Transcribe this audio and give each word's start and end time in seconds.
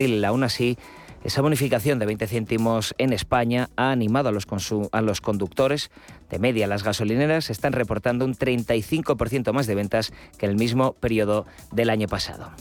Aún 0.00 0.44
así, 0.44 0.78
esa 1.24 1.42
bonificación 1.42 1.98
de 1.98 2.06
20 2.06 2.28
céntimos 2.28 2.94
en 2.98 3.12
España 3.12 3.68
ha 3.74 3.90
animado 3.90 4.28
a 4.28 4.32
los, 4.32 4.46
a 4.92 5.00
los 5.02 5.20
conductores. 5.20 5.90
De 6.30 6.38
media, 6.38 6.68
las 6.68 6.84
gasolineras 6.84 7.50
están 7.50 7.72
reportando 7.72 8.24
un 8.24 8.36
35% 8.36 9.52
más 9.52 9.66
de 9.66 9.74
ventas 9.74 10.12
que 10.38 10.46
el 10.46 10.54
mismo 10.54 10.92
periodo 10.92 11.46
del 11.72 11.90
año 11.90 12.06
pasado. 12.06 12.52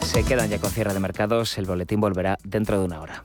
Se 0.00 0.24
quedan 0.24 0.48
ya 0.48 0.58
con 0.58 0.70
cierre 0.70 0.94
de 0.94 1.00
mercados. 1.00 1.58
El 1.58 1.66
boletín 1.66 2.00
volverá 2.00 2.38
dentro 2.42 2.78
de 2.78 2.86
una 2.86 3.02
hora. 3.02 3.24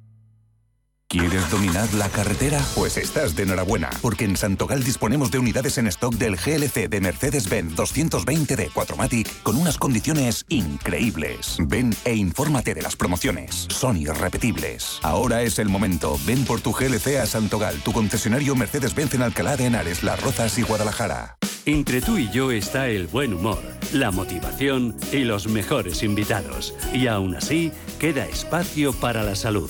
¿Quieres 1.11 1.51
dominar 1.51 1.93
la 1.95 2.07
carretera? 2.07 2.57
Pues 2.73 2.95
estás 2.95 3.35
de 3.35 3.43
enhorabuena, 3.43 3.89
porque 4.01 4.23
en 4.23 4.37
Santogal 4.37 4.81
disponemos 4.81 5.29
de 5.29 5.39
unidades 5.39 5.77
en 5.77 5.87
stock 5.87 6.13
del 6.13 6.37
GLC 6.37 6.87
de 6.87 7.01
Mercedes-Benz 7.01 7.75
220D 7.75 8.71
4MATIC 8.71 9.27
con 9.43 9.57
unas 9.57 9.77
condiciones 9.77 10.45
increíbles. 10.47 11.57
Ven 11.67 11.93
e 12.05 12.15
infórmate 12.15 12.73
de 12.73 12.81
las 12.81 12.95
promociones. 12.95 13.67
Son 13.69 13.97
irrepetibles. 13.97 14.99
Ahora 15.01 15.41
es 15.41 15.59
el 15.59 15.67
momento. 15.67 16.17
Ven 16.25 16.45
por 16.45 16.61
tu 16.61 16.71
GLC 16.71 17.17
a 17.17 17.25
Santogal, 17.25 17.75
tu 17.83 17.91
concesionario 17.91 18.55
Mercedes-Benz 18.55 19.15
en 19.15 19.23
Alcalá 19.23 19.57
de 19.57 19.65
Henares, 19.65 20.03
Las 20.03 20.21
Rozas 20.21 20.57
y 20.59 20.61
Guadalajara. 20.61 21.35
Entre 21.65 22.01
tú 22.01 22.17
y 22.17 22.29
yo 22.31 22.51
está 22.51 22.87
el 22.87 23.07
buen 23.07 23.33
humor, 23.33 23.61
la 23.91 24.11
motivación 24.11 24.95
y 25.11 25.25
los 25.25 25.47
mejores 25.47 26.03
invitados. 26.03 26.73
Y 26.93 27.07
aún 27.07 27.35
así, 27.35 27.73
queda 27.99 28.25
espacio 28.25 28.93
para 28.93 29.23
la 29.23 29.35
salud. 29.35 29.69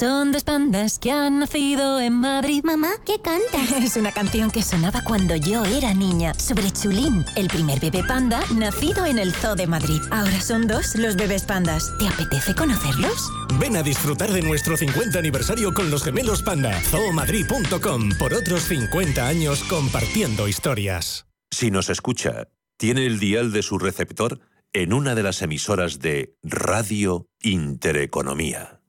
Son 0.00 0.32
dos 0.32 0.44
pandas 0.44 0.98
que 0.98 1.12
han 1.12 1.40
nacido 1.40 2.00
en 2.00 2.14
Madrid. 2.14 2.64
Mamá, 2.64 2.88
¿qué 3.04 3.20
cantas? 3.20 3.70
Es 3.84 3.98
una 3.98 4.12
canción 4.12 4.50
que 4.50 4.62
sonaba 4.62 5.04
cuando 5.04 5.36
yo 5.36 5.62
era 5.66 5.92
niña, 5.92 6.32
sobre 6.32 6.70
Chulín, 6.70 7.22
el 7.36 7.48
primer 7.48 7.80
bebé 7.80 8.02
panda 8.02 8.40
nacido 8.54 9.04
en 9.04 9.18
el 9.18 9.34
Zoo 9.34 9.56
de 9.56 9.66
Madrid. 9.66 10.00
Ahora 10.10 10.40
son 10.40 10.66
dos 10.66 10.94
los 10.94 11.16
bebés 11.16 11.42
pandas. 11.42 11.92
¿Te 11.98 12.08
apetece 12.08 12.54
conocerlos? 12.54 13.30
Ven 13.58 13.76
a 13.76 13.82
disfrutar 13.82 14.32
de 14.32 14.40
nuestro 14.40 14.78
50 14.78 15.18
aniversario 15.18 15.74
con 15.74 15.90
los 15.90 16.02
gemelos 16.02 16.42
panda. 16.42 16.80
zoomadrid.com 16.80 18.12
por 18.18 18.32
otros 18.32 18.62
50 18.62 19.28
años 19.28 19.62
compartiendo 19.64 20.48
historias. 20.48 21.26
Si 21.50 21.70
nos 21.70 21.90
escucha, 21.90 22.48
tiene 22.78 23.04
el 23.04 23.18
dial 23.18 23.52
de 23.52 23.62
su 23.62 23.78
receptor 23.78 24.40
en 24.72 24.94
una 24.94 25.14
de 25.14 25.24
las 25.24 25.42
emisoras 25.42 25.98
de 25.98 26.38
Radio 26.42 27.28
Intereconomía. 27.42 28.79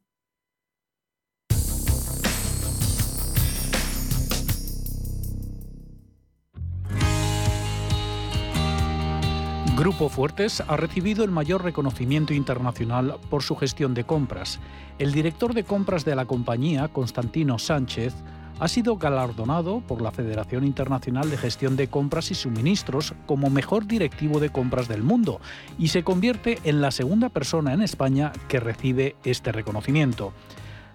Grupo 9.81 10.09
Fuertes 10.09 10.62
ha 10.68 10.78
recibido 10.78 11.24
el 11.24 11.31
mayor 11.31 11.64
reconocimiento 11.64 12.36
internacional 12.36 13.16
por 13.31 13.42
su 13.42 13.56
gestión 13.56 13.96
de 13.96 14.03
compras. 14.03 14.59
El 15.00 15.12
director 15.12 15.56
de 15.56 15.64
compras 15.64 16.06
de 16.06 16.16
la 16.16 16.25
compañía, 16.25 16.90
Constantino 16.90 17.58
Sánchez, 17.58 18.14
ha 18.59 18.68
sido 18.68 18.97
galardonado 18.97 19.81
por 19.81 20.03
la 20.03 20.12
Federación 20.12 20.66
Internacional 20.66 21.31
de 21.31 21.38
Gestión 21.38 21.78
de 21.78 21.88
Compras 21.88 22.30
y 22.30 22.36
Suministros 22.36 23.16
como 23.25 23.50
mejor 23.50 23.88
directivo 23.88 24.40
de 24.40 24.52
compras 24.52 24.88
del 24.88 25.02
mundo 25.02 25.42
y 25.80 25.88
se 25.88 26.03
convierte 26.03 26.59
en 26.63 26.80
la 26.80 26.92
segunda 26.92 27.30
persona 27.30 27.74
en 27.74 27.81
España 27.81 28.34
que 28.50 28.59
recibe 28.59 29.16
este 29.24 29.52
reconocimiento. 29.52 30.31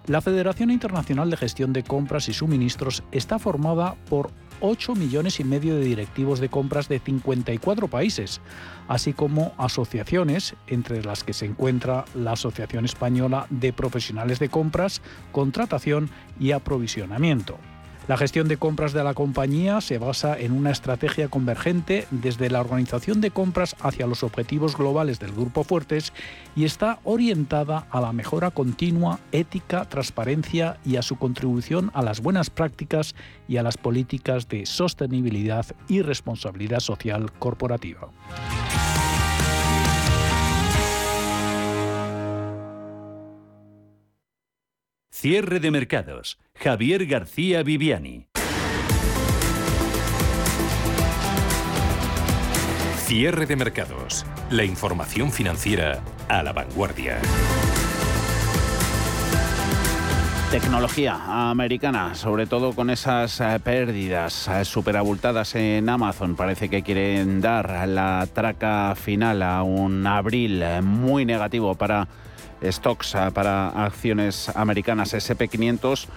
La 0.05 0.21
Federación 0.21 0.71
Internacional 0.71 1.29
de 1.29 1.35
Gestión 1.35 1.73
de 1.73 1.83
Compras 1.83 2.29
y 2.29 2.33
Suministros 2.33 3.03
está 3.11 3.37
formada 3.37 3.95
por 4.09 4.31
8 4.61 4.95
millones 4.95 5.39
y 5.39 5.43
medio 5.43 5.75
de 5.75 5.83
directivos 5.83 6.39
de 6.39 6.49
compras 6.49 6.87
de 6.89 6.99
54 6.99 7.87
países, 7.87 8.41
así 8.87 9.13
como 9.13 9.53
asociaciones, 9.57 10.55
entre 10.67 11.03
las 11.03 11.23
que 11.23 11.33
se 11.33 11.45
encuentra 11.45 12.05
la 12.15 12.33
Asociación 12.33 12.85
Española 12.85 13.47
de 13.49 13.73
Profesionales 13.73 14.39
de 14.39 14.49
Compras, 14.49 15.01
Contratación 15.31 16.09
y 16.39 16.51
Aprovisionamiento. 16.51 17.57
La 18.07 18.15
gestión 18.15 18.47
de 18.47 18.55
compras 18.55 18.93
de 18.93 19.03
la 19.03 19.13
compañía 19.13 19.81
se 19.81 19.97
basa 19.97 20.39
en 20.39 20.53
una 20.53 20.71
estrategia 20.71 21.27
convergente 21.27 22.07
desde 22.09 22.49
la 22.49 22.61
organización 22.61 23.19
de 23.19 23.31
compras 23.31 23.75
hacia 23.81 24.07
los 24.07 24.23
objetivos 24.23 24.77
globales 24.77 25.19
del 25.19 25.33
Grupo 25.33 25.65
Fuertes 25.65 26.13
y 26.55 26.63
está 26.63 26.99
orientada 27.03 27.85
a 27.91 27.99
la 27.99 28.13
mejora 28.13 28.49
continua, 28.51 29.19
ética, 29.33 29.83
transparencia 29.89 30.77
y 30.85 30.95
a 30.95 31.01
su 31.01 31.17
contribución 31.17 31.91
a 31.93 32.01
las 32.01 32.21
buenas 32.21 32.49
prácticas 32.49 33.13
y 33.49 33.57
a 33.57 33.63
las 33.63 33.77
políticas 33.77 34.47
de 34.47 34.65
sostenibilidad 34.65 35.65
y 35.89 36.01
responsabilidad 36.01 36.79
social 36.79 37.33
corporativa. 37.33 38.07
Cierre 45.19 45.59
de 45.59 45.71
mercados. 45.71 46.37
Javier 46.53 47.07
García 47.07 47.63
Viviani. 47.63 48.27
Cierre 52.97 53.47
de 53.47 53.55
mercados. 53.55 54.27
La 54.51 54.63
información 54.63 55.31
financiera 55.31 56.03
a 56.29 56.43
la 56.43 56.53
vanguardia. 56.53 57.17
Tecnología 60.51 61.49
americana, 61.49 62.13
sobre 62.13 62.45
todo 62.45 62.73
con 62.73 62.91
esas 62.91 63.41
eh, 63.41 63.59
pérdidas 63.63 64.47
eh, 64.47 64.65
superabultadas 64.65 65.55
en 65.55 65.89
Amazon. 65.89 66.35
Parece 66.35 66.69
que 66.69 66.83
quieren 66.83 67.41
dar 67.41 67.87
la 67.87 68.27
traca 68.31 68.93
final 68.95 69.41
a 69.41 69.63
un 69.63 70.05
abril 70.05 70.61
eh, 70.61 70.83
muy 70.83 71.25
negativo 71.25 71.73
para 71.73 72.07
stocks 72.63 73.15
para 73.33 73.69
acciones 73.69 74.49
americanas 74.55 75.13
SP500 75.13 76.07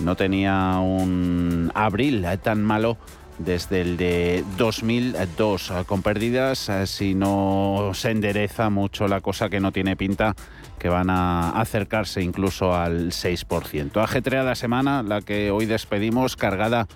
no 0.00 0.16
tenía 0.16 0.78
un 0.78 1.70
abril 1.74 2.24
eh, 2.24 2.36
tan 2.36 2.62
malo 2.62 2.98
desde 3.38 3.82
el 3.82 3.96
de 3.96 4.44
2002, 4.56 5.70
ah, 5.70 5.84
con 5.84 6.02
pérdidas, 6.02 6.70
ah, 6.70 6.86
si 6.86 7.14
no 7.14 7.92
se 7.94 8.10
endereza 8.10 8.70
mucho 8.70 9.08
la 9.08 9.20
cosa 9.20 9.48
que 9.48 9.60
no 9.60 9.72
tiene 9.72 9.96
pinta, 9.96 10.34
que 10.78 10.88
van 10.88 11.10
a 11.10 11.50
acercarse 11.50 12.22
incluso 12.22 12.74
al 12.74 13.12
6%. 13.12 14.02
Ajetreada 14.02 14.54
semana, 14.54 15.02
la 15.02 15.20
que 15.20 15.50
hoy 15.50 15.66
despedimos, 15.66 16.36
cargada 16.36 16.86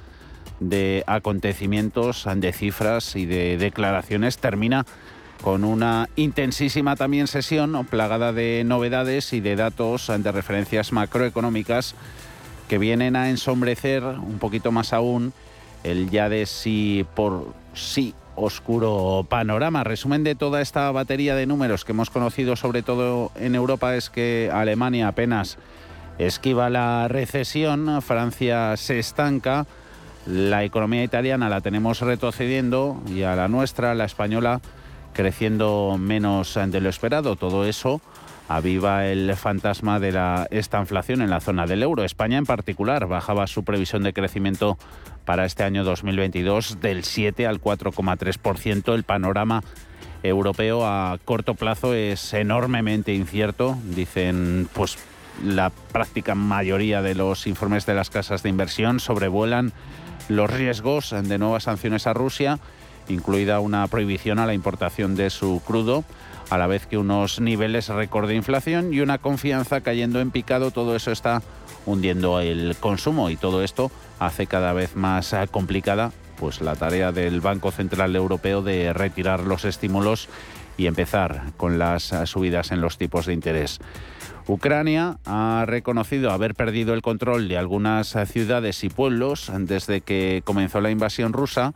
de 0.60 1.04
acontecimientos, 1.06 2.26
de 2.36 2.52
cifras 2.52 3.16
y 3.16 3.26
de 3.26 3.56
declaraciones, 3.56 4.38
termina 4.38 4.84
con 5.42 5.64
una 5.64 6.08
intensísima 6.16 6.96
también 6.96 7.26
sesión 7.26 7.86
plagada 7.86 8.32
de 8.32 8.62
novedades 8.64 9.32
y 9.32 9.40
de 9.40 9.56
datos 9.56 10.10
de 10.14 10.32
referencias 10.32 10.92
macroeconómicas 10.92 11.94
que 12.68 12.78
vienen 12.78 13.16
a 13.16 13.30
ensombrecer 13.30 14.04
un 14.04 14.38
poquito 14.38 14.70
más 14.70 14.92
aún 14.92 15.32
el 15.82 16.10
ya 16.10 16.28
de 16.28 16.46
si 16.46 17.06
por 17.14 17.54
sí 17.74 18.14
oscuro 18.36 19.26
panorama. 19.28 19.84
Resumen 19.84 20.24
de 20.24 20.34
toda 20.34 20.60
esta 20.60 20.90
batería 20.92 21.34
de 21.34 21.46
números 21.46 21.84
que 21.84 21.92
hemos 21.92 22.10
conocido 22.10 22.56
sobre 22.56 22.82
todo 22.82 23.32
en 23.34 23.54
Europa 23.54 23.96
es 23.96 24.10
que 24.10 24.50
Alemania 24.52 25.08
apenas 25.08 25.58
esquiva 26.18 26.70
la 26.70 27.08
recesión, 27.08 28.02
Francia 28.02 28.76
se 28.76 28.98
estanca, 28.98 29.66
la 30.26 30.64
economía 30.64 31.02
italiana 31.02 31.48
la 31.48 31.62
tenemos 31.62 32.00
retrocediendo 32.00 33.02
y 33.08 33.22
a 33.22 33.34
la 33.34 33.48
nuestra, 33.48 33.94
la 33.94 34.04
española, 34.04 34.60
creciendo 35.12 35.96
menos 35.98 36.58
de 36.66 36.80
lo 36.80 36.88
esperado. 36.88 37.36
Todo 37.36 37.64
eso 37.64 38.00
aviva 38.48 39.06
el 39.06 39.34
fantasma 39.36 40.00
de 40.00 40.12
la 40.12 40.48
estanflación 40.50 41.22
en 41.22 41.30
la 41.30 41.40
zona 41.40 41.66
del 41.66 41.82
euro. 41.82 42.02
España 42.02 42.36
en 42.36 42.46
particular 42.46 43.06
bajaba 43.06 43.46
su 43.46 43.64
previsión 43.64 44.02
de 44.02 44.12
crecimiento 44.12 44.76
para 45.24 45.44
este 45.44 45.62
año 45.62 45.84
2022 45.84 46.80
del 46.80 47.04
7 47.04 47.46
al 47.46 47.60
4,3%. 47.60 48.92
El 48.92 49.04
panorama 49.04 49.62
europeo 50.22 50.84
a 50.84 51.18
corto 51.24 51.54
plazo 51.54 51.94
es 51.94 52.34
enormemente 52.34 53.14
incierto, 53.14 53.78
dicen 53.84 54.68
pues 54.72 54.98
la 55.44 55.70
práctica 55.92 56.34
mayoría 56.34 57.02
de 57.02 57.14
los 57.14 57.46
informes 57.46 57.86
de 57.86 57.94
las 57.94 58.10
casas 58.10 58.42
de 58.42 58.48
inversión 58.48 59.00
sobrevuelan 59.00 59.72
los 60.28 60.50
riesgos 60.50 61.10
de 61.10 61.38
nuevas 61.38 61.64
sanciones 61.64 62.06
a 62.06 62.12
Rusia, 62.12 62.58
incluida 63.10 63.60
una 63.60 63.86
prohibición 63.88 64.38
a 64.38 64.46
la 64.46 64.54
importación 64.54 65.14
de 65.14 65.30
su 65.30 65.60
crudo, 65.66 66.04
a 66.48 66.58
la 66.58 66.66
vez 66.66 66.86
que 66.86 66.98
unos 66.98 67.40
niveles 67.40 67.88
récord 67.88 68.28
de 68.28 68.34
inflación 68.34 68.92
y 68.92 69.00
una 69.00 69.18
confianza 69.18 69.80
cayendo 69.80 70.20
en 70.20 70.30
picado. 70.30 70.70
Todo 70.70 70.96
eso 70.96 71.12
está 71.12 71.42
hundiendo 71.86 72.40
el 72.40 72.76
consumo 72.78 73.30
y 73.30 73.36
todo 73.36 73.62
esto 73.62 73.90
hace 74.18 74.46
cada 74.46 74.72
vez 74.72 74.96
más 74.96 75.34
complicada 75.50 76.12
pues 76.38 76.62
la 76.62 76.74
tarea 76.74 77.12
del 77.12 77.42
Banco 77.42 77.70
Central 77.70 78.16
Europeo 78.16 78.62
de 78.62 78.94
retirar 78.94 79.40
los 79.40 79.66
estímulos 79.66 80.28
y 80.78 80.86
empezar 80.86 81.52
con 81.58 81.78
las 81.78 82.14
subidas 82.24 82.72
en 82.72 82.80
los 82.80 82.96
tipos 82.96 83.26
de 83.26 83.34
interés. 83.34 83.78
Ucrania 84.46 85.18
ha 85.26 85.64
reconocido 85.66 86.30
haber 86.30 86.54
perdido 86.54 86.94
el 86.94 87.02
control 87.02 87.46
de 87.48 87.58
algunas 87.58 88.16
ciudades 88.26 88.82
y 88.82 88.88
pueblos 88.88 89.52
desde 89.54 90.00
que 90.00 90.40
comenzó 90.44 90.80
la 90.80 90.90
invasión 90.90 91.34
rusa, 91.34 91.74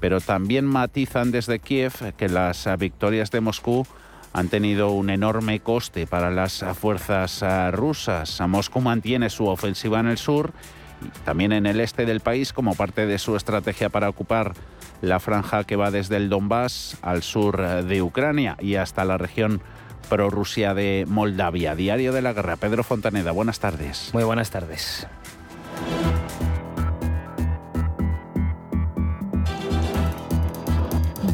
pero 0.00 0.20
también 0.20 0.64
matizan 0.64 1.30
desde 1.30 1.58
Kiev 1.58 2.14
que 2.16 2.28
las 2.28 2.68
victorias 2.78 3.30
de 3.30 3.40
Moscú 3.40 3.86
han 4.34 4.48
tenido 4.48 4.90
un 4.90 5.10
enorme 5.10 5.60
coste 5.60 6.06
para 6.06 6.30
las 6.30 6.64
fuerzas 6.78 7.40
eh, 7.42 7.70
rusas. 7.70 8.40
Moscú 8.48 8.80
mantiene 8.80 9.30
su 9.30 9.46
ofensiva 9.46 10.00
en 10.00 10.08
el 10.08 10.18
sur, 10.18 10.52
también 11.24 11.52
en 11.52 11.66
el 11.66 11.80
este 11.80 12.04
del 12.04 12.20
país, 12.20 12.52
como 12.52 12.74
parte 12.74 13.06
de 13.06 13.18
su 13.18 13.36
estrategia 13.36 13.90
para 13.90 14.08
ocupar 14.08 14.54
la 15.02 15.20
franja 15.20 15.64
que 15.64 15.76
va 15.76 15.90
desde 15.90 16.16
el 16.16 16.28
Donbass 16.28 16.98
al 17.02 17.22
sur 17.22 17.60
eh, 17.60 17.82
de 17.84 18.02
Ucrania 18.02 18.56
y 18.60 18.74
hasta 18.74 19.04
la 19.04 19.18
región 19.18 19.62
prorrusia 20.08 20.74
de 20.74 21.06
Moldavia. 21.08 21.74
Diario 21.74 22.12
de 22.12 22.22
la 22.22 22.32
Guerra. 22.32 22.56
Pedro 22.56 22.82
Fontaneda, 22.84 23.30
buenas 23.30 23.60
tardes. 23.60 24.10
Muy 24.12 24.24
buenas 24.24 24.50
tardes. 24.50 25.06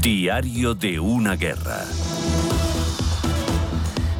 Diario 0.02 0.75
de 0.75 0.99
una 0.99 1.37
guerra. 1.37 1.85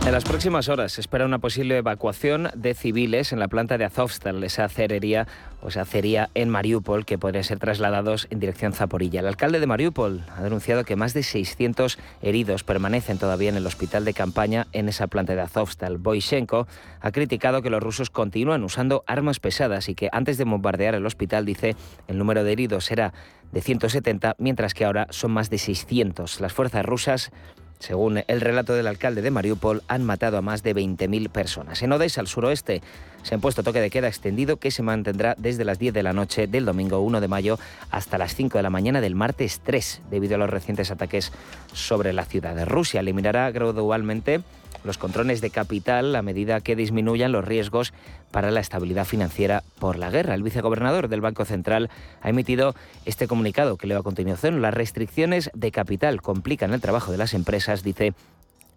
En 0.07 0.13
las 0.13 0.25
próximas 0.25 0.69
horas 0.69 0.93
se 0.93 1.03
espera 1.03 1.27
una 1.27 1.39
posible 1.39 1.77
evacuación 1.77 2.49
de 2.55 2.75
civiles 2.75 3.33
en 3.33 3.39
la 3.39 3.49
planta 3.49 3.77
de 3.77 3.85
Azovstal, 3.85 4.43
esa 4.43 4.65
acerería 4.65 5.29
o 5.61 5.69
esa 5.69 5.83
acería 5.83 6.31
en 6.35 6.49
Mariupol, 6.49 7.05
que 7.05 7.19
podrían 7.19 7.45
ser 7.45 7.59
trasladados 7.59 8.27
en 8.31 8.41
dirección 8.41 8.73
Zaporilla. 8.73 9.21
El 9.21 9.27
alcalde 9.27 9.61
de 9.61 9.67
Mariupol 9.67 10.25
ha 10.35 10.43
denunciado 10.43 10.85
que 10.85 10.97
más 10.97 11.13
de 11.13 11.23
600 11.23 11.99
heridos 12.23 12.65
permanecen 12.65 13.19
todavía 13.19 13.51
en 13.51 13.57
el 13.57 13.67
hospital 13.67 14.07
de 14.07 14.15
campaña 14.15 14.67
en 14.73 14.89
esa 14.89 15.07
planta 15.07 15.35
de 15.35 15.43
Azovstal. 15.43 15.99
Boishenko 15.99 16.67
ha 17.01 17.13
criticado 17.13 17.61
que 17.61 17.71
los 17.71 17.83
rusos 17.83 18.09
continúan 18.09 18.65
usando 18.65 19.05
armas 19.07 19.39
pesadas 19.39 19.91
y 19.91 19.95
que 19.95 20.09
antes 20.13 20.39
de 20.39 20.45
bombardear 20.45 20.95
el 20.95 21.05
hospital, 21.05 21.45
dice, 21.45 21.77
el 22.09 22.17
número 22.17 22.43
de 22.43 22.53
heridos 22.53 22.91
era 22.91 23.13
de 23.53 23.61
170, 23.61 24.37
mientras 24.39 24.75
que 24.75 24.85
ahora 24.85 25.09
son 25.11 25.33
más 25.33 25.51
de 25.51 25.59
600. 25.59 26.41
Las 26.41 26.53
fuerzas 26.53 26.85
rusas 26.85 27.33
según 27.81 28.23
el 28.27 28.41
relato 28.41 28.75
del 28.75 28.87
alcalde 28.87 29.23
de 29.23 29.31
Mariupol, 29.31 29.83
han 29.89 30.05
matado 30.05 30.37
a 30.37 30.43
más 30.43 30.63
de 30.63 30.77
20.000 30.77 31.31
personas. 31.31 31.83
En 31.83 31.93
Odessa, 31.93 32.21
al 32.21 32.29
suroeste, 32.29 32.83
se 33.23 33.35
ha 33.35 33.39
puesto 33.39 33.63
toque 33.63 33.81
de 33.81 33.91
queda 33.91 34.09
extendido 34.09 34.57
que 34.57 34.71
se 34.71 34.83
mantendrá 34.83 35.35
desde 35.39 35.65
las 35.65 35.79
10 35.79 35.95
de 35.95 36.03
la 36.03 36.13
noche 36.13 36.47
del 36.47 36.65
domingo 36.65 37.01
1 37.01 37.21
de 37.21 37.29
mayo 37.29 37.59
hasta 37.91 38.19
las 38.19 38.35
5 38.35 38.59
de 38.59 38.63
la 38.63 38.71
mañana 38.71 39.01
del 39.01 39.15
martes 39.15 39.61
3, 39.65 40.03
debido 40.11 40.37
a 40.37 40.39
los 40.39 40.51
recientes 40.51 40.91
ataques 40.91 41.33
sobre 41.73 42.13
la 42.13 42.25
ciudad. 42.25 42.55
de 42.55 42.65
Rusia 42.65 43.01
eliminará 43.01 43.51
gradualmente 43.51 44.41
los 44.85 44.99
controles 44.99 45.41
de 45.41 45.51
capital 45.51 46.17
a 46.17 46.23
medida 46.23 46.61
que 46.61 46.77
disminuyan 46.77 47.33
los 47.33 47.45
riesgos 47.45 47.93
para 48.31 48.51
la 48.51 48.61
estabilidad 48.61 49.05
financiera 49.05 49.63
por 49.79 49.99
la 49.99 50.11
guerra. 50.11 50.35
El 50.35 50.43
vicegobernador 50.43 51.09
del 51.09 51.21
Banco 51.21 51.45
Central 51.45 51.91
ha 52.23 52.31
emitido 52.31 52.75
este 53.05 53.27
comunicado 53.27 53.77
que 53.77 53.87
leo 53.87 53.99
a 53.99 54.03
continuación. 54.03 54.63
Las 54.63 54.75
restricciones 54.75 55.51
de 55.55 55.71
capital 55.71 56.23
complican 56.23 56.73
el 56.73 56.81
trabajo 56.81 57.13
de 57.13 57.19
las 57.19 57.35
empresas, 57.35 57.83
dice, 57.83 58.15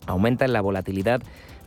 aumentan 0.08 0.54
la 0.54 0.62
volatilidad 0.62 1.22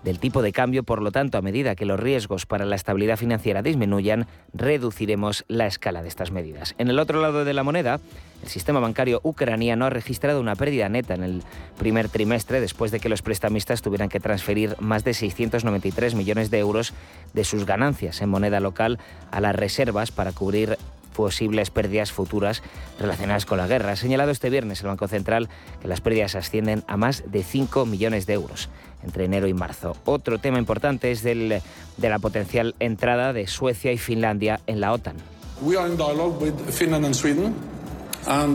del 0.06 0.20
tipo 0.20 0.40
de 0.40 0.52
cambio, 0.52 0.84
por 0.84 1.02
lo 1.02 1.10
tanto, 1.10 1.36
a 1.36 1.42
medida 1.42 1.74
que 1.74 1.84
los 1.84 1.98
riesgos 1.98 2.46
para 2.46 2.64
la 2.64 2.76
estabilidad 2.76 3.16
financiera 3.16 3.60
disminuyan, 3.60 4.28
reduciremos 4.54 5.44
la 5.48 5.66
escala 5.66 6.00
de 6.00 6.08
estas 6.08 6.30
medidas. 6.30 6.76
En 6.78 6.88
el 6.88 7.00
otro 7.00 7.20
lado 7.20 7.44
de 7.44 7.52
la 7.52 7.64
moneda, 7.64 7.98
el 8.40 8.48
sistema 8.48 8.78
bancario 8.78 9.20
ucraniano 9.24 9.86
ha 9.86 9.90
registrado 9.90 10.40
una 10.40 10.54
pérdida 10.54 10.88
neta 10.88 11.14
en 11.14 11.24
el 11.24 11.42
primer 11.76 12.08
trimestre 12.08 12.60
después 12.60 12.92
de 12.92 13.00
que 13.00 13.08
los 13.08 13.22
prestamistas 13.22 13.82
tuvieran 13.82 14.08
que 14.08 14.20
transferir 14.20 14.76
más 14.78 15.02
de 15.02 15.12
693 15.12 16.14
millones 16.14 16.52
de 16.52 16.60
euros 16.60 16.94
de 17.34 17.42
sus 17.42 17.66
ganancias 17.66 18.22
en 18.22 18.28
moneda 18.28 18.60
local 18.60 19.00
a 19.32 19.40
las 19.40 19.56
reservas 19.56 20.12
para 20.12 20.30
cubrir 20.30 20.78
posibles 21.16 21.70
pérdidas 21.70 22.12
futuras 22.12 22.62
relacionadas 23.00 23.46
con 23.46 23.58
la 23.58 23.66
guerra. 23.66 23.92
Ha 23.92 23.96
señalado 23.96 24.30
este 24.30 24.50
viernes 24.50 24.80
el 24.82 24.88
Banco 24.88 25.08
Central 25.08 25.48
que 25.80 25.88
las 25.88 26.00
pérdidas 26.00 26.34
ascienden 26.34 26.84
a 26.86 26.96
más 26.96 27.24
de 27.26 27.42
5 27.42 27.86
millones 27.86 28.26
de 28.26 28.34
euros 28.34 28.68
entre 29.02 29.24
enero 29.24 29.46
y 29.46 29.54
marzo. 29.54 29.96
Otro 30.04 30.38
tema 30.38 30.58
importante 30.58 31.10
es 31.10 31.22
del, 31.22 31.62
de 31.96 32.08
la 32.08 32.18
potencial 32.18 32.74
entrada 32.80 33.32
de 33.32 33.46
Suecia 33.46 33.92
y 33.92 33.98
Finlandia 33.98 34.60
en 34.66 34.80
la 34.80 34.92
OTAN. 34.92 35.16
Uh, 35.62 35.72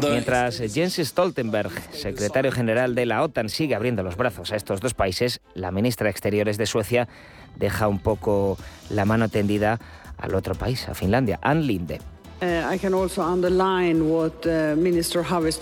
Mientras 0.09 0.61
Jens 0.73 0.97
Stoltenberg, 0.97 1.71
secretario 1.93 2.51
general 2.51 2.93
de 2.93 3.05
la 3.05 3.23
OTAN, 3.23 3.47
sigue 3.47 3.73
abriendo 3.73 4.03
los 4.03 4.17
brazos 4.17 4.51
a 4.51 4.57
estos 4.57 4.81
dos 4.81 4.93
países, 4.93 5.39
la 5.55 5.71
ministra 5.71 6.05
de 6.05 6.11
Exteriores 6.11 6.57
de 6.57 6.65
Suecia 6.65 7.07
deja 7.55 7.87
un 7.87 7.99
poco 7.99 8.57
la 8.89 9.05
mano 9.05 9.29
tendida 9.29 9.79
al 10.17 10.35
otro 10.35 10.55
país, 10.55 10.87
a 10.89 10.93
Finlandia, 10.93 11.39
Ann 11.41 11.65
Linde. 11.65 11.99
Uh, 12.41 12.65
ha 12.65 12.73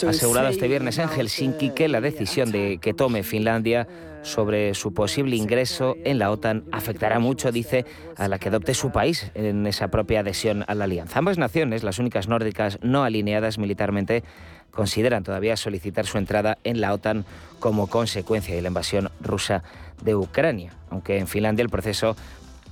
asegurado 0.09 0.47
este 0.47 0.67
viernes 0.69 0.97
en 0.97 1.09
Helsinki 1.09 1.71
que 1.71 1.89
la 1.89 1.99
decisión 1.99 2.53
de 2.53 2.77
que 2.81 2.93
tome 2.93 3.23
Finlandia 3.23 3.85
sobre 4.21 4.73
su 4.75 4.93
posible 4.93 5.35
ingreso 5.35 5.97
en 6.05 6.19
la 6.19 6.31
OTAN 6.31 6.63
afectará 6.71 7.19
mucho, 7.19 7.51
dice, 7.51 7.85
a 8.15 8.29
la 8.29 8.39
que 8.39 8.47
adopte 8.47 8.73
su 8.73 8.93
país 8.93 9.29
en 9.33 9.67
esa 9.67 9.89
propia 9.89 10.21
adhesión 10.21 10.63
a 10.67 10.75
la 10.75 10.85
alianza. 10.85 11.19
Ambas 11.19 11.37
naciones, 11.37 11.83
las 11.83 11.99
únicas 11.99 12.29
nórdicas 12.29 12.79
no 12.81 13.03
alineadas 13.03 13.57
militarmente, 13.57 14.23
consideran 14.71 15.23
todavía 15.23 15.57
solicitar 15.57 16.05
su 16.05 16.17
entrada 16.17 16.59
en 16.63 16.79
la 16.79 16.93
OTAN 16.93 17.25
como 17.59 17.87
consecuencia 17.87 18.55
de 18.55 18.61
la 18.61 18.69
invasión 18.69 19.09
rusa 19.19 19.63
de 20.01 20.15
Ucrania, 20.15 20.71
aunque 20.89 21.17
en 21.17 21.27
Finlandia 21.27 21.63
el 21.63 21.69
proceso 21.69 22.15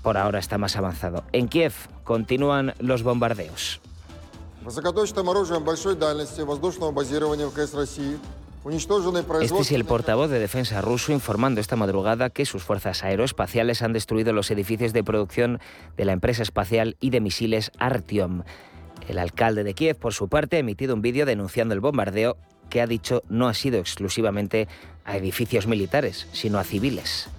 por 0.02 0.18
ahora 0.18 0.40
está 0.40 0.58
más 0.58 0.78
avanzado. 0.78 1.26
En 1.34 1.50
Kiev 1.50 1.74
continúan 2.06 2.74
los 2.80 3.04
bombardeos. 3.04 3.82
Este 9.42 9.60
es 9.62 9.72
el 9.72 9.86
portavoz 9.86 10.30
de 10.30 10.40
defensa 10.40 10.82
ruso 10.82 11.14
informando 11.14 11.62
esta 11.62 11.78
madrugada 11.78 12.30
que 12.30 12.46
sus 12.46 12.64
fuerzas 12.64 13.02
aeroespaciales 13.02 13.82
han 13.82 13.94
destruido 13.94 14.34
los 14.34 14.52
edificios 14.52 14.92
de 14.92 15.06
producción 15.06 15.62
de 15.96 16.04
la 16.04 16.12
empresa 16.12 16.44
espacial 16.44 16.98
y 17.00 17.12
de 17.12 17.22
misiles 17.22 17.72
Artyom. 17.80 18.44
El 19.08 19.20
alcalde 19.20 19.64
de 19.64 19.74
Kiev, 19.74 19.96
por 19.98 20.14
su 20.14 20.28
parte, 20.28 20.58
ha 20.58 20.60
emitido 20.60 20.96
un 20.96 21.02
vídeo 21.02 21.26
denunciando 21.26 21.74
el 21.74 21.80
bombardeo 21.80 22.36
que 22.70 22.82
ha 22.82 22.88
dicho 22.88 23.24
no 23.30 23.48
ha 23.48 23.54
sido 23.54 23.80
exclusivamente 23.80 24.68
a 25.06 25.16
edificios 25.16 25.66
militares, 25.66 26.28
sino 26.34 26.60
a 26.60 26.66
civiles. 26.66 27.30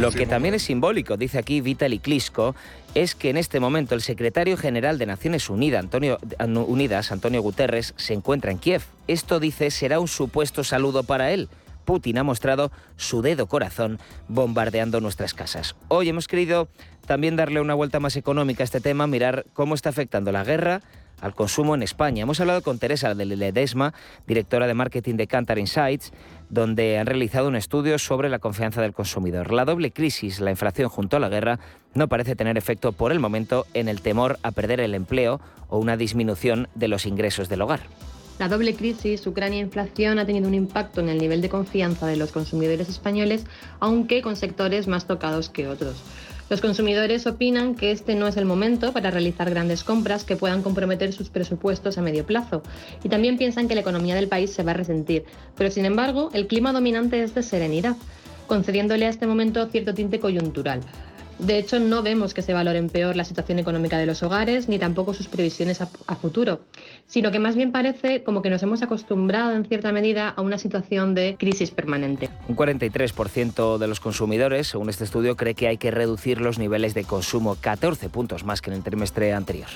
Lo 0.00 0.10
que 0.10 0.26
también 0.26 0.54
es 0.54 0.62
simbólico, 0.62 1.16
dice 1.16 1.38
aquí 1.38 1.60
Vitaly 1.60 1.98
Klitschko, 1.98 2.54
es 2.94 3.14
que 3.14 3.30
en 3.30 3.36
este 3.36 3.60
momento 3.60 3.94
el 3.94 4.02
secretario 4.02 4.56
general 4.56 4.98
de 4.98 5.06
Naciones 5.06 5.50
Unidas, 5.50 5.82
Antonio, 5.82 7.42
Guterres, 7.42 7.94
se 7.96 8.14
encuentra 8.14 8.50
en 8.50 8.58
Kiev. 8.58 8.82
Esto, 9.06 9.40
dice, 9.40 9.70
será 9.70 10.00
un 10.00 10.08
supuesto 10.08 10.64
saludo 10.64 11.04
para 11.04 11.32
él. 11.32 11.48
Putin 11.84 12.18
ha 12.18 12.22
mostrado 12.22 12.70
su 12.96 13.22
dedo 13.22 13.46
corazón 13.46 13.98
bombardeando 14.28 15.00
nuestras 15.00 15.32
casas. 15.32 15.74
Hoy 15.88 16.08
hemos 16.08 16.28
querido 16.28 16.68
también 17.06 17.36
darle 17.36 17.60
una 17.60 17.74
vuelta 17.74 18.00
más 18.00 18.16
económica 18.16 18.62
a 18.62 18.64
este 18.64 18.80
tema, 18.80 19.06
mirar 19.06 19.46
cómo 19.54 19.74
está 19.74 19.88
afectando 19.88 20.30
la 20.30 20.44
guerra 20.44 20.82
al 21.20 21.34
consumo 21.34 21.74
en 21.74 21.82
España. 21.82 22.22
Hemos 22.22 22.40
hablado 22.40 22.62
con 22.62 22.78
Teresa 22.78 23.14
de 23.14 23.24
Ledesma, 23.24 23.94
directora 24.26 24.66
de 24.66 24.74
marketing 24.74 25.14
de 25.16 25.26
Cantar 25.26 25.58
Insights, 25.58 26.12
donde 26.50 26.98
han 26.98 27.06
realizado 27.06 27.48
un 27.48 27.56
estudio 27.56 27.98
sobre 27.98 28.28
la 28.28 28.38
confianza 28.38 28.80
del 28.82 28.92
consumidor. 28.92 29.52
La 29.52 29.64
doble 29.64 29.90
crisis, 29.90 30.40
la 30.40 30.50
inflación 30.50 30.88
junto 30.88 31.16
a 31.16 31.20
la 31.20 31.28
guerra, 31.28 31.58
no 31.94 32.08
parece 32.08 32.36
tener 32.36 32.56
efecto 32.56 32.92
por 32.92 33.12
el 33.12 33.20
momento 33.20 33.66
en 33.74 33.88
el 33.88 34.00
temor 34.00 34.38
a 34.42 34.50
perder 34.50 34.80
el 34.80 34.94
empleo 34.94 35.40
o 35.68 35.78
una 35.78 35.96
disminución 35.96 36.68
de 36.74 36.88
los 36.88 37.06
ingresos 37.06 37.48
del 37.48 37.62
hogar. 37.62 37.80
La 38.38 38.48
doble 38.48 38.74
crisis, 38.74 39.26
Ucrania 39.26 39.66
e 39.66 40.06
ha 40.06 40.26
tenido 40.26 40.46
un 40.46 40.54
impacto 40.54 41.00
en 41.00 41.08
el 41.08 41.18
nivel 41.18 41.40
de 41.40 41.48
confianza 41.48 42.06
de 42.06 42.16
los 42.16 42.30
consumidores 42.30 42.88
españoles, 42.88 43.44
aunque 43.80 44.22
con 44.22 44.36
sectores 44.36 44.86
más 44.86 45.08
tocados 45.08 45.48
que 45.48 45.66
otros. 45.66 45.96
Los 46.50 46.62
consumidores 46.62 47.26
opinan 47.26 47.74
que 47.74 47.90
este 47.90 48.14
no 48.14 48.26
es 48.26 48.38
el 48.38 48.46
momento 48.46 48.92
para 48.94 49.10
realizar 49.10 49.50
grandes 49.50 49.84
compras 49.84 50.24
que 50.24 50.36
puedan 50.36 50.62
comprometer 50.62 51.12
sus 51.12 51.28
presupuestos 51.28 51.98
a 51.98 52.02
medio 52.02 52.24
plazo 52.24 52.62
y 53.04 53.10
también 53.10 53.36
piensan 53.36 53.68
que 53.68 53.74
la 53.74 53.82
economía 53.82 54.14
del 54.14 54.28
país 54.28 54.50
se 54.52 54.62
va 54.62 54.70
a 54.70 54.74
resentir. 54.74 55.24
Pero 55.56 55.70
sin 55.70 55.84
embargo, 55.84 56.30
el 56.32 56.46
clima 56.46 56.72
dominante 56.72 57.22
es 57.22 57.34
de 57.34 57.42
serenidad, 57.42 57.96
concediéndole 58.46 59.04
a 59.04 59.10
este 59.10 59.26
momento 59.26 59.66
cierto 59.66 59.92
tinte 59.92 60.20
coyuntural. 60.20 60.80
De 61.38 61.56
hecho, 61.56 61.78
no 61.78 62.02
vemos 62.02 62.34
que 62.34 62.42
se 62.42 62.52
valoren 62.52 62.88
peor 62.88 63.14
la 63.14 63.22
situación 63.22 63.60
económica 63.60 63.96
de 63.96 64.06
los 64.06 64.24
hogares 64.24 64.68
ni 64.68 64.78
tampoco 64.78 65.14
sus 65.14 65.28
previsiones 65.28 65.80
a, 65.80 66.16
futuro, 66.16 66.62
sino 67.06 67.30
que 67.30 67.38
más 67.38 67.54
bien 67.54 67.70
parece 67.70 68.24
como 68.24 68.42
que 68.42 68.50
nos 68.50 68.62
hemos 68.64 68.82
acostumbrado 68.82 69.52
en 69.52 69.64
cierta 69.64 69.92
medida 69.92 70.30
a 70.30 70.42
una 70.42 70.58
situación 70.58 71.14
de 71.14 71.36
crisis 71.38 71.70
permanente. 71.70 72.28
Un 72.48 72.56
43% 72.56 73.78
de 73.78 73.86
los 73.86 74.00
consumidores, 74.00 74.66
según 74.66 74.88
este 74.88 75.04
estudio, 75.04 75.36
cree 75.36 75.54
que 75.54 75.68
hay 75.68 75.76
que 75.76 75.92
reducir 75.92 76.40
los 76.40 76.58
niveles 76.58 76.94
de 76.94 77.04
consumo 77.04 77.56
14 77.60 78.08
puntos 78.08 78.44
más 78.44 78.60
que 78.60 78.70
en 78.70 78.76
el 78.76 78.82
trimestre 78.82 79.32
anterior. 79.32 79.68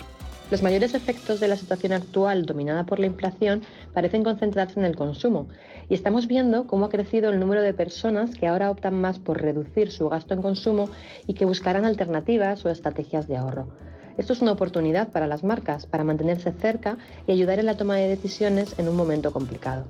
Los 0.51 0.63
mayores 0.63 0.93
efectos 0.93 1.41
de 1.41 1.49
la 1.49 1.57
situación 1.57 1.93
actual 1.93 2.45
dominada 2.45 2.85
por 2.85 2.99
la 2.99 3.07
inflación 3.07 3.63
parecen 3.95 4.23
concentrarse 4.23 4.79
en 4.79 4.85
el 4.85 4.97
consumo 4.97 5.49
y 5.93 5.95
estamos 5.95 6.27
viendo 6.27 6.67
cómo 6.67 6.87
ha 6.87 6.89
crecido 6.89 7.29
el 7.29 7.39
número 7.39 7.61
de 7.61 7.75
personas 7.75 8.31
que 8.31 8.47
ahora 8.47 8.71
optan 8.71 8.99
más 8.99 9.19
por 9.19 9.43
reducir 9.43 9.93
su 9.93 10.09
gasto 10.09 10.33
en 10.33 10.41
consumo 10.41 10.89
y 11.27 11.35
que 11.35 11.45
buscarán 11.45 11.85
alternativas 11.85 12.65
o 12.65 12.71
estrategias 12.71 13.29
de 13.29 13.37
ahorro. 13.37 13.69
Esto 14.17 14.33
es 14.33 14.41
una 14.41 14.53
oportunidad 14.53 15.11
para 15.11 15.27
las 15.27 15.45
marcas 15.45 15.85
para 15.85 16.03
mantenerse 16.03 16.51
cerca 16.51 16.97
y 17.27 17.33
ayudar 17.33 17.59
en 17.59 17.67
la 17.67 17.77
toma 17.77 17.97
de 17.97 18.09
decisiones 18.09 18.75
en 18.79 18.89
un 18.89 18.97
momento 18.97 19.35
complicado. 19.35 19.85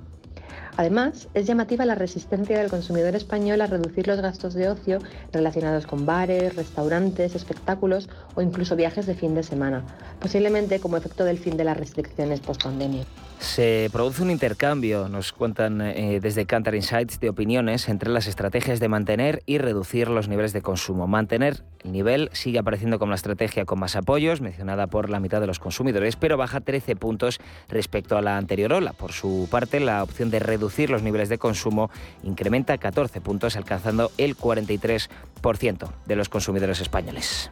Además, 0.75 1.29
es 1.35 1.47
llamativa 1.47 1.85
la 1.85 1.95
resistencia 1.95 2.59
del 2.59 2.69
consumidor 2.69 3.15
español 3.15 3.61
a 3.61 3.67
reducir 3.67 4.05
los 4.05 4.19
gastos 4.19 4.55
de 4.55 4.67
ocio 4.67 4.99
relacionados 5.31 5.87
con 5.87 6.05
bares, 6.05 6.57
restaurantes, 6.57 7.33
espectáculos 7.33 8.09
o 8.35 8.41
incluso 8.41 8.75
viajes 8.75 9.05
de 9.05 9.15
fin 9.15 9.35
de 9.35 9.43
semana, 9.43 9.85
posiblemente 10.19 10.81
como 10.81 10.97
efecto 10.97 11.23
del 11.23 11.37
fin 11.37 11.55
de 11.55 11.63
las 11.63 11.77
restricciones 11.77 12.41
post-pandemia. 12.41 13.05
Se 13.39 13.89
produce 13.91 14.23
un 14.23 14.31
intercambio, 14.31 15.09
nos 15.09 15.33
cuentan 15.33 15.81
eh, 15.81 16.19
desde 16.21 16.45
Cantar 16.45 16.75
Insights, 16.75 17.19
de 17.19 17.29
opiniones 17.29 17.89
entre 17.89 18.09
las 18.09 18.27
estrategias 18.27 18.79
de 18.79 18.87
mantener 18.87 19.43
y 19.45 19.57
reducir 19.57 20.07
los 20.07 20.27
niveles 20.27 20.53
de 20.53 20.61
consumo. 20.61 21.07
Mantener 21.07 21.63
el 21.83 21.91
nivel 21.91 22.29
sigue 22.33 22.59
apareciendo 22.59 22.99
como 22.99 23.11
la 23.11 23.15
estrategia 23.15 23.65
con 23.65 23.79
más 23.79 23.95
apoyos, 23.95 24.41
mencionada 24.41 24.87
por 24.87 25.09
la 25.09 25.19
mitad 25.19 25.41
de 25.41 25.47
los 25.47 25.59
consumidores, 25.59 26.15
pero 26.15 26.37
baja 26.37 26.61
13 26.61 26.95
puntos 26.95 27.39
respecto 27.69 28.17
a 28.17 28.21
la 28.21 28.37
anterior 28.37 28.73
ola. 28.73 28.93
Por 28.93 29.11
su 29.11 29.47
parte, 29.51 29.79
la 29.79 30.03
opción 30.03 30.29
de 30.29 30.39
reducir 30.39 30.89
los 30.89 31.03
niveles 31.03 31.29
de 31.29 31.37
consumo 31.37 31.91
incrementa 32.23 32.77
14 32.77 33.21
puntos, 33.21 33.55
alcanzando 33.55 34.11
el 34.17 34.37
43% 34.37 35.89
de 36.05 36.15
los 36.15 36.29
consumidores 36.29 36.79
españoles. 36.79 37.51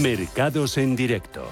Mercados 0.00 0.78
en 0.78 0.94
directo. 0.94 1.44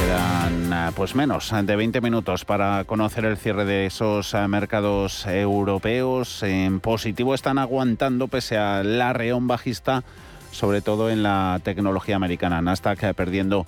Quedan 0.00 0.72
eh, 0.72 0.92
pues 0.94 1.16
menos 1.16 1.52
de 1.62 1.76
20 1.76 2.00
minutos 2.00 2.44
para 2.44 2.84
conocer 2.84 3.24
el 3.24 3.36
cierre 3.36 3.64
de 3.64 3.86
esos 3.86 4.34
eh, 4.34 4.46
mercados 4.46 5.26
europeos. 5.26 6.42
En 6.44 6.78
positivo 6.78 7.34
están 7.34 7.58
aguantando 7.58 8.28
pese 8.28 8.56
a 8.56 8.84
la 8.84 9.12
reón 9.12 9.48
bajista, 9.48 10.04
sobre 10.52 10.80
todo 10.80 11.10
en 11.10 11.24
la 11.24 11.60
tecnología 11.64 12.14
americana. 12.14 12.62
Nasdaq 12.62 13.02
eh, 13.02 13.14
perdiendo 13.14 13.66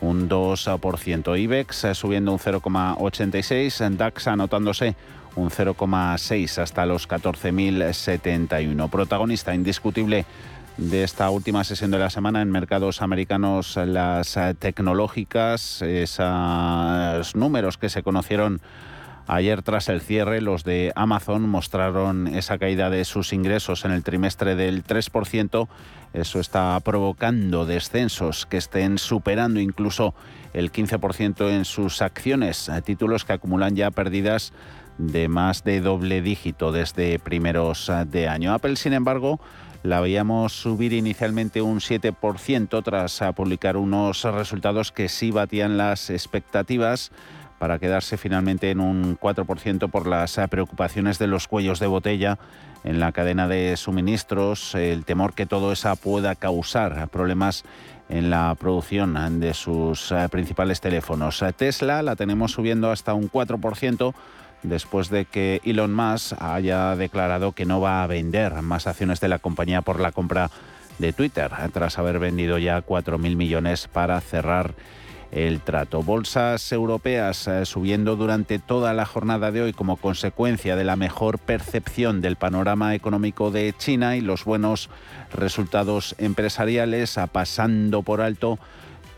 un 0.00 0.28
2%, 0.28 1.40
IBEX 1.40 1.86
subiendo 1.94 2.32
un 2.32 2.38
0,86, 2.38 3.96
DAX 3.96 4.28
anotándose 4.28 4.96
un 5.34 5.50
0,6 5.50 6.58
hasta 6.58 6.86
los 6.86 7.08
14.071. 7.08 8.90
Protagonista 8.90 9.54
indiscutible 9.54 10.26
de 10.76 11.04
esta 11.04 11.28
última 11.30 11.64
sesión 11.64 11.90
de 11.90 11.98
la 11.98 12.10
semana 12.10 12.42
en 12.42 12.50
mercados 12.50 13.02
americanos, 13.02 13.76
las 13.76 14.36
eh, 14.36 14.54
tecnológicas, 14.58 15.82
esos 15.82 17.36
números 17.36 17.78
que 17.78 17.88
se 17.88 18.02
conocieron 18.02 18.60
ayer 19.26 19.62
tras 19.62 19.88
el 19.88 20.00
cierre, 20.00 20.40
los 20.40 20.64
de 20.64 20.92
Amazon 20.94 21.48
mostraron 21.48 22.26
esa 22.26 22.58
caída 22.58 22.90
de 22.90 23.04
sus 23.04 23.32
ingresos 23.32 23.84
en 23.84 23.92
el 23.92 24.02
trimestre 24.02 24.56
del 24.56 24.84
3%. 24.84 25.68
Eso 26.12 26.40
está 26.40 26.78
provocando 26.80 27.64
descensos 27.64 28.46
que 28.46 28.56
estén 28.56 28.98
superando 28.98 29.60
incluso 29.60 30.14
el 30.52 30.72
15% 30.72 31.50
en 31.50 31.64
sus 31.64 32.02
acciones, 32.02 32.70
títulos 32.84 33.24
que 33.24 33.32
acumulan 33.32 33.76
ya 33.76 33.90
pérdidas 33.90 34.52
de 35.10 35.28
más 35.28 35.64
de 35.64 35.80
doble 35.80 36.22
dígito 36.22 36.72
desde 36.72 37.18
primeros 37.18 37.90
de 38.06 38.28
año. 38.28 38.54
Apple, 38.54 38.76
sin 38.76 38.92
embargo, 38.92 39.40
la 39.82 40.00
veíamos 40.00 40.52
subir 40.52 40.92
inicialmente 40.92 41.60
un 41.60 41.80
7% 41.80 42.82
tras 42.84 43.20
publicar 43.34 43.76
unos 43.76 44.22
resultados 44.22 44.92
que 44.92 45.08
sí 45.08 45.30
batían 45.30 45.76
las 45.76 46.10
expectativas 46.10 47.10
para 47.58 47.78
quedarse 47.78 48.16
finalmente 48.16 48.70
en 48.70 48.80
un 48.80 49.16
4% 49.18 49.90
por 49.90 50.06
las 50.06 50.40
preocupaciones 50.50 51.18
de 51.18 51.28
los 51.28 51.46
cuellos 51.46 51.78
de 51.78 51.86
botella 51.86 52.38
en 52.84 52.98
la 52.98 53.12
cadena 53.12 53.46
de 53.46 53.76
suministros, 53.76 54.74
el 54.74 55.04
temor 55.04 55.34
que 55.34 55.46
todo 55.46 55.70
eso 55.70 55.94
pueda 55.94 56.34
causar 56.34 57.08
problemas 57.08 57.64
en 58.08 58.30
la 58.30 58.54
producción 58.56 59.38
de 59.38 59.54
sus 59.54 60.12
principales 60.30 60.80
teléfonos. 60.80 61.44
Tesla 61.56 62.02
la 62.02 62.16
tenemos 62.16 62.50
subiendo 62.50 62.90
hasta 62.90 63.14
un 63.14 63.30
4% 63.30 64.12
después 64.62 65.08
de 65.08 65.24
que 65.24 65.60
Elon 65.64 65.94
Musk 65.94 66.34
haya 66.40 66.94
declarado 66.96 67.52
que 67.52 67.64
no 67.64 67.80
va 67.80 68.02
a 68.02 68.06
vender 68.06 68.62
más 68.62 68.86
acciones 68.86 69.20
de 69.20 69.28
la 69.28 69.38
compañía 69.38 69.82
por 69.82 70.00
la 70.00 70.12
compra 70.12 70.50
de 70.98 71.12
Twitter, 71.12 71.50
tras 71.72 71.98
haber 71.98 72.18
vendido 72.18 72.58
ya 72.58 72.84
4.000 72.84 73.36
millones 73.36 73.88
para 73.88 74.20
cerrar 74.20 74.74
el 75.32 75.60
trato. 75.60 76.02
Bolsas 76.02 76.70
europeas 76.72 77.48
eh, 77.48 77.64
subiendo 77.64 78.16
durante 78.16 78.58
toda 78.58 78.92
la 78.92 79.06
jornada 79.06 79.50
de 79.50 79.62
hoy 79.62 79.72
como 79.72 79.96
consecuencia 79.96 80.76
de 80.76 80.84
la 80.84 80.94
mejor 80.94 81.38
percepción 81.38 82.20
del 82.20 82.36
panorama 82.36 82.94
económico 82.94 83.50
de 83.50 83.74
China 83.76 84.14
y 84.14 84.20
los 84.20 84.44
buenos 84.44 84.90
resultados 85.32 86.14
empresariales, 86.18 87.18
pasando 87.32 88.02
por 88.02 88.20
alto 88.20 88.58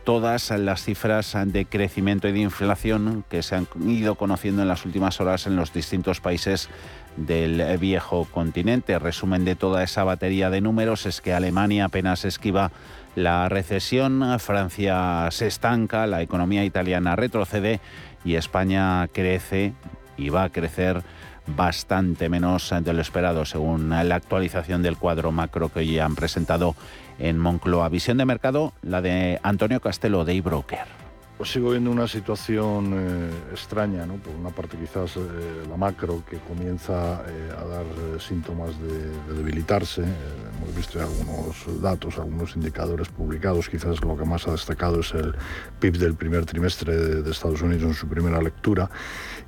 todas 0.05 0.51
las 0.51 0.85
cifras 0.85 1.37
de 1.47 1.65
crecimiento 1.65 2.29
y 2.29 2.33
de 2.33 2.41
inflación 2.41 3.25
que 3.29 3.43
se 3.43 3.57
han 3.57 3.67
ido 3.87 4.15
conociendo 4.15 4.63
en 4.63 4.69
las 4.69 4.85
últimas 4.85 5.21
horas 5.21 5.47
en 5.47 5.57
los 5.57 5.73
distintos 5.73 6.21
países 6.21 6.69
del 7.17 7.79
viejo 7.79 8.27
continente. 8.31 8.99
Resumen 8.99 9.45
de 9.45 9.57
toda 9.57 9.83
esa 9.83 10.05
batería 10.05 10.51
de 10.51 10.61
números 10.61 11.07
es 11.07 11.21
que 11.21 11.33
Alemania 11.33 11.87
apenas 11.87 12.25
esquiva 12.25 12.71
la 13.17 13.49
recesión, 13.49 14.23
Francia 14.41 15.29
se 15.31 15.47
estanca, 15.47 16.07
la 16.07 16.23
economía 16.23 16.65
italiana 16.65 17.17
retrocede 17.17 17.81
y 18.25 18.35
España 18.35 19.09
crece 19.09 19.73
y 20.17 20.29
va 20.29 20.45
a 20.45 20.51
crecer 20.51 21.03
bastante 21.47 22.29
menos 22.29 22.73
de 22.81 22.93
lo 22.93 23.01
esperado, 23.01 23.45
según 23.45 23.91
la 23.91 24.15
actualización 24.15 24.83
del 24.83 24.97
cuadro 24.97 25.31
macro 25.31 25.69
que 25.69 25.81
hoy 25.81 25.99
han 25.99 26.15
presentado 26.15 26.75
en 27.18 27.38
Moncloa. 27.38 27.88
Visión 27.88 28.18
de 28.18 28.25
mercado, 28.25 28.73
la 28.83 29.00
de 29.02 29.40
Antonio 29.42 29.80
Castelo 29.80 30.25
de 30.25 30.35
eBroker. 30.35 31.04
Pues 31.37 31.50
sigo 31.50 31.73
viendo 31.73 31.90
una 31.90 32.06
situación 32.06 32.92
eh, 32.94 33.30
extraña, 33.50 34.06
¿no? 34.06 34.14
por 34.14 34.33
una 34.37 34.50
parte 34.50 34.76
quizás 34.76 35.16
eh, 35.16 35.21
la 35.68 35.76
macro 35.76 36.23
que 36.25 36.38
comienza 36.38 37.25
eh, 37.26 37.50
a 37.59 37.64
dar 37.64 37.85
síntomas 38.21 38.71
de, 38.80 39.35
debilitarse. 39.35 40.02
hemos 40.02 40.76
visto 40.76 41.00
algunos 41.00 41.83
datos, 41.83 42.18
algunos 42.18 42.54
indicadores 42.54 43.09
publicados, 43.09 43.68
quizás 43.68 44.00
lo 44.04 44.16
que 44.16 44.25
más 44.25 44.47
ha 44.47 44.52
destacado 44.52 45.00
es 45.00 45.12
el 45.12 45.35
PIB 45.80 45.99
del 45.99 46.14
primer 46.14 46.47
trimestre 46.47 46.94
de, 46.94 47.28
Estados 47.28 47.62
Unidos 47.62 47.83
en 47.83 47.94
su 47.94 48.06
primera 48.06 48.40
lectura. 48.40 48.88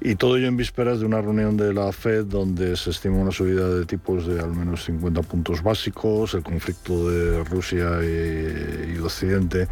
Y 0.00 0.14
todo 0.16 0.36
ello 0.36 0.46
en 0.46 0.56
vísperas 0.56 1.00
de 1.00 1.06
una 1.06 1.20
reunión 1.20 1.56
de 1.56 1.72
la 1.72 1.90
Fed 1.90 2.26
donde 2.26 2.76
se 2.76 2.90
estima 2.90 3.16
una 3.16 3.32
subida 3.32 3.68
de 3.68 3.86
tipos 3.86 4.26
de 4.26 4.40
al 4.40 4.52
menos 4.52 4.84
50 4.84 5.22
puntos 5.22 5.62
básicos, 5.62 6.34
el 6.34 6.42
conflicto 6.42 7.10
de 7.10 7.42
Rusia 7.44 8.00
y, 8.02 8.94
y 8.94 8.98
Occidente 8.98 9.68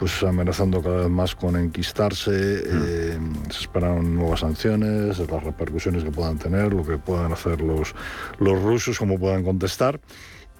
pues 0.00 0.22
amenazando 0.22 0.82
cada 0.82 1.02
vez 1.02 1.10
más 1.10 1.34
con 1.34 1.56
enquistarse. 1.56 2.30
Mm. 2.30 2.82
Eh, 2.86 3.18
se 3.50 3.60
esperan 3.60 4.14
nuevas 4.14 4.40
sanciones, 4.40 5.18
las 5.18 5.44
repercusiones 5.44 6.02
que 6.02 6.10
puedan 6.10 6.38
tener, 6.38 6.72
lo 6.72 6.84
que 6.84 6.96
puedan 6.96 7.30
hacer 7.32 7.60
los, 7.60 7.94
los 8.38 8.62
rusos, 8.62 8.98
cómo 8.98 9.18
puedan 9.18 9.44
contestar 9.44 10.00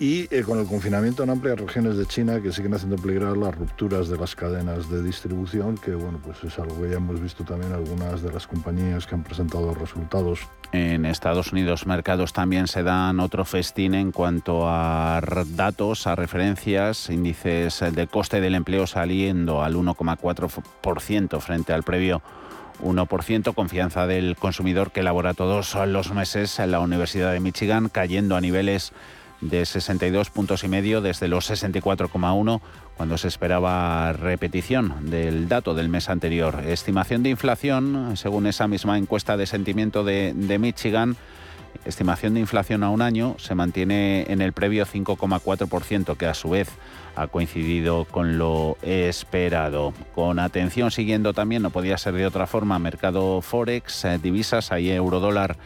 y 0.00 0.34
eh, 0.34 0.42
con 0.44 0.58
el 0.58 0.66
confinamiento 0.66 1.22
en 1.22 1.30
amplias 1.30 1.60
regiones 1.60 1.98
de 1.98 2.06
China 2.06 2.40
que 2.40 2.52
siguen 2.52 2.72
haciendo 2.72 2.96
peligrar 2.96 3.36
las 3.36 3.54
rupturas 3.54 4.08
de 4.08 4.16
las 4.16 4.34
cadenas 4.34 4.90
de 4.90 5.02
distribución, 5.02 5.76
que 5.76 5.94
bueno, 5.94 6.18
pues 6.24 6.42
es 6.42 6.58
algo 6.58 6.80
que 6.80 6.88
ya 6.88 6.96
hemos 6.96 7.20
visto 7.20 7.44
también 7.44 7.74
algunas 7.74 8.22
de 8.22 8.32
las 8.32 8.46
compañías 8.46 9.06
que 9.06 9.14
han 9.14 9.22
presentado 9.22 9.74
resultados. 9.74 10.40
En 10.72 11.04
Estados 11.04 11.52
Unidos 11.52 11.86
mercados 11.86 12.32
también 12.32 12.66
se 12.66 12.82
dan 12.82 13.20
otro 13.20 13.44
festín 13.44 13.92
en 13.94 14.10
cuanto 14.10 14.62
a 14.66 15.20
datos, 15.48 16.06
a 16.06 16.16
referencias, 16.16 17.10
índices 17.10 17.84
de 17.92 18.06
coste 18.06 18.40
del 18.40 18.54
empleo 18.54 18.86
saliendo 18.86 19.62
al 19.62 19.74
1,4% 19.74 21.40
frente 21.40 21.74
al 21.74 21.82
previo 21.82 22.22
1%, 22.82 23.54
confianza 23.54 24.06
del 24.06 24.36
consumidor 24.36 24.92
que 24.92 25.00
elabora 25.00 25.34
todos 25.34 25.74
los 25.86 26.14
meses 26.14 26.58
en 26.58 26.70
la 26.70 26.80
Universidad 26.80 27.32
de 27.32 27.40
Michigan, 27.40 27.90
cayendo 27.90 28.36
a 28.36 28.40
niveles 28.40 28.94
de 29.40 29.64
62 29.64 30.30
puntos 30.30 30.64
y 30.64 30.68
medio 30.68 31.00
desde 31.00 31.28
los 31.28 31.50
64,1 31.50 32.60
cuando 32.96 33.16
se 33.16 33.28
esperaba 33.28 34.12
repetición 34.12 35.10
del 35.10 35.48
dato 35.48 35.74
del 35.74 35.88
mes 35.88 36.10
anterior. 36.10 36.62
Estimación 36.66 37.22
de 37.22 37.30
inflación, 37.30 38.16
según 38.16 38.46
esa 38.46 38.68
misma 38.68 38.98
encuesta 38.98 39.36
de 39.36 39.46
sentimiento 39.46 40.04
de, 40.04 40.34
Michigan, 40.60 41.16
estimación 41.86 42.34
de 42.34 42.40
inflación 42.40 42.84
a 42.84 42.90
un 42.90 43.00
año 43.00 43.36
se 43.38 43.54
mantiene 43.54 44.26
en 44.28 44.42
el 44.42 44.52
previo 44.52 44.84
5,4%, 44.84 46.16
que 46.16 46.26
a 46.26 46.34
su 46.34 46.50
vez 46.50 46.68
ha 47.16 47.26
coincidido 47.28 48.04
con 48.04 48.36
lo 48.36 48.76
esperado. 48.82 49.94
Con 50.14 50.38
atención 50.38 50.90
siguiendo 50.90 51.32
también, 51.32 51.62
no 51.62 51.70
podía 51.70 51.96
ser 51.96 52.14
de 52.14 52.26
otra 52.26 52.46
forma, 52.46 52.78
mercado 52.78 53.40
Forex, 53.40 54.04
eh, 54.04 54.18
divisas, 54.22 54.72
ahí 54.72 54.90
euro 54.90 55.20
dólar 55.20 55.56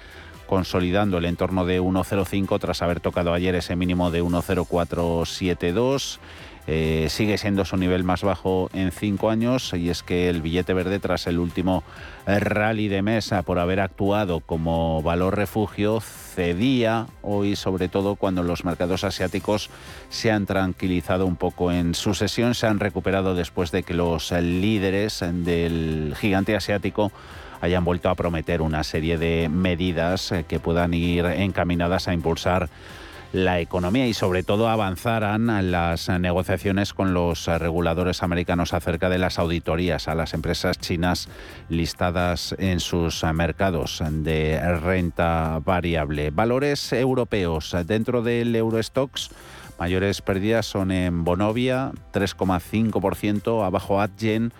consolidando 0.54 1.18
el 1.18 1.24
entorno 1.24 1.66
de 1.66 1.80
1,05 1.80 2.60
tras 2.60 2.80
haber 2.80 3.00
tocado 3.00 3.34
ayer 3.34 3.56
ese 3.56 3.74
mínimo 3.74 4.12
de 4.12 4.22
1,0472. 4.22 6.20
Eh, 6.66 7.08
sigue 7.10 7.36
siendo 7.36 7.66
su 7.66 7.76
nivel 7.76 8.04
más 8.04 8.22
bajo 8.22 8.70
en 8.72 8.90
cinco 8.90 9.28
años 9.28 9.74
y 9.74 9.90
es 9.90 10.02
que 10.02 10.30
el 10.30 10.40
billete 10.40 10.72
verde 10.72 10.98
tras 10.98 11.26
el 11.26 11.38
último 11.38 11.84
rally 12.26 12.88
de 12.88 13.02
mesa 13.02 13.42
por 13.42 13.58
haber 13.58 13.80
actuado 13.80 14.40
como 14.40 15.02
valor 15.02 15.36
refugio 15.36 16.00
cedía 16.00 17.06
hoy 17.20 17.54
sobre 17.54 17.88
todo 17.88 18.16
cuando 18.16 18.42
los 18.42 18.64
mercados 18.64 19.04
asiáticos 19.04 19.68
se 20.08 20.30
han 20.30 20.46
tranquilizado 20.46 21.26
un 21.26 21.36
poco 21.36 21.70
en 21.70 21.94
su 21.94 22.14
sesión, 22.14 22.54
se 22.54 22.66
han 22.66 22.80
recuperado 22.80 23.34
después 23.34 23.70
de 23.70 23.82
que 23.82 23.92
los 23.92 24.32
líderes 24.32 25.20
del 25.20 26.14
gigante 26.18 26.56
asiático 26.56 27.12
hayan 27.60 27.84
vuelto 27.84 28.08
a 28.08 28.14
prometer 28.14 28.62
una 28.62 28.84
serie 28.84 29.18
de 29.18 29.48
medidas 29.48 30.32
eh, 30.32 30.44
que 30.46 30.60
puedan 30.60 30.94
ir 30.94 31.24
encaminadas 31.26 32.08
a 32.08 32.14
impulsar 32.14 32.68
la 33.34 33.58
economía 33.58 34.06
y 34.06 34.14
sobre 34.14 34.44
todo 34.44 34.68
avanzaran 34.68 35.72
las 35.72 36.08
negociaciones 36.08 36.94
con 36.94 37.14
los 37.14 37.46
reguladores 37.46 38.22
americanos 38.22 38.72
acerca 38.72 39.08
de 39.08 39.18
las 39.18 39.40
auditorías 39.40 40.06
a 40.06 40.14
las 40.14 40.34
empresas 40.34 40.78
chinas 40.78 41.28
listadas 41.68 42.54
en 42.58 42.78
sus 42.78 43.24
mercados 43.34 44.00
de 44.08 44.60
renta 44.76 45.58
variable. 45.64 46.30
Valores 46.30 46.92
europeos 46.92 47.76
dentro 47.84 48.22
del 48.22 48.54
Eurostox. 48.54 49.30
Mayores 49.80 50.22
pérdidas 50.22 50.66
son 50.66 50.92
en 50.92 51.24
Bonovia, 51.24 51.90
3,5%, 52.12 53.66
abajo 53.66 54.00
Adyen, 54.00 54.52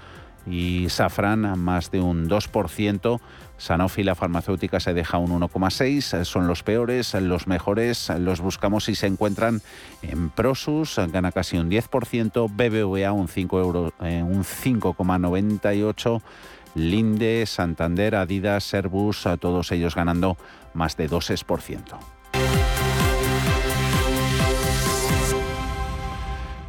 y 0.47 0.89
Safran 0.89 1.59
más 1.59 1.93
de 1.93 2.01
un 2.01 2.29
2%. 2.29 3.21
Sanofi, 3.57 4.03
la 4.03 4.15
farmacéutica, 4.15 4.81
se 4.81 4.95
deja 4.95 5.19
un 5.19 5.31
1,6%. 5.41 6.25
Son 6.25 6.47
los 6.47 6.63
peores, 6.63 7.15
los 7.15 7.47
mejores 7.47 8.11
los 8.19 8.41
buscamos 8.41 8.89
y 8.89 8.95
se 8.95 9.07
encuentran 9.07 9.63
en 10.03 10.31
Prosus, 10.31 10.99
gana 11.11 11.33
casi 11.33 11.59
un 11.59 11.71
10%, 11.71 12.49
BBVA 12.51 13.13
un 13.13 13.29
5 13.29 13.61
euros, 13.61 13.93
eh, 14.01 14.23
un 14.23 14.45
5,98%. 14.45 16.23
Linde, 16.75 17.45
Santander, 17.47 18.17
Adidas, 18.17 18.75
Airbus, 18.75 19.29
todos 19.39 19.71
ellos 19.71 19.95
ganando 19.95 20.37
más 20.75 20.97
de 20.97 21.09
2%. 21.09 22.14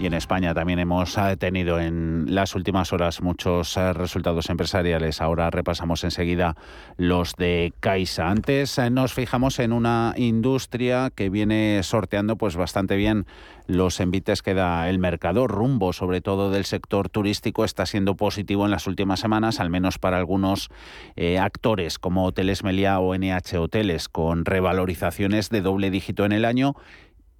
En 0.06 0.14
España 0.14 0.54
también 0.54 0.78
hemos 0.78 1.18
eh, 1.18 1.36
tenido 1.36 1.80
en 1.80 2.26
las 2.28 2.54
últimas 2.54 2.94
horas 2.94 3.22
muchos 3.22 3.76
eh, 3.76 3.92
resultados 3.92 4.52
empresariales. 4.52 5.20
Ahora 5.20 5.50
repasamos 5.50 6.04
enseguida 6.04 6.56
los 6.98 7.34
de 7.36 7.74
Caixa. 7.80 8.30
Antes 8.30 8.78
eh, 8.78 8.92
nos 8.92 9.14
fijamos 9.14 9.58
en 9.58 9.74
una 9.74 10.14
industria 10.16 11.12
que 11.16 11.30
viene 11.30 11.82
sorteando 11.82 12.36
pues 12.36 12.56
bastante 12.56 12.96
bien 12.96 13.26
los 13.66 14.00
envites 14.00 14.44
que 14.44 14.54
da 14.54 14.88
el 14.90 15.00
mercado. 15.00 15.48
Rumbo, 15.48 15.92
sobre 15.92 16.22
todo 16.22 16.52
del 16.52 16.66
sector 16.66 17.10
turístico, 17.10 17.66
está 17.66 17.88
siendo 17.88 18.16
positivo 18.16 18.66
en 18.66 18.72
las 18.72 18.86
últimas 18.86 19.20
semanas, 19.20 19.60
al 19.60 19.72
menos 19.72 19.98
para 19.98 20.18
algunos 20.18 20.70
actores 21.42 21.98
como 21.98 22.26
Hoteles 22.26 22.64
Meliá 22.64 23.00
o 23.00 23.16
NH 23.16 23.58
Hoteles, 23.58 24.08
con 24.08 24.46
revalorizaciones 24.46 25.50
de 25.50 25.62
doble 25.62 25.90
dígito 25.90 26.26
en 26.26 26.32
el 26.32 26.46
año 26.46 26.76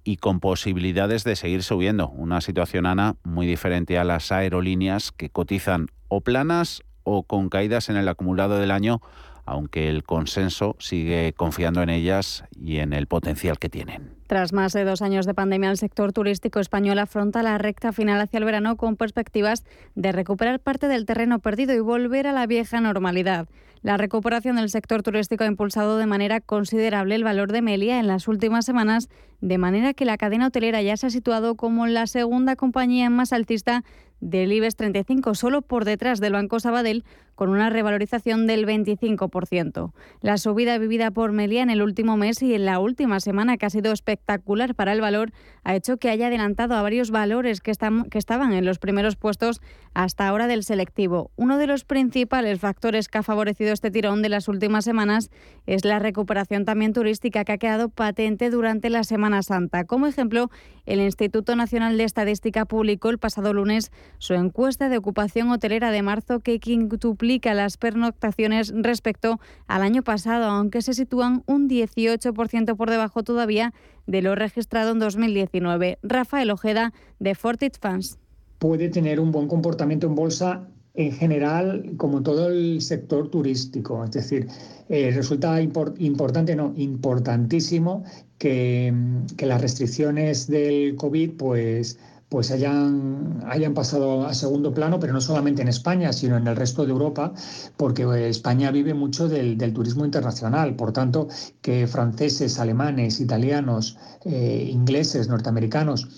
y 0.06 0.18
con 0.18 0.38
posibilidades 0.38 1.24
de 1.24 1.34
seguir 1.34 1.64
subiendo. 1.64 2.08
Una 2.08 2.40
situación, 2.40 2.86
Ana, 2.86 3.16
muy 3.24 3.44
diferente 3.44 3.98
a 3.98 4.04
las 4.04 4.30
aerolíneas 4.30 5.10
que 5.10 5.30
cotizan 5.30 5.88
o 6.06 6.20
planas 6.20 6.82
o 7.02 7.24
con 7.24 7.48
caídas 7.48 7.88
en 7.88 7.96
el 7.96 8.08
acumulado 8.08 8.58
del 8.60 8.70
año, 8.70 9.00
aunque 9.46 9.88
el 9.88 10.04
consenso 10.04 10.76
sigue 10.78 11.32
confiando 11.32 11.82
en 11.82 11.90
ellas 11.90 12.44
y 12.56 12.78
en 12.78 12.92
el 12.92 13.08
potencial 13.08 13.58
que 13.58 13.68
tienen. 13.68 14.14
Tras 14.28 14.52
más 14.52 14.72
de 14.72 14.84
dos 14.84 15.02
años 15.02 15.26
de 15.26 15.34
pandemia, 15.34 15.70
el 15.70 15.76
sector 15.76 16.12
turístico 16.12 16.60
español 16.60 17.00
afronta 17.00 17.42
la 17.42 17.58
recta 17.58 17.92
final 17.92 18.20
hacia 18.20 18.38
el 18.38 18.44
verano 18.44 18.76
con 18.76 18.94
perspectivas 18.94 19.64
de 19.96 20.12
recuperar 20.12 20.60
parte 20.60 20.86
del 20.86 21.04
terreno 21.04 21.40
perdido 21.40 21.74
y 21.74 21.80
volver 21.80 22.28
a 22.28 22.32
la 22.32 22.46
vieja 22.46 22.80
normalidad. 22.80 23.48
La 23.86 23.96
recuperación 23.96 24.56
del 24.56 24.68
sector 24.68 25.04
turístico 25.04 25.44
ha 25.44 25.46
impulsado 25.46 25.96
de 25.96 26.06
manera 26.06 26.40
considerable 26.40 27.14
el 27.14 27.22
valor 27.22 27.52
de 27.52 27.62
Melia 27.62 28.00
en 28.00 28.08
las 28.08 28.26
últimas 28.26 28.64
semanas, 28.64 29.08
de 29.40 29.58
manera 29.58 29.94
que 29.94 30.04
la 30.04 30.16
cadena 30.16 30.48
hotelera 30.48 30.82
ya 30.82 30.96
se 30.96 31.06
ha 31.06 31.10
situado 31.10 31.54
como 31.54 31.86
la 31.86 32.08
segunda 32.08 32.56
compañía 32.56 33.10
más 33.10 33.32
altista 33.32 33.84
del 34.20 34.52
IBEX 34.52 34.76
35, 34.76 35.34
solo 35.34 35.62
por 35.62 35.84
detrás 35.84 36.20
del 36.20 36.32
Banco 36.32 36.58
Sabadell, 36.58 37.04
con 37.34 37.50
una 37.50 37.68
revalorización 37.68 38.46
del 38.46 38.66
25%. 38.66 39.92
La 40.22 40.38
subida 40.38 40.78
vivida 40.78 41.10
por 41.10 41.32
Melia 41.32 41.62
en 41.62 41.68
el 41.68 41.82
último 41.82 42.16
mes 42.16 42.42
y 42.42 42.54
en 42.54 42.64
la 42.64 42.78
última 42.78 43.20
semana, 43.20 43.58
que 43.58 43.66
ha 43.66 43.70
sido 43.70 43.92
espectacular 43.92 44.74
para 44.74 44.94
el 44.94 45.02
valor, 45.02 45.32
ha 45.64 45.76
hecho 45.76 45.98
que 45.98 46.08
haya 46.08 46.28
adelantado 46.28 46.74
a 46.74 46.82
varios 46.82 47.10
valores 47.10 47.60
que, 47.60 47.70
están, 47.70 48.04
que 48.04 48.16
estaban 48.18 48.54
en 48.54 48.64
los 48.64 48.78
primeros 48.78 49.16
puestos 49.16 49.60
hasta 49.92 50.26
ahora 50.26 50.46
del 50.46 50.64
selectivo. 50.64 51.30
Uno 51.36 51.58
de 51.58 51.66
los 51.66 51.84
principales 51.84 52.58
factores 52.58 53.08
que 53.08 53.18
ha 53.18 53.22
favorecido 53.22 53.72
este 53.76 53.90
tirón 53.90 54.22
de 54.22 54.30
las 54.30 54.48
últimas 54.48 54.86
semanas 54.86 55.30
es 55.66 55.84
la 55.84 55.98
recuperación 55.98 56.64
también 56.64 56.94
turística 56.94 57.44
que 57.44 57.52
ha 57.52 57.58
quedado 57.58 57.90
patente 57.90 58.48
durante 58.48 58.88
la 58.88 59.04
Semana 59.04 59.42
Santa. 59.42 59.84
Como 59.84 60.06
ejemplo, 60.06 60.50
el 60.86 60.98
Instituto 60.98 61.54
Nacional 61.56 61.98
de 61.98 62.04
Estadística 62.04 62.64
publicó 62.64 63.10
el 63.10 63.18
pasado 63.18 63.52
lunes 63.52 63.92
su 64.16 64.32
encuesta 64.32 64.88
de 64.88 64.96
ocupación 64.96 65.50
hotelera 65.50 65.90
de 65.90 66.00
marzo 66.00 66.40
que 66.40 66.58
quintuplica 66.58 67.52
las 67.52 67.76
pernoctaciones 67.76 68.72
respecto 68.74 69.40
al 69.66 69.82
año 69.82 70.02
pasado, 70.02 70.46
aunque 70.46 70.80
se 70.80 70.94
sitúan 70.94 71.42
un 71.44 71.68
18% 71.68 72.76
por 72.76 72.88
debajo 72.88 73.24
todavía 73.24 73.74
de 74.06 74.22
lo 74.22 74.34
registrado 74.34 74.92
en 74.92 75.00
2019. 75.00 75.98
Rafael 76.02 76.50
Ojeda, 76.50 76.94
de 77.18 77.34
Fortit 77.34 77.76
Fans. 77.78 78.18
Puede 78.58 78.88
tener 78.88 79.20
un 79.20 79.32
buen 79.32 79.48
comportamiento 79.48 80.06
en 80.06 80.14
bolsa 80.14 80.66
en 80.96 81.12
general, 81.12 81.92
como 81.96 82.22
todo 82.22 82.48
el 82.48 82.80
sector 82.80 83.28
turístico. 83.28 84.02
Es 84.04 84.12
decir, 84.12 84.48
eh, 84.88 85.10
resulta 85.14 85.60
importante, 85.60 86.56
no, 86.56 86.72
importantísimo 86.76 88.04
que, 88.38 88.92
que, 89.36 89.46
las 89.46 89.60
restricciones 89.60 90.46
del 90.46 90.96
COVID, 90.96 91.32
pues 91.32 91.98
pues 92.28 92.50
hayan, 92.50 93.44
hayan 93.46 93.72
pasado 93.72 94.26
a 94.26 94.34
segundo 94.34 94.74
plano, 94.74 94.98
pero 94.98 95.12
no 95.12 95.20
solamente 95.20 95.62
en 95.62 95.68
España, 95.68 96.12
sino 96.12 96.36
en 96.36 96.46
el 96.48 96.56
resto 96.56 96.84
de 96.84 96.90
Europa, 96.90 97.32
porque 97.76 98.02
eh, 98.02 98.28
España 98.28 98.70
vive 98.72 98.94
mucho 98.94 99.28
del, 99.28 99.56
turismo 99.72 100.04
internacional. 100.04 100.74
Por 100.74 100.92
tanto, 100.92 101.28
que 101.62 101.86
franceses, 101.86 102.58
alemanes, 102.58 103.20
italianos, 103.20 103.96
eh, 104.24 104.68
ingleses, 104.72 105.28
norteamericanos 105.28 106.08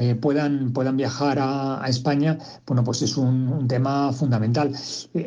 eh, 0.00 0.14
puedan, 0.16 0.72
puedan 0.72 0.96
viajar 0.96 1.38
a, 1.40 1.84
España, 1.88 2.38
bueno, 2.66 2.82
pues 2.82 3.02
es 3.02 3.16
un, 3.16 3.68
tema 3.68 4.12
fundamental. 4.12 4.72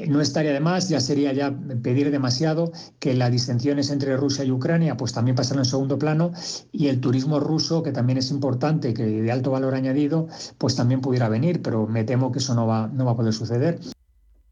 no 0.08 0.22
estaría 0.22 0.52
de 0.52 0.60
más, 0.60 0.90
ya 0.90 1.00
sería 1.00 1.34
ya 1.34 1.54
pedir 1.82 2.12
demasiado 2.12 2.72
que 3.00 3.14
las 3.14 3.32
disensiones 3.32 3.90
entre 3.90 4.18
Rusia 4.18 4.44
y 4.44 4.52
Ucrania 4.52 4.98
pues 4.98 5.14
también 5.14 5.36
pasaran 5.36 5.64
en 5.64 5.70
segundo 5.70 5.98
plano 5.98 6.32
y 6.72 6.88
el 6.88 7.00
turismo 7.00 7.40
ruso, 7.40 7.84
que 7.84 7.92
también 7.92 8.18
es 8.18 8.32
importante, 8.32 8.94
que 8.94 9.06
de 9.06 9.32
alto 9.32 9.52
valor 9.52 9.76
añadido, 9.76 10.17
pues 10.58 10.76
también 10.76 11.02
pudiera 11.02 11.30
venir, 11.30 11.62
pero 11.62 11.86
me 11.86 12.04
temo 12.04 12.32
que 12.32 12.40
eso 12.40 12.56
no 12.56 12.66
va, 12.66 12.88
no 12.88 13.06
va 13.06 13.12
a 13.12 13.16
poder 13.16 13.34
suceder. 13.34 13.80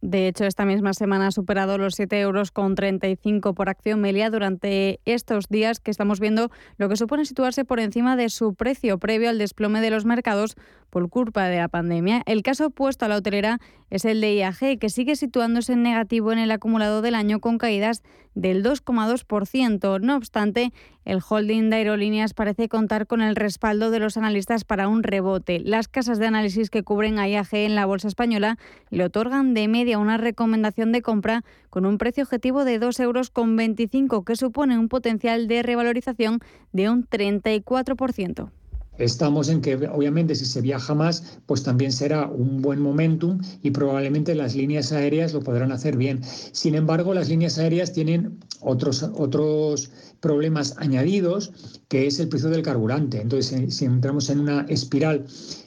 De 0.05 0.27
hecho, 0.27 0.45
esta 0.45 0.65
misma 0.65 0.93
semana 0.93 1.27
ha 1.27 1.31
superado 1.31 1.79
los 1.79 1.95
7 1.95 2.19
euros 2.21 2.51
con 2.51 2.75
35 2.75 3.55
por 3.55 3.69
acción 3.69 4.01
Melia 4.01 4.29
durante 4.29 4.99
estos 5.05 5.47
días 5.49 5.79
que 5.79 5.89
estamos 5.89 6.19
viendo, 6.19 6.51
lo 6.77 6.89
que 6.89 6.95
supone 6.95 7.25
situarse 7.25 7.65
por 7.65 7.79
encima 7.79 8.15
de 8.15 8.29
su 8.29 8.53
precio 8.53 8.99
previo 8.99 9.31
al 9.31 9.39
desplome 9.39 9.81
de 9.81 9.89
los 9.89 10.05
mercados 10.05 10.57
por 10.95 11.09
culpa 11.09 11.49
de 11.49 11.57
la 11.57 11.67
pandemia. 11.67 12.21
El 12.25 12.41
caso 12.41 12.67
opuesto 12.67 13.03
a 13.03 13.09
la 13.09 13.17
hotelera 13.17 13.59
es 13.89 14.05
el 14.05 14.21
de 14.21 14.33
IAG, 14.35 14.79
que 14.79 14.89
sigue 14.89 15.17
situándose 15.17 15.73
en 15.73 15.83
negativo 15.83 16.31
en 16.31 16.39
el 16.39 16.49
acumulado 16.51 17.01
del 17.01 17.15
año 17.15 17.41
con 17.41 17.57
caídas 17.57 18.01
del 18.33 18.63
2,2%. 18.63 19.99
No 19.99 20.15
obstante, 20.15 20.71
el 21.03 21.19
holding 21.27 21.69
de 21.69 21.75
aerolíneas 21.75 22.33
parece 22.33 22.69
contar 22.69 23.07
con 23.07 23.21
el 23.21 23.35
respaldo 23.35 23.91
de 23.91 23.99
los 23.99 24.15
analistas 24.15 24.63
para 24.63 24.87
un 24.87 25.03
rebote. 25.03 25.59
Las 25.59 25.89
casas 25.89 26.17
de 26.17 26.27
análisis 26.27 26.69
que 26.69 26.83
cubren 26.83 27.19
a 27.19 27.27
IAG 27.27 27.53
en 27.55 27.75
la 27.75 27.85
bolsa 27.85 28.07
española 28.07 28.57
le 28.89 29.03
otorgan 29.03 29.53
de 29.53 29.67
media 29.67 29.99
una 29.99 30.15
recomendación 30.15 30.93
de 30.93 31.01
compra 31.01 31.43
con 31.69 31.85
un 31.85 31.97
precio 31.97 32.23
objetivo 32.23 32.63
de 32.63 32.79
2,25 32.79 33.03
euros, 33.03 34.23
que 34.23 34.37
supone 34.37 34.79
un 34.79 34.87
potencial 34.87 35.49
de 35.49 35.61
revalorización 35.61 36.39
de 36.71 36.89
un 36.89 37.05
34%. 37.05 38.49
Estamos 38.97 39.49
en 39.49 39.61
que 39.61 39.75
obviamente 39.75 40.35
si 40.35 40.45
se 40.45 40.61
viaja 40.61 40.93
más, 40.93 41.39
pues 41.45 41.63
también 41.63 41.91
será 41.91 42.27
un 42.27 42.61
buen 42.61 42.79
momentum 42.79 43.39
y 43.61 43.71
probablemente 43.71 44.35
las 44.35 44.55
líneas 44.55 44.91
aéreas 44.91 45.33
lo 45.33 45.41
podrán 45.41 45.71
hacer 45.71 45.97
bien. 45.97 46.21
Sin 46.23 46.75
embargo, 46.75 47.13
las 47.13 47.29
líneas 47.29 47.57
aéreas 47.57 47.91
tienen 47.91 48.39
otros, 48.61 49.03
otros 49.03 49.91
problemas 50.21 50.75
añadidos, 50.77 51.51
que 51.87 52.07
es 52.07 52.19
el 52.19 52.29
precio 52.29 52.49
del 52.49 52.61
carburante. 52.61 53.21
Entonces, 53.21 53.75
si 53.75 53.85
entramos 53.85 54.29
en 54.29 54.39
una 54.39 54.61
espiral 54.69 55.25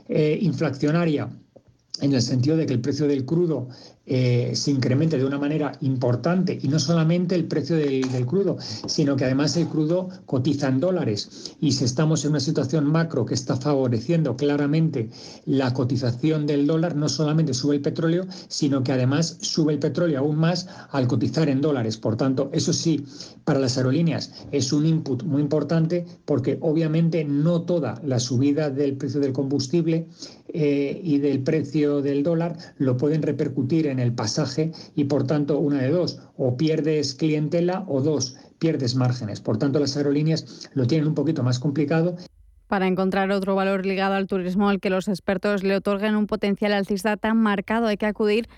eh, 0.08 0.38
inflacionaria, 0.40 1.28
en 2.00 2.14
el 2.14 2.22
sentido 2.22 2.56
de 2.56 2.66
que 2.66 2.74
el 2.74 2.80
precio 2.80 3.06
del 3.06 3.24
crudo 3.24 3.68
eh, 4.10 4.52
se 4.54 4.70
incremente 4.70 5.18
de 5.18 5.26
una 5.26 5.38
manera 5.38 5.72
importante 5.82 6.58
y 6.62 6.68
no 6.68 6.78
solamente 6.78 7.34
el 7.34 7.44
precio 7.44 7.76
del, 7.76 8.24
crudo, 8.24 8.56
sino 8.86 9.16
que 9.16 9.26
además 9.26 9.54
el 9.58 9.68
crudo 9.68 10.08
cotiza 10.24 10.68
en 10.68 10.80
dólares 10.80 11.54
y 11.60 11.72
si 11.72 11.84
estamos 11.84 12.24
en 12.24 12.30
una 12.30 12.40
situación 12.40 12.90
macro 12.90 13.26
que 13.26 13.34
está 13.34 13.56
favoreciendo 13.56 14.34
claramente 14.34 15.10
la 15.44 15.74
cotización 15.74 16.46
del 16.46 16.66
dólar, 16.66 16.96
no 16.96 17.10
solamente 17.10 17.52
sube 17.52 17.76
el 17.76 17.82
petróleo, 17.82 18.26
sino 18.48 18.82
que 18.82 18.92
además 18.92 19.36
sube 19.42 19.74
el 19.74 19.78
petróleo 19.78 20.20
aún 20.20 20.36
más 20.36 20.68
al 20.90 21.06
cotizar 21.06 21.50
en 21.50 21.60
dólares. 21.60 21.98
Por 21.98 22.16
tanto, 22.16 22.48
eso 22.54 22.72
sí, 22.72 23.04
para 23.44 23.60
las 23.60 23.76
aerolíneas 23.76 24.32
es 24.52 24.72
un 24.72 24.86
input 24.86 25.22
muy 25.24 25.42
importante 25.42 26.06
porque 26.24 26.56
obviamente 26.62 27.24
no 27.24 27.60
toda 27.60 28.00
la 28.02 28.20
subida 28.20 28.70
del 28.70 28.96
precio 28.96 29.20
del 29.20 29.34
combustible 29.34 30.08
eh, 30.48 31.00
y 31.02 31.18
del 31.18 31.42
precio 31.42 32.00
del 32.00 32.22
dólar 32.22 32.56
lo 32.78 32.96
pueden 32.96 33.22
repercutir 33.22 33.86
en 33.86 33.98
el 33.98 34.12
pasaje 34.12 34.72
y 34.94 35.04
por 35.04 35.26
tanto 35.26 35.58
una 35.58 35.82
de 35.82 35.90
dos, 35.90 36.20
o 36.36 36.56
pierdes 36.56 37.14
clientela 37.14 37.84
o 37.86 38.00
dos, 38.00 38.36
pierdes 38.58 38.94
márgenes. 38.94 39.40
Por 39.40 39.58
tanto 39.58 39.78
las 39.78 39.96
aerolíneas 39.96 40.70
lo 40.74 40.86
tienen 40.86 41.08
un 41.08 41.14
poquito 41.14 41.42
más 41.42 41.58
complicado. 41.58 42.16
Para 42.66 42.86
encontrar 42.86 43.30
otro 43.30 43.54
valor 43.54 43.86
ligado 43.86 44.14
al 44.14 44.26
turismo 44.26 44.68
al 44.68 44.80
que 44.80 44.90
los 44.90 45.08
expertos 45.08 45.62
le 45.62 45.76
otorguen 45.76 46.16
un 46.16 46.26
potencial 46.26 46.72
alcista 46.72 47.16
tan 47.16 47.38
marcado 47.38 47.86
hay 47.86 47.96
que 47.96 48.06
acudir 48.06 48.48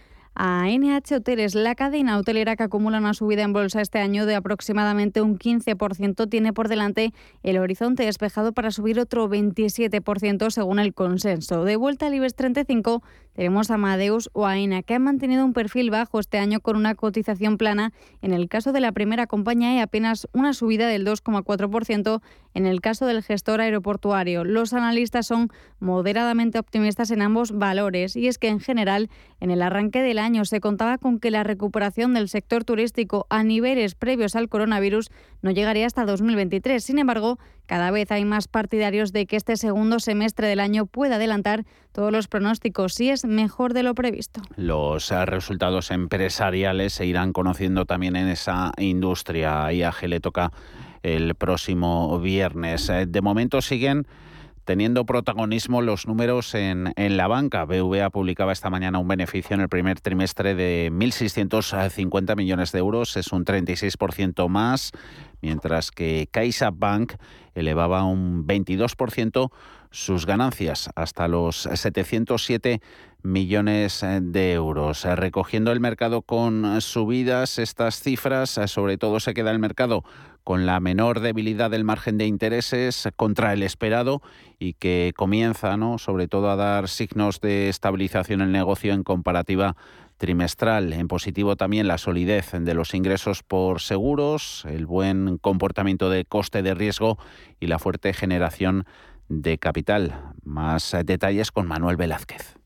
a 0.42 0.64
NH 0.70 1.16
Hoteles. 1.16 1.54
La 1.54 1.74
cadena 1.74 2.16
hotelera 2.16 2.56
que 2.56 2.62
acumula 2.62 2.96
una 2.96 3.12
subida 3.12 3.42
en 3.42 3.52
bolsa 3.52 3.82
este 3.82 3.98
año 3.98 4.24
de 4.24 4.36
aproximadamente 4.36 5.20
un 5.20 5.38
15% 5.38 6.30
tiene 6.30 6.54
por 6.54 6.68
delante 6.68 7.12
el 7.42 7.58
horizonte 7.58 8.06
despejado 8.06 8.52
para 8.52 8.70
subir 8.70 8.98
otro 8.98 9.28
27% 9.28 10.48
según 10.48 10.78
el 10.78 10.94
consenso. 10.94 11.64
De 11.64 11.76
vuelta 11.76 12.06
al 12.06 12.14
IBEX 12.14 12.36
35 12.36 13.02
tenemos 13.34 13.70
a 13.70 13.74
Amadeus 13.74 14.30
o 14.32 14.46
AENA, 14.46 14.82
que 14.82 14.94
han 14.94 15.02
mantenido 15.02 15.44
un 15.44 15.52
perfil 15.52 15.90
bajo 15.90 16.18
este 16.18 16.38
año 16.38 16.60
con 16.60 16.76
una 16.76 16.94
cotización 16.94 17.58
plana. 17.58 17.92
En 18.22 18.32
el 18.32 18.48
caso 18.48 18.72
de 18.72 18.80
la 18.80 18.92
primera 18.92 19.26
compañía 19.26 19.70
hay 19.70 19.78
apenas 19.80 20.26
una 20.32 20.54
subida 20.54 20.88
del 20.88 21.06
2,4% 21.06 22.22
en 22.54 22.66
el 22.66 22.80
caso 22.80 23.06
del 23.06 23.22
gestor 23.22 23.60
aeroportuario. 23.60 24.44
Los 24.44 24.72
analistas 24.72 25.26
son 25.26 25.50
moderadamente 25.80 26.58
optimistas 26.58 27.10
en 27.10 27.20
ambos 27.22 27.52
valores 27.52 28.16
y 28.16 28.26
es 28.26 28.38
que 28.38 28.48
en 28.48 28.60
general 28.60 29.10
en 29.38 29.50
el 29.50 29.62
arranque 29.62 30.02
del 30.02 30.18
año 30.18 30.29
se 30.44 30.60
contaba 30.60 30.98
con 30.98 31.18
que 31.18 31.30
la 31.30 31.42
recuperación 31.42 32.14
del 32.14 32.28
sector 32.28 32.64
turístico 32.64 33.26
a 33.30 33.42
niveles 33.42 33.94
previos 33.94 34.36
al 34.36 34.48
coronavirus 34.48 35.10
no 35.42 35.50
llegaría 35.50 35.86
hasta 35.86 36.04
2023. 36.06 36.82
Sin 36.82 36.98
embargo, 36.98 37.38
cada 37.66 37.90
vez 37.90 38.10
hay 38.10 38.24
más 38.24 38.48
partidarios 38.48 39.12
de 39.12 39.26
que 39.26 39.36
este 39.36 39.56
segundo 39.56 40.00
semestre 40.00 40.46
del 40.48 40.60
año 40.60 40.86
pueda 40.86 41.16
adelantar 41.16 41.64
todos 41.92 42.12
los 42.12 42.28
pronósticos 42.28 42.94
si 42.94 43.10
es 43.10 43.24
mejor 43.24 43.74
de 43.74 43.82
lo 43.82 43.94
previsto. 43.94 44.40
Los 44.56 45.10
eh, 45.10 45.26
resultados 45.26 45.90
empresariales 45.90 46.94
se 46.94 47.06
irán 47.06 47.32
conociendo 47.32 47.84
también 47.84 48.16
en 48.16 48.28
esa 48.28 48.72
industria. 48.78 49.66
A 49.66 49.72
IAG 49.72 50.20
toca 50.20 50.52
el 51.02 51.34
próximo 51.34 52.18
viernes. 52.20 52.88
Eh, 52.88 53.06
de 53.06 53.20
momento 53.20 53.60
siguen 53.60 54.06
teniendo 54.70 55.04
protagonismo 55.04 55.82
los 55.82 56.06
números 56.06 56.54
en, 56.54 56.92
en, 56.94 57.16
la 57.16 57.26
banca. 57.26 57.64
BVA 57.64 58.08
publicaba 58.10 58.52
esta 58.52 58.70
mañana 58.70 59.00
un 59.00 59.08
beneficio 59.08 59.54
en 59.54 59.62
el 59.62 59.68
primer 59.68 60.00
trimestre 60.00 60.54
de 60.54 60.92
1.650 60.92 62.36
millones 62.36 62.70
de 62.70 62.78
euros, 62.78 63.16
es 63.16 63.32
un 63.32 63.44
36% 63.44 64.46
más, 64.48 64.92
mientras 65.42 65.90
que 65.90 66.28
CaixaBank 66.30 67.14
elevaba 67.56 68.04
un 68.04 68.46
22% 68.46 69.50
sus 69.90 70.24
ganancias 70.24 70.88
hasta 70.94 71.26
los 71.26 71.62
707 71.62 72.80
millones 73.22 74.04
de 74.20 74.52
euros. 74.52 75.04
Recogiendo 75.04 75.72
el 75.72 75.80
mercado 75.80 76.22
con 76.22 76.80
subidas, 76.80 77.58
estas 77.58 78.00
cifras, 78.00 78.60
sobre 78.66 78.98
todo 78.98 79.18
se 79.18 79.34
queda 79.34 79.50
el 79.50 79.58
mercado 79.58 80.04
con 80.44 80.66
la 80.66 80.80
menor 80.80 81.20
debilidad 81.20 81.70
del 81.70 81.84
margen 81.84 82.18
de 82.18 82.26
intereses 82.26 83.08
contra 83.16 83.52
el 83.52 83.62
esperado 83.62 84.22
y 84.58 84.74
que 84.74 85.12
comienza, 85.16 85.76
¿no? 85.76 85.98
sobre 85.98 86.28
todo, 86.28 86.50
a 86.50 86.56
dar 86.56 86.88
signos 86.88 87.40
de 87.40 87.68
estabilización 87.68 88.40
en 88.40 88.48
el 88.48 88.52
negocio 88.52 88.92
en 88.92 89.02
comparativa 89.02 89.76
trimestral. 90.18 90.92
En 90.92 91.08
positivo 91.08 91.56
también 91.56 91.88
la 91.88 91.98
solidez 91.98 92.52
de 92.52 92.74
los 92.74 92.94
ingresos 92.94 93.42
por 93.42 93.80
seguros, 93.80 94.64
el 94.68 94.86
buen 94.86 95.38
comportamiento 95.38 96.10
de 96.10 96.24
coste 96.26 96.62
de 96.62 96.74
riesgo 96.74 97.18
y 97.58 97.66
la 97.66 97.78
fuerte 97.78 98.12
generación 98.12 98.84
de 99.28 99.58
capital. 99.58 100.34
Más 100.44 100.94
detalles 101.04 101.50
con 101.50 101.66
Manuel 101.66 101.96
Velázquez. 101.96 102.59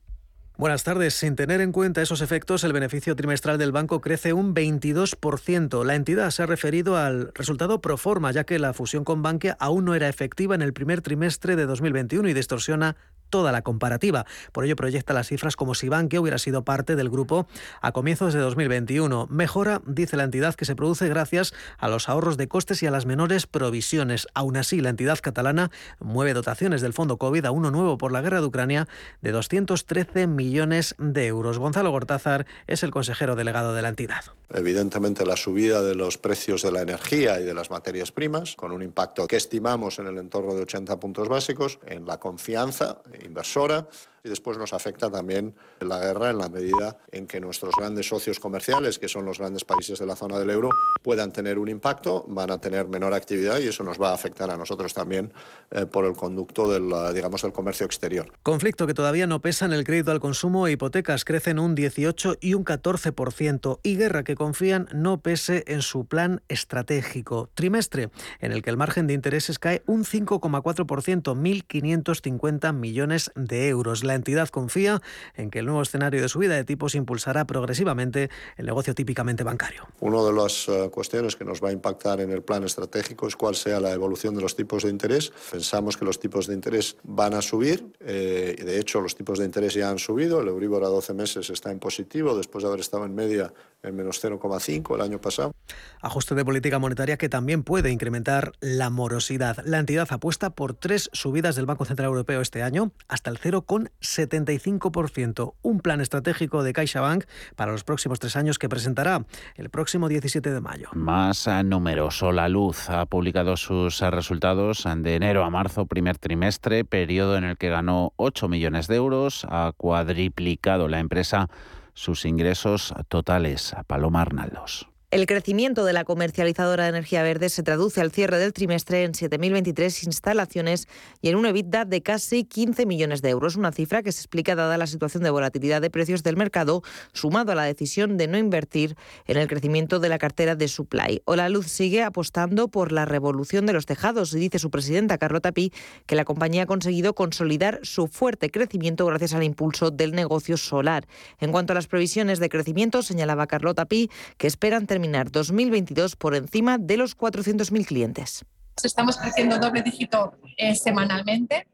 Buenas 0.57 0.85
tardes. 0.85 1.15
Sin 1.15 1.35
tener 1.35 1.61
en 1.61 1.73
cuenta 1.73 2.01
esos 2.01 2.21
efectos, 2.21 2.63
el 2.63 2.73
beneficio 2.73 3.17
trimestral 3.17 3.59
del 3.59 3.73
banco 3.73 4.01
crece 4.01 4.33
un 4.33 4.55
22%. 4.55 5.85
La 5.85 5.97
entidad 5.97 6.31
se 6.31 6.45
ha 6.45 6.47
referido 6.47 6.97
al 6.97 7.33
resultado 7.35 7.81
pro 7.81 7.97
forma, 7.97 8.31
ya 8.31 8.45
que 8.45 8.61
la 8.61 8.73
fusión 8.73 9.03
con 9.03 9.21
Bankia 9.21 9.57
aún 9.59 9.85
no 9.85 9.97
era 9.97 10.09
efectiva 10.09 10.55
en 10.55 10.63
el 10.63 10.73
primer 10.73 11.03
trimestre 11.03 11.57
de 11.57 11.67
2021 11.67 12.29
y 12.29 12.35
distorsiona 12.35 12.95
toda 13.35 13.51
la 13.51 13.63
comparativa. 13.63 14.27
Por 14.53 14.65
ello 14.65 14.77
proyecta 14.77 15.13
las 15.13 15.27
cifras 15.27 15.57
como 15.57 15.75
si 15.75 15.89
Bankia 15.89 16.21
hubiera 16.21 16.39
sido 16.39 16.63
parte 16.63 16.95
del 16.95 17.11
grupo 17.11 17.49
a 17.81 17.91
comienzos 17.91 18.33
de 18.33 18.39
2021. 18.39 19.27
Mejora, 19.29 19.83
dice 19.87 20.17
la 20.17 20.23
entidad, 20.23 20.55
que 20.55 20.65
se 20.65 20.77
produce 20.77 21.09
gracias 21.09 21.53
a 21.79 21.89
los 21.89 22.09
ahorros 22.09 22.37
de 22.37 22.47
costes 22.47 22.81
y 22.85 22.87
a 22.87 22.93
las 22.93 23.07
menores 23.07 23.49
provisiones. 23.49 24.29
Aún 24.35 24.57
así, 24.57 24.81
la 24.81 24.91
entidad 24.91 25.19
catalana 25.19 25.73
mueve 25.99 26.33
dotaciones 26.33 26.81
del 26.81 26.93
fondo 26.93 27.17
COVID 27.17 27.45
a 27.47 27.51
uno 27.51 27.73
nuevo 27.73 27.99
por 27.99 28.13
la 28.13 28.21
guerra 28.21 28.41
de 28.41 28.47
Ucrania 28.47 28.87
de 29.21 29.33
213 29.33 30.29
millones 30.29 30.95
de 30.99 31.27
euros. 31.27 31.59
Gonzalo 31.59 31.91
Gortázar 31.91 32.47
es 32.69 32.85
el 32.85 32.93
consejero 32.93 33.35
delegado 33.35 33.75
de 33.75 33.83
la 33.83 33.89
entidad. 33.89 34.27
Evidentemente, 34.53 35.25
la 35.25 35.37
subida 35.37 35.83
de 35.83 35.95
los 35.95 36.19
precios 36.19 36.63
de 36.63 36.73
la 36.73 36.83
energía 36.83 37.41
y 37.41 37.45
de 37.45 37.55
las 37.55 37.71
materias 37.71 38.13
primas, 38.13 38.57
con 38.57 38.73
un 38.73 38.83
impacto 38.83 39.27
que 39.27 39.37
estimamos 39.37 39.99
en 39.99 40.07
el 40.07 40.19
entorno 40.19 40.55
de 40.55 40.63
80 40.63 41.01
puntos 41.01 41.29
básicos 41.29 41.79
en 41.87 42.07
la 42.07 42.21
confianza 42.21 43.03
inversora 43.25 43.89
y 44.25 44.31
después 44.31 44.57
nos 44.57 44.73
afecta 44.73 45.11
también 45.11 45.55
la 45.81 46.01
guerra 46.01 46.31
en 46.31 46.39
la 46.39 46.49
medida 46.49 46.97
en 47.13 47.27
que 47.27 47.41
nuestros 47.41 47.75
grandes 47.79 48.09
socios 48.09 48.41
comerciales, 48.41 48.99
que 48.99 49.07
son 49.07 49.27
los 49.27 49.39
grandes 49.39 49.65
países 49.65 49.99
de 49.99 50.07
la 50.07 50.17
zona 50.17 50.39
del 50.39 50.49
euro, 50.49 50.71
puedan 51.03 51.31
tener 51.31 51.59
un 51.59 51.69
impacto, 51.69 52.25
van 52.29 52.51
a 52.51 52.59
tener 52.59 52.89
menor 52.89 53.13
actividad 53.13 53.59
y 53.61 53.69
eso 53.69 53.85
nos 53.85 54.01
va 54.01 54.11
a 54.11 54.15
afectar 54.15 54.51
a 54.51 54.57
nosotros 54.57 54.95
también 54.95 55.31
eh, 55.71 55.85
por 55.85 56.07
el 56.07 56.15
conducto 56.15 56.71
del, 56.71 56.91
digamos, 57.15 57.43
del 57.43 57.53
comercio 57.53 57.85
exterior. 57.85 58.33
Conflicto 58.43 58.87
que 58.87 58.95
todavía 58.95 59.27
no 59.27 59.43
pesa 59.43 59.67
en 59.67 59.75
el 59.75 59.85
crédito 59.85 60.11
al 60.11 60.21
consumo 60.21 60.67
e 60.67 60.73
hipotecas 60.73 61.27
crecen 61.27 61.59
un 61.59 61.75
18 61.75 62.39
y 62.41 62.55
un 62.55 62.65
14% 62.65 63.81
y 63.83 63.97
guerra 63.97 64.25
que 64.25 64.37
confían 64.37 64.89
no 64.95 65.21
pese 65.21 65.65
en 65.67 65.83
su 65.83 66.07
plan 66.07 66.41
estratégico. 66.49 67.51
Trimestre 67.55 68.09
en 68.41 68.53
el 68.53 68.63
que 68.63 68.71
el 68.71 68.79
margen 68.79 69.07
de 69.07 69.13
intereses 69.13 69.59
cae 69.59 69.83
un 69.85 70.05
5,4%, 70.05 70.87
1.550 70.87 72.73
millones 72.73 73.31
de 73.35 73.69
euros. 73.69 74.03
Entidad 74.15 74.49
confía 74.49 75.01
en 75.35 75.51
que 75.51 75.61
el 75.61 75.67
nuevo 75.67 75.83
escenario 75.83 76.23
de 76.23 76.29
subida 76.29 76.55
de 76.55 76.65
tipos 76.65 76.95
impulsará 76.95 77.47
progresivamente 77.47 78.31
el 78.57 78.67
negocio 78.67 78.95
típicamente 78.95 79.45
bancario. 79.45 79.87
Una 80.01 80.23
de 80.23 80.33
las 80.33 80.69
eh, 80.69 80.91
cuestiones 80.91 81.37
que 81.37 81.45
nos 81.45 81.63
va 81.63 81.69
a 81.69 81.73
impactar 81.73 82.21
en 82.21 82.31
el 82.31 82.43
plan 82.43 82.65
estratégico 82.65 83.27
es 83.27 83.37
cuál 83.37 83.55
sea 83.55 83.81
la 83.81 83.93
evolución 83.93 84.35
de 84.35 84.43
los 84.43 84.57
tipos 84.57 84.85
de 84.85 84.91
interés. 84.91 85.33
Pensamos 85.51 85.97
que 85.97 86.05
los 86.05 86.19
tipos 86.19 86.47
de 86.47 86.55
interés 86.55 86.97
van 87.03 87.35
a 87.35 87.43
subir 87.43 87.93
eh, 88.01 88.57
y 88.59 88.63
de 88.63 88.79
hecho 88.79 89.01
los 89.01 89.15
tipos 89.15 89.39
de 89.39 89.45
interés 89.45 89.75
ya 89.75 89.91
han 89.91 89.99
subido. 89.99 90.41
El 90.41 90.49
Euribor 90.49 90.85
a 90.85 90.89
12 90.89 91.15
meses 91.15 91.51
está 91.51 91.71
en 91.71 91.79
positivo 91.79 92.37
después 92.37 92.63
de 92.63 92.69
haber 92.69 92.81
estado 92.81 93.05
en 93.05 93.15
media 93.15 93.53
en 93.85 93.97
menos 93.97 94.23
0,5 94.23 94.95
el 94.95 95.01
año 95.01 95.21
pasado. 95.21 95.55
Ajuste 96.01 96.35
de 96.35 96.45
política 96.45 96.79
monetaria 96.79 97.17
que 97.17 97.29
también 97.29 97.63
puede 97.63 97.91
incrementar 97.91 98.53
la 98.61 98.91
morosidad. 98.91 99.59
La 99.65 99.79
entidad 99.79 100.09
apuesta 100.11 100.51
por 100.51 100.75
tres 100.75 101.09
subidas 101.13 101.57
del 101.57 101.67
Banco 101.67 101.85
Central 101.85 102.09
Europeo 102.09 102.41
este 102.41 102.63
año 102.63 102.93
hasta 103.09 103.31
el 103.31 103.39
0,75%. 103.39 105.55
Un 105.63 105.81
plan 105.81 106.01
estratégico 106.01 106.63
de 106.63 106.73
CaixaBank 106.73 107.25
para 107.57 107.73
los 107.73 107.85
próximos 107.85 108.19
tres 108.19 108.37
años 108.37 108.59
que 108.59 108.69
presentará 108.69 109.25
el 109.57 109.71
próximo 109.71 110.09
17 110.09 110.53
de 110.53 110.61
mayo. 110.61 110.89
Más 110.93 111.49
numeroso. 111.65 112.33
La 112.33 112.49
luz 112.49 112.91
ha 112.91 113.07
publicado 113.07 113.57
sus 113.57 114.01
resultados 114.01 114.85
de 114.97 115.15
enero 115.15 115.45
a 115.45 115.51
marzo, 115.51 115.87
primer 115.87 116.19
trimestre, 116.19 116.85
periodo 116.85 117.37
en 117.37 117.45
el 117.45 117.57
que 117.57 117.69
ganó 117.69 118.13
8 118.17 118.49
millones 118.49 118.89
de 118.89 118.97
euros. 118.97 119.47
Ha 119.49 119.73
cuadriplicado 119.77 120.89
la 120.89 121.01
empresa 121.01 121.49
sus 121.95 122.25
ingresos 122.25 122.95
totales. 123.09 123.75
Paloma 123.87 124.23
Arnaldos. 124.23 124.89
El 125.15 125.27
crecimiento 125.27 125.85
de 125.85 125.93
la 125.93 126.03
comercializadora 126.03 126.83
de 126.83 126.89
energía 126.89 127.23
verde 127.23 127.49
se 127.49 127.63
traduce 127.63 128.01
al 128.01 128.11
cierre 128.11 128.37
del 128.37 128.53
trimestre 128.53 129.05
en 129.05 129.13
7.023 129.13 130.07
instalaciones 130.07 130.89
y 131.23 131.29
en 131.29 131.37
un 131.37 131.47
EBITDA 131.47 131.85
de 131.85 132.03
casi 132.03 132.43
15 132.43 132.85
millones 132.85 133.23
de 133.23 133.31
euros, 133.31 133.55
una 133.55 133.71
cifra 133.71 134.03
que 134.03 134.11
se 134.11 134.19
explica 134.19 134.57
dada 134.57 134.77
la 134.77 134.89
situación 134.89 135.23
de 135.23 135.31
volatilidad 135.31 135.81
de 135.81 135.89
precios 135.89 136.25
del 136.25 136.37
mercado, 136.37 136.83
sumado 137.13 137.53
a 137.53 137.55
la 137.55 137.63
decisión 137.63 138.17
de 138.17 138.27
no 138.27 138.39
invertir 138.39 138.97
en 139.29 139.37
el 139.37 139.47
crecimiento 139.47 140.01
de 140.01 140.09
la 140.09 140.19
cartera 140.19 140.57
de 140.57 140.67
supply. 140.67 141.23
O 141.27 141.37
la 141.37 141.49
luz 141.49 141.69
sigue 141.69 142.03
apostando 142.03 142.67
por 142.67 142.91
la 142.91 143.05
revolución 143.05 143.67
de 143.67 143.73
los 143.73 143.87
tejados 143.87 144.35
y 144.35 144.41
dice 144.41 144.59
su 144.59 144.73
presidenta 144.73 145.17
Carlota 145.17 145.53
Pi 145.53 145.73
que 146.07 146.17
la 146.17 146.25
compañía 146.25 146.65
ha 146.65 146.67
conseguido 146.67 147.15
consolidar 147.15 147.79
su 147.85 148.09
fuerte 148.09 148.51
crecimiento 148.51 149.07
gracias 149.07 149.33
al 149.35 149.45
impulso 149.45 149.93
del 149.93 150.11
negocio 150.11 150.57
solar. 150.57 151.07
En 151.39 151.53
cuanto 151.53 151.73
a 151.73 151.75
las 151.75 151.87
previsiones 151.87 152.41
de 152.41 152.49
crecimiento, 152.49 153.01
señalaba 153.05 153.47
Carlota 153.47 153.85
Pi 153.85 154.11
que 154.39 154.49
esperan 154.49 154.89
terminar 154.89 155.04
2022 155.13 156.17
por 156.17 156.35
encima 156.35 156.79
de 156.79 156.97
los 156.97 157.17
400.000 157.17 157.87
clientes. 157.87 158.45
Estamos 158.83 159.17
creciendo 159.17 159.59
doble 159.59 159.83
dígito 159.83 160.35
eh, 160.57 160.75
semanalmente. 160.75 161.67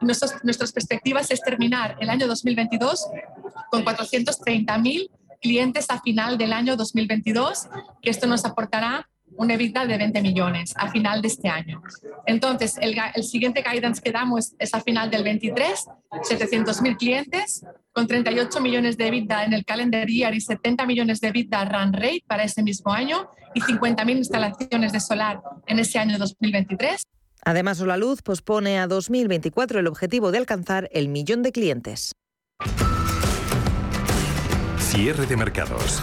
nuestras 0.00 0.72
perspectivas 0.72 1.30
es 1.30 1.40
terminar 1.42 1.96
el 2.00 2.08
año 2.08 2.26
2022 2.26 3.06
con 3.70 3.84
430.000 3.84 5.10
clientes 5.40 5.86
a 5.90 6.00
final 6.00 6.38
del 6.38 6.52
año 6.52 6.76
2022, 6.76 7.68
que 8.02 8.10
esto 8.10 8.26
nos 8.26 8.44
aportará 8.44 9.08
un 9.38 9.50
EBITDA 9.50 9.86
de 9.86 9.96
20 9.96 10.20
millones 10.20 10.74
a 10.76 10.90
final 10.90 11.22
de 11.22 11.28
este 11.28 11.48
año. 11.48 11.80
Entonces, 12.26 12.76
el, 12.80 12.96
el 13.14 13.22
siguiente 13.22 13.62
guidance 13.62 14.02
que 14.02 14.10
damos 14.10 14.54
es 14.58 14.74
a 14.74 14.80
final 14.80 15.10
del 15.10 15.22
23, 15.22 15.86
700.000 16.10 16.96
clientes, 16.96 17.64
con 17.92 18.06
38 18.06 18.60
millones 18.60 18.96
de 18.98 19.06
EBITDA 19.06 19.44
en 19.44 19.54
el 19.54 19.64
calendar 19.64 20.08
year 20.08 20.34
y 20.34 20.40
70 20.40 20.84
millones 20.86 21.20
de 21.20 21.28
EBITDA 21.28 21.64
run 21.66 21.92
rate 21.92 22.24
para 22.26 22.42
ese 22.42 22.62
mismo 22.62 22.92
año 22.92 23.30
y 23.54 23.60
50.000 23.60 24.16
instalaciones 24.16 24.92
de 24.92 25.00
solar 25.00 25.40
en 25.66 25.78
ese 25.78 25.98
año 26.00 26.18
2023. 26.18 27.02
Además, 27.44 27.80
Luz 27.80 28.22
pospone 28.22 28.78
a 28.80 28.88
2024 28.88 29.78
el 29.78 29.86
objetivo 29.86 30.32
de 30.32 30.38
alcanzar 30.38 30.88
el 30.92 31.08
millón 31.08 31.42
de 31.42 31.52
clientes. 31.52 32.12
Cierre 34.78 35.26
de 35.26 35.36
mercados. 35.36 36.02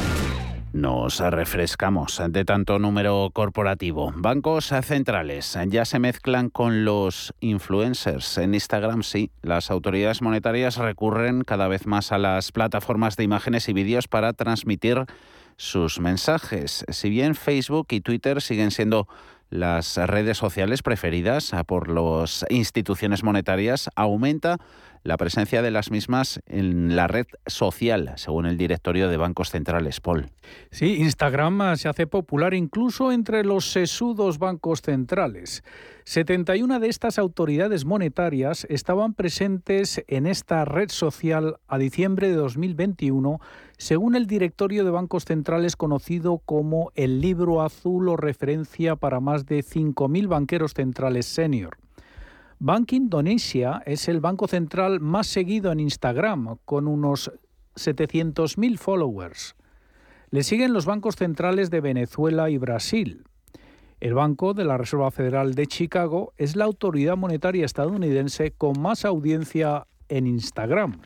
Nos 0.73 1.19
refrescamos 1.19 2.21
de 2.29 2.45
tanto 2.45 2.79
número 2.79 3.29
corporativo. 3.33 4.13
Bancos 4.15 4.71
centrales 4.83 5.57
ya 5.67 5.83
se 5.83 5.99
mezclan 5.99 6.49
con 6.49 6.85
los 6.85 7.33
influencers. 7.41 8.37
En 8.37 8.53
Instagram 8.53 9.03
sí, 9.03 9.31
las 9.41 9.69
autoridades 9.69 10.21
monetarias 10.21 10.77
recurren 10.77 11.43
cada 11.43 11.67
vez 11.67 11.87
más 11.87 12.13
a 12.13 12.17
las 12.17 12.53
plataformas 12.53 13.17
de 13.17 13.25
imágenes 13.25 13.67
y 13.67 13.73
vídeos 13.73 14.07
para 14.07 14.31
transmitir 14.31 15.03
sus 15.57 15.99
mensajes. 15.99 16.85
Si 16.87 17.09
bien 17.09 17.35
Facebook 17.35 17.87
y 17.89 17.99
Twitter 17.99 18.41
siguen 18.41 18.71
siendo 18.71 19.09
las 19.49 19.97
redes 19.97 20.37
sociales 20.37 20.81
preferidas 20.81 21.51
por 21.67 21.89
las 21.89 22.45
instituciones 22.49 23.23
monetarias, 23.23 23.89
aumenta 23.97 24.57
la 25.03 25.17
presencia 25.17 25.61
de 25.61 25.71
las 25.71 25.89
mismas 25.89 26.41
en 26.45 26.95
la 26.95 27.07
red 27.07 27.25
social, 27.47 28.13
según 28.17 28.45
el 28.45 28.57
directorio 28.57 29.09
de 29.09 29.17
bancos 29.17 29.49
centrales, 29.49 29.99
Paul. 29.99 30.29
Sí, 30.69 30.97
Instagram 30.99 31.75
se 31.77 31.89
hace 31.89 32.07
popular 32.07 32.53
incluso 32.53 33.11
entre 33.11 33.43
los 33.43 33.71
sesudos 33.71 34.37
bancos 34.37 34.81
centrales. 34.81 35.63
71 36.05 36.79
de 36.79 36.89
estas 36.89 37.17
autoridades 37.17 37.85
monetarias 37.85 38.65
estaban 38.69 39.13
presentes 39.13 40.03
en 40.07 40.25
esta 40.25 40.65
red 40.65 40.89
social 40.89 41.57
a 41.67 41.77
diciembre 41.77 42.29
de 42.29 42.35
2021, 42.35 43.39
según 43.77 44.15
el 44.15 44.27
directorio 44.27 44.83
de 44.83 44.91
bancos 44.91 45.25
centrales 45.25 45.75
conocido 45.75 46.39
como 46.39 46.91
el 46.95 47.21
Libro 47.21 47.61
Azul 47.61 48.09
o 48.09 48.17
referencia 48.17 48.95
para 48.95 49.19
más 49.19 49.45
de 49.45 49.63
5.000 49.63 50.27
banqueros 50.27 50.73
centrales 50.73 51.25
senior. 51.25 51.77
Bank 52.63 52.93
Indonesia 52.93 53.81
es 53.87 54.07
el 54.07 54.19
banco 54.19 54.47
central 54.47 54.99
más 54.99 55.25
seguido 55.25 55.71
en 55.71 55.79
Instagram, 55.79 56.59
con 56.63 56.87
unos 56.87 57.31
700.000 57.73 58.77
followers. 58.77 59.55
Le 60.29 60.43
siguen 60.43 60.71
los 60.71 60.85
bancos 60.85 61.15
centrales 61.15 61.71
de 61.71 61.81
Venezuela 61.81 62.51
y 62.51 62.59
Brasil. 62.59 63.23
El 63.99 64.13
Banco 64.13 64.53
de 64.53 64.65
la 64.65 64.77
Reserva 64.77 65.09
Federal 65.09 65.55
de 65.55 65.65
Chicago 65.65 66.33
es 66.37 66.55
la 66.55 66.65
autoridad 66.65 67.17
monetaria 67.17 67.65
estadounidense 67.65 68.51
con 68.51 68.79
más 68.79 69.05
audiencia 69.05 69.87
en 70.07 70.27
Instagram, 70.27 71.01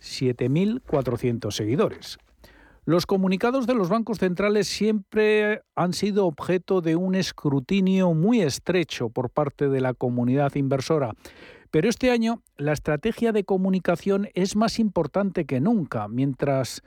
7.400 0.00 1.50
seguidores. 1.50 2.18
Los 2.84 3.06
comunicados 3.06 3.68
de 3.68 3.74
los 3.74 3.88
bancos 3.88 4.18
centrales 4.18 4.66
siempre 4.66 5.62
han 5.76 5.92
sido 5.92 6.26
objeto 6.26 6.80
de 6.80 6.96
un 6.96 7.14
escrutinio 7.14 8.12
muy 8.12 8.40
estrecho 8.40 9.08
por 9.08 9.30
parte 9.30 9.68
de 9.68 9.80
la 9.80 9.94
comunidad 9.94 10.56
inversora. 10.56 11.14
Pero 11.70 11.88
este 11.88 12.10
año 12.10 12.42
la 12.56 12.72
estrategia 12.72 13.30
de 13.30 13.44
comunicación 13.44 14.30
es 14.34 14.56
más 14.56 14.80
importante 14.80 15.44
que 15.44 15.60
nunca, 15.60 16.08
mientras 16.08 16.82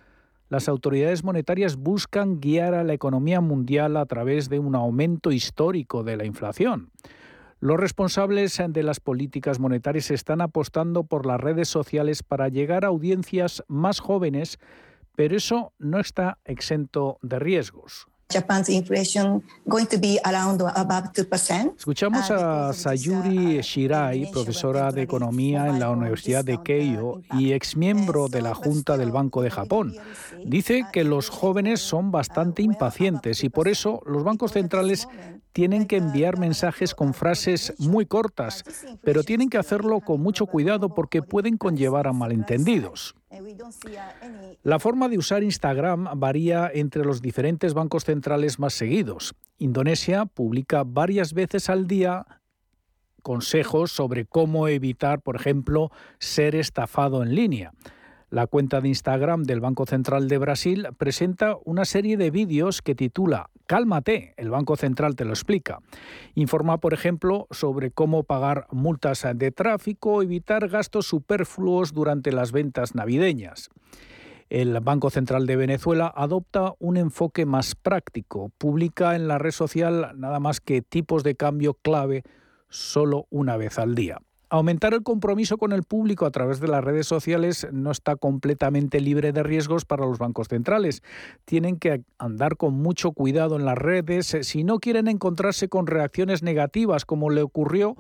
las 0.50 0.68
autoridades 0.68 1.24
monetarias 1.24 1.78
buscan 1.78 2.42
guiar 2.42 2.74
a 2.74 2.84
la 2.84 2.92
economía 2.92 3.40
mundial 3.40 3.96
a 3.96 4.06
través 4.06 4.50
de 4.50 4.60
un 4.60 4.76
aumento 4.76 5.32
histórico 5.32 6.04
de 6.04 6.18
la 6.18 6.26
inflación. 6.26 6.92
Los 7.62 7.80
responsables 7.80 8.62
de 8.68 8.84
las 8.84 9.00
políticas 9.00 9.60
monetarias 9.60 10.12
están 10.12 10.42
apostando 10.42 11.06
por 11.06 11.26
las 11.26 11.40
redes 11.40 11.70
sociales 11.70 12.22
para 12.22 12.50
llegar 12.50 12.84
a 12.84 12.90
audiencias 12.90 13.64
más 13.70 14.02
jóvenes, 14.02 14.60
pero 15.16 15.36
eso 15.38 15.74
no 15.80 16.00
está 16.00 16.38
exento 16.46 17.18
de 17.22 17.40
riesgos. 17.40 18.08
Escuchamos 21.78 22.32
a 22.32 22.74
Sayuri 22.74 23.62
Shirai, 23.62 24.32
profesora 24.32 24.92
de 24.92 25.04
economía 25.04 25.68
en 25.68 25.80
la 25.80 25.92
Universidad 25.92 26.44
de 26.44 26.62
Keio 26.64 27.22
y 27.34 27.54
exmiembro 27.54 28.28
de 28.28 28.42
la 28.42 28.56
Junta 28.56 28.98
del 28.98 29.12
Banco 29.12 29.44
de 29.44 29.52
Japón. 29.52 29.94
Dice 30.44 30.86
que 30.92 31.04
los 31.04 31.30
jóvenes 31.30 31.82
son 31.82 32.12
bastante 32.12 32.64
impacientes 32.64 33.44
y 33.44 33.50
por 33.50 33.68
eso 33.68 34.02
los 34.06 34.24
bancos 34.24 34.54
centrales 34.54 35.08
tienen 35.56 35.86
que 35.86 35.96
enviar 35.96 36.38
mensajes 36.38 36.94
con 36.94 37.14
frases 37.14 37.74
muy 37.80 38.06
cortas, 38.06 38.66
pero 39.06 39.24
tienen 39.24 39.50
que 39.50 39.58
hacerlo 39.58 40.02
con 40.02 40.20
mucho 40.20 40.48
cuidado 40.48 40.94
porque 40.94 41.22
pueden 41.22 41.56
conllevar 41.56 42.08
a 42.08 42.12
malentendidos. 42.12 43.16
La 44.64 44.80
forma 44.80 45.08
de 45.08 45.18
usar 45.18 45.44
Instagram 45.44 46.10
varía 46.20 46.70
entre 46.74 47.06
los 47.06 47.22
diferentes 47.22 47.74
bancos 47.74 48.04
centrales 48.04 48.60
más 48.60 48.74
seguidos. 48.74 49.34
Indonesia 49.58 50.26
publica 50.26 50.84
varias 50.86 51.34
veces 51.34 51.70
al 51.70 51.88
día 51.88 52.26
consejos 53.22 53.94
sobre 53.94 54.26
cómo 54.26 54.68
evitar, 54.68 55.22
por 55.22 55.38
ejemplo, 55.38 55.90
ser 56.20 56.56
estafado 56.56 57.24
en 57.24 57.34
línea. 57.34 57.72
La 58.36 58.48
cuenta 58.48 58.82
de 58.82 58.90
Instagram 58.90 59.44
del 59.44 59.62
Banco 59.62 59.86
Central 59.86 60.28
de 60.28 60.38
Brasil 60.38 60.90
presenta 60.98 61.56
una 61.64 61.86
serie 61.86 62.18
de 62.18 62.32
vídeos 62.32 62.82
que 62.82 62.94
titula 62.94 63.50
Cálmate, 63.66 64.34
el 64.36 64.50
Banco 64.50 64.76
Central 64.76 65.16
te 65.16 65.24
lo 65.24 65.30
explica. 65.30 65.80
Informa, 66.34 66.80
por 66.80 66.94
ejemplo, 66.94 67.48
sobre 67.52 67.92
cómo 67.92 68.24
pagar 68.24 68.68
multas 68.72 69.26
de 69.36 69.52
tráfico 69.52 70.16
o 70.16 70.22
evitar 70.22 70.68
gastos 70.68 71.08
superfluos 71.08 71.94
durante 71.94 72.34
las 72.34 72.52
ventas 72.52 72.94
navideñas. 72.94 73.70
El 74.50 74.78
Banco 74.82 75.10
Central 75.12 75.46
de 75.46 75.56
Venezuela 75.56 76.12
adopta 76.14 76.74
un 76.80 76.98
enfoque 76.98 77.46
más 77.46 77.74
práctico. 77.74 78.52
Publica 78.58 79.16
en 79.16 79.30
la 79.30 79.38
red 79.38 79.52
social 79.52 80.12
nada 80.18 80.42
más 80.42 80.60
que 80.60 80.82
tipos 80.82 81.24
de 81.24 81.36
cambio 81.36 81.76
clave 81.76 82.24
solo 82.68 83.28
una 83.30 83.56
vez 83.56 83.80
al 83.80 83.96
día. 83.96 84.20
Aumentar 84.50 84.94
el 84.94 85.02
compromiso 85.02 85.58
con 85.58 85.72
el 85.72 85.84
público 85.84 86.26
a 86.26 86.32
través 86.32 86.60
de 86.60 86.68
las 86.68 86.84
redes 86.84 87.08
sociales 87.08 87.68
no 87.72 87.90
está 87.90 88.16
completamente 88.16 89.00
libre 89.00 89.32
de 89.32 89.42
riesgos 89.42 89.86
para 89.86 90.06
los 90.06 90.20
bancos 90.20 90.50
centrales. 90.50 91.02
Tienen 91.46 91.78
que 91.78 92.04
andar 92.20 92.56
con 92.56 92.76
mucho 92.76 93.12
cuidado 93.12 93.56
en 93.56 93.66
las 93.66 93.78
redes 93.78 94.34
eh, 94.36 94.44
si 94.44 94.64
no 94.64 94.80
quieren 94.80 95.08
encontrarse 95.08 95.68
con 95.68 95.88
reacciones 95.88 96.44
negativas 96.44 97.06
como 97.06 97.32
le 97.32 97.42
ocurrió 97.42 97.96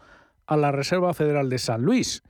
a 0.45 0.55
la 0.55 0.71
Reserva 0.71 1.15
Federal 1.15 1.49
de 1.49 1.58
San 1.58 1.81
Luis. 1.81 2.21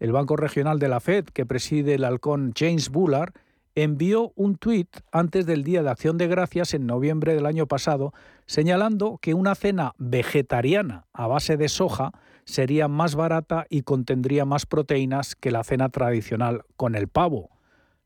El 0.00 0.12
Banco 0.12 0.36
Regional 0.36 0.78
de 0.78 0.88
la 0.88 1.00
Fed, 1.00 1.26
que 1.26 1.44
preside 1.44 1.94
el 1.94 2.04
halcón 2.04 2.52
James 2.56 2.88
Bullard, 2.88 3.32
envió 3.74 4.32
un 4.34 4.56
tuit 4.56 4.88
antes 5.12 5.44
del 5.44 5.62
Día 5.62 5.82
de 5.82 5.90
Acción 5.90 6.16
de 6.16 6.26
Gracias 6.26 6.72
en 6.72 6.86
noviembre 6.86 7.34
del 7.34 7.46
año 7.46 7.66
pasado, 7.66 8.14
señalando 8.46 9.18
que 9.20 9.34
una 9.34 9.54
cena 9.54 9.92
vegetariana 9.98 11.06
a 11.12 11.26
base 11.26 11.56
de 11.56 11.68
soja 11.68 12.12
sería 12.48 12.88
más 12.88 13.14
barata 13.14 13.66
y 13.68 13.82
contendría 13.82 14.46
más 14.46 14.64
proteínas 14.64 15.36
que 15.36 15.50
la 15.50 15.62
cena 15.64 15.90
tradicional 15.90 16.62
con 16.76 16.94
el 16.94 17.06
pavo. 17.06 17.50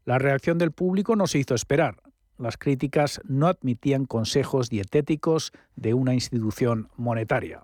La 0.04 0.18
reacción 0.18 0.58
del 0.58 0.72
público 0.72 1.14
no 1.14 1.28
se 1.28 1.38
hizo 1.38 1.54
esperar. 1.54 2.02
Las 2.38 2.56
críticas 2.56 3.20
no 3.24 3.46
admitían 3.46 4.04
consejos 4.04 4.68
dietéticos 4.68 5.52
de 5.76 5.94
una 5.94 6.14
institución 6.14 6.88
monetaria. 6.96 7.62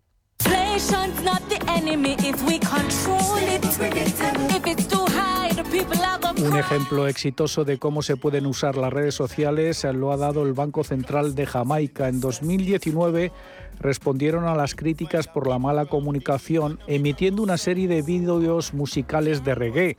Un 6.40 6.56
ejemplo 6.56 7.08
exitoso 7.08 7.64
de 7.64 7.78
cómo 7.78 8.02
se 8.02 8.16
pueden 8.16 8.46
usar 8.46 8.76
las 8.76 8.92
redes 8.92 9.16
sociales 9.16 9.82
lo 9.92 10.12
ha 10.12 10.16
dado 10.16 10.46
el 10.46 10.52
Banco 10.52 10.84
Central 10.84 11.34
de 11.34 11.46
Jamaica. 11.46 12.08
En 12.08 12.20
2019 12.20 13.32
respondieron 13.80 14.44
a 14.44 14.54
las 14.54 14.74
críticas 14.74 15.28
por 15.28 15.46
la 15.46 15.58
mala 15.58 15.86
comunicación 15.86 16.78
emitiendo 16.86 17.42
una 17.42 17.56
serie 17.56 17.88
de 17.88 18.02
vídeos 18.02 18.74
musicales 18.74 19.44
de 19.44 19.54
reggae 19.54 19.96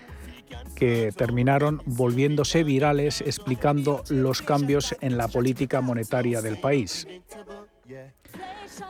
que 0.75 1.11
terminaron 1.15 1.81
volviéndose 1.85 2.63
virales 2.63 3.21
explicando 3.21 4.03
los 4.09 4.41
cambios 4.41 4.95
en 5.01 5.17
la 5.17 5.27
política 5.27 5.81
monetaria 5.81 6.41
del 6.41 6.57
país. 6.57 7.07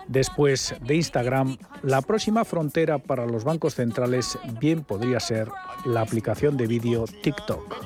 Después 0.08 0.76
de 0.82 0.96
Instagram, 0.96 1.58
la 1.82 2.02
próxima 2.02 2.46
frontera 2.46 3.00
para 3.00 3.26
los 3.26 3.44
bancos 3.44 3.76
centrales 3.76 4.38
bien 4.60 4.84
podría 4.84 5.20
ser 5.20 5.50
la 5.86 6.02
aplicación 6.02 6.58
de 6.58 6.68
vídeo 6.68 7.06
TikTok. 7.06 7.86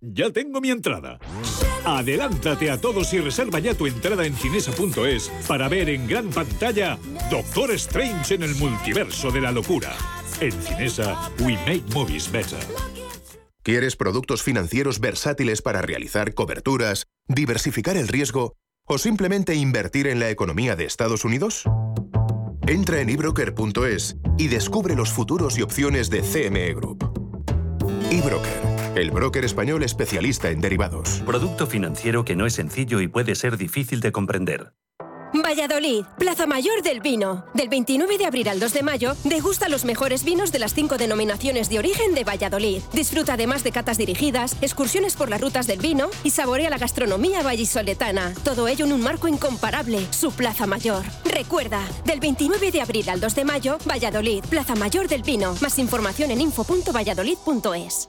ya 0.00 0.30
tengo 0.30 0.60
mi 0.60 0.70
entrada. 0.70 1.18
Adelántate 1.84 2.70
a 2.70 2.80
todos 2.80 3.12
y 3.14 3.20
reserva 3.20 3.58
ya 3.58 3.74
tu 3.74 3.86
entrada 3.86 4.26
en 4.26 4.34
cinesa.es 4.34 5.30
para 5.46 5.68
ver 5.68 5.88
en 5.88 6.06
gran 6.06 6.30
pantalla 6.30 6.98
Doctor 7.30 7.72
Strange 7.72 8.34
en 8.34 8.42
el 8.42 8.54
multiverso 8.56 9.30
de 9.30 9.40
la 9.40 9.52
locura. 9.52 9.94
En 10.40 10.52
Cinesa, 10.52 11.30
we 11.40 11.54
make 11.66 11.82
movies 11.94 12.30
better. 12.30 12.58
¿Quieres 13.62 13.96
productos 13.96 14.42
financieros 14.42 15.00
versátiles 15.00 15.62
para 15.62 15.82
realizar 15.82 16.32
coberturas, 16.32 17.06
diversificar 17.26 17.96
el 17.96 18.08
riesgo 18.08 18.54
o 18.86 18.98
simplemente 18.98 19.54
invertir 19.54 20.06
en 20.06 20.20
la 20.20 20.30
economía 20.30 20.74
de 20.74 20.84
Estados 20.84 21.24
Unidos? 21.24 21.64
Entra 22.66 23.00
en 23.00 23.10
ebroker.es 23.10 24.16
y 24.38 24.48
descubre 24.48 24.94
los 24.94 25.10
futuros 25.10 25.58
y 25.58 25.62
opciones 25.62 26.08
de 26.10 26.20
CME 26.22 26.74
Group. 26.74 27.04
eBroker, 28.10 28.62
el 28.94 29.10
broker 29.10 29.44
español 29.44 29.82
especialista 29.82 30.50
en 30.50 30.60
derivados. 30.60 31.22
Producto 31.26 31.66
financiero 31.66 32.24
que 32.24 32.36
no 32.36 32.46
es 32.46 32.54
sencillo 32.54 33.00
y 33.00 33.08
puede 33.08 33.34
ser 33.34 33.56
difícil 33.56 34.00
de 34.00 34.12
comprender. 34.12 34.72
Valladolid, 35.34 36.04
Plaza 36.18 36.46
Mayor 36.46 36.82
del 36.82 37.00
Vino. 37.00 37.44
Del 37.52 37.68
29 37.68 38.16
de 38.16 38.24
abril 38.24 38.48
al 38.48 38.60
2 38.60 38.72
de 38.72 38.82
mayo, 38.82 39.14
degusta 39.24 39.68
los 39.68 39.84
mejores 39.84 40.24
vinos 40.24 40.52
de 40.52 40.58
las 40.58 40.72
cinco 40.72 40.96
denominaciones 40.96 41.68
de 41.68 41.78
origen 41.78 42.14
de 42.14 42.24
Valladolid. 42.24 42.80
Disfruta 42.92 43.34
además 43.34 43.62
de 43.62 43.72
catas 43.72 43.98
dirigidas, 43.98 44.56
excursiones 44.62 45.16
por 45.16 45.28
las 45.28 45.40
rutas 45.40 45.66
del 45.66 45.80
vino 45.80 46.08
y 46.24 46.30
saborea 46.30 46.70
la 46.70 46.78
gastronomía 46.78 47.42
vallisoletana. 47.42 48.32
Todo 48.42 48.68
ello 48.68 48.86
en 48.86 48.92
un 48.92 49.02
marco 49.02 49.28
incomparable, 49.28 50.00
su 50.10 50.32
Plaza 50.32 50.66
Mayor. 50.66 51.04
Recuerda, 51.24 51.86
del 52.06 52.20
29 52.20 52.72
de 52.72 52.80
abril 52.80 53.08
al 53.10 53.20
2 53.20 53.34
de 53.34 53.44
mayo, 53.44 53.78
Valladolid, 53.86 54.44
Plaza 54.48 54.74
Mayor 54.76 55.08
del 55.08 55.22
Vino. 55.22 55.54
Más 55.60 55.78
información 55.78 56.30
en 56.30 56.40
info.valladolid.es. 56.40 58.08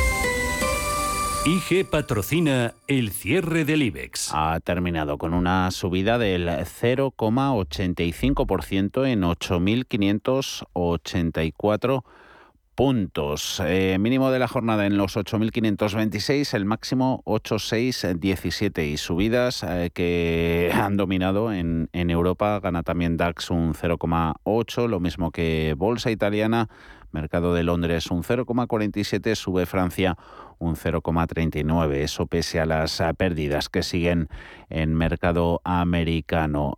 IG 1.43 1.89
patrocina 1.89 2.75
el 2.87 3.09
cierre 3.09 3.65
del 3.65 3.81
IBEX. 3.81 4.29
Ha 4.31 4.59
terminado 4.59 5.17
con 5.17 5.33
una 5.33 5.71
subida 5.71 6.19
del 6.19 6.47
0,85% 6.47 9.07
en 9.07 9.23
8.584 9.23 12.03
puntos. 12.75 13.59
Eh, 13.65 13.97
mínimo 13.99 14.29
de 14.29 14.37
la 14.37 14.47
jornada 14.47 14.85
en 14.85 14.97
los 14.97 15.17
8.526, 15.17 16.53
el 16.53 16.65
máximo 16.65 17.23
8.617 17.25 18.87
y 18.87 18.97
subidas 18.97 19.63
eh, 19.63 19.89
que 19.91 20.69
han 20.75 20.95
dominado 20.95 21.51
en, 21.51 21.89
en 21.91 22.11
Europa. 22.11 22.59
Gana 22.59 22.83
también 22.83 23.17
DAX 23.17 23.49
un 23.49 23.73
0,8, 23.73 24.87
lo 24.87 24.99
mismo 24.99 25.31
que 25.31 25.73
Bolsa 25.75 26.11
Italiana. 26.11 26.69
Mercado 27.11 27.53
de 27.53 27.63
Londres 27.63 28.11
un 28.11 28.23
0,47, 28.23 29.35
sube 29.35 29.65
Francia 29.65 30.17
un 30.59 30.75
0,39. 30.75 31.93
Eso 31.95 32.27
pese 32.27 32.59
a 32.59 32.65
las 32.65 32.99
eh, 32.99 33.13
pérdidas 33.15 33.69
que 33.69 33.83
siguen 33.83 34.29
en 34.69 34.93
mercado 34.93 35.61
americano 35.63 36.77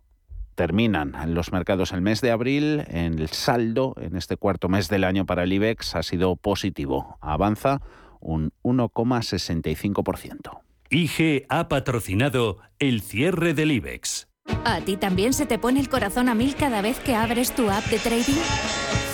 terminan 0.54 1.14
los 1.34 1.52
mercados 1.52 1.92
el 1.92 2.00
mes 2.00 2.20
de 2.20 2.30
abril. 2.30 2.84
En 2.88 3.18
el 3.18 3.28
saldo, 3.28 3.94
en 4.00 4.16
este 4.16 4.36
cuarto 4.36 4.68
mes 4.68 4.88
del 4.88 5.04
año 5.04 5.26
para 5.26 5.42
el 5.44 5.52
IBEX, 5.52 5.96
ha 5.96 6.02
sido 6.02 6.36
positivo. 6.36 7.18
Avanza 7.20 7.80
un 8.20 8.52
1,65%. 8.62 10.60
IG 10.90 11.46
ha 11.48 11.68
patrocinado 11.68 12.58
el 12.78 13.02
cierre 13.02 13.54
del 13.54 13.72
IBEX. 13.72 14.28
¿A 14.64 14.80
ti 14.80 14.96
también 14.96 15.32
se 15.32 15.46
te 15.46 15.58
pone 15.58 15.80
el 15.80 15.88
corazón 15.88 16.28
a 16.28 16.34
mil 16.34 16.54
cada 16.54 16.82
vez 16.82 17.00
que 17.00 17.14
abres 17.14 17.54
tu 17.54 17.70
app 17.70 17.84
de 17.86 17.98
trading? 17.98 19.13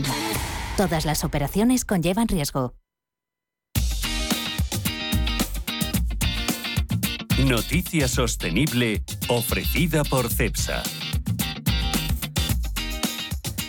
Todas 0.77 1.05
las 1.05 1.23
operaciones 1.23 1.85
conllevan 1.85 2.27
riesgo. 2.27 2.73
Noticia 7.45 8.07
sostenible 8.07 9.03
ofrecida 9.27 10.03
por 10.03 10.29
CEPSA. 10.31 10.83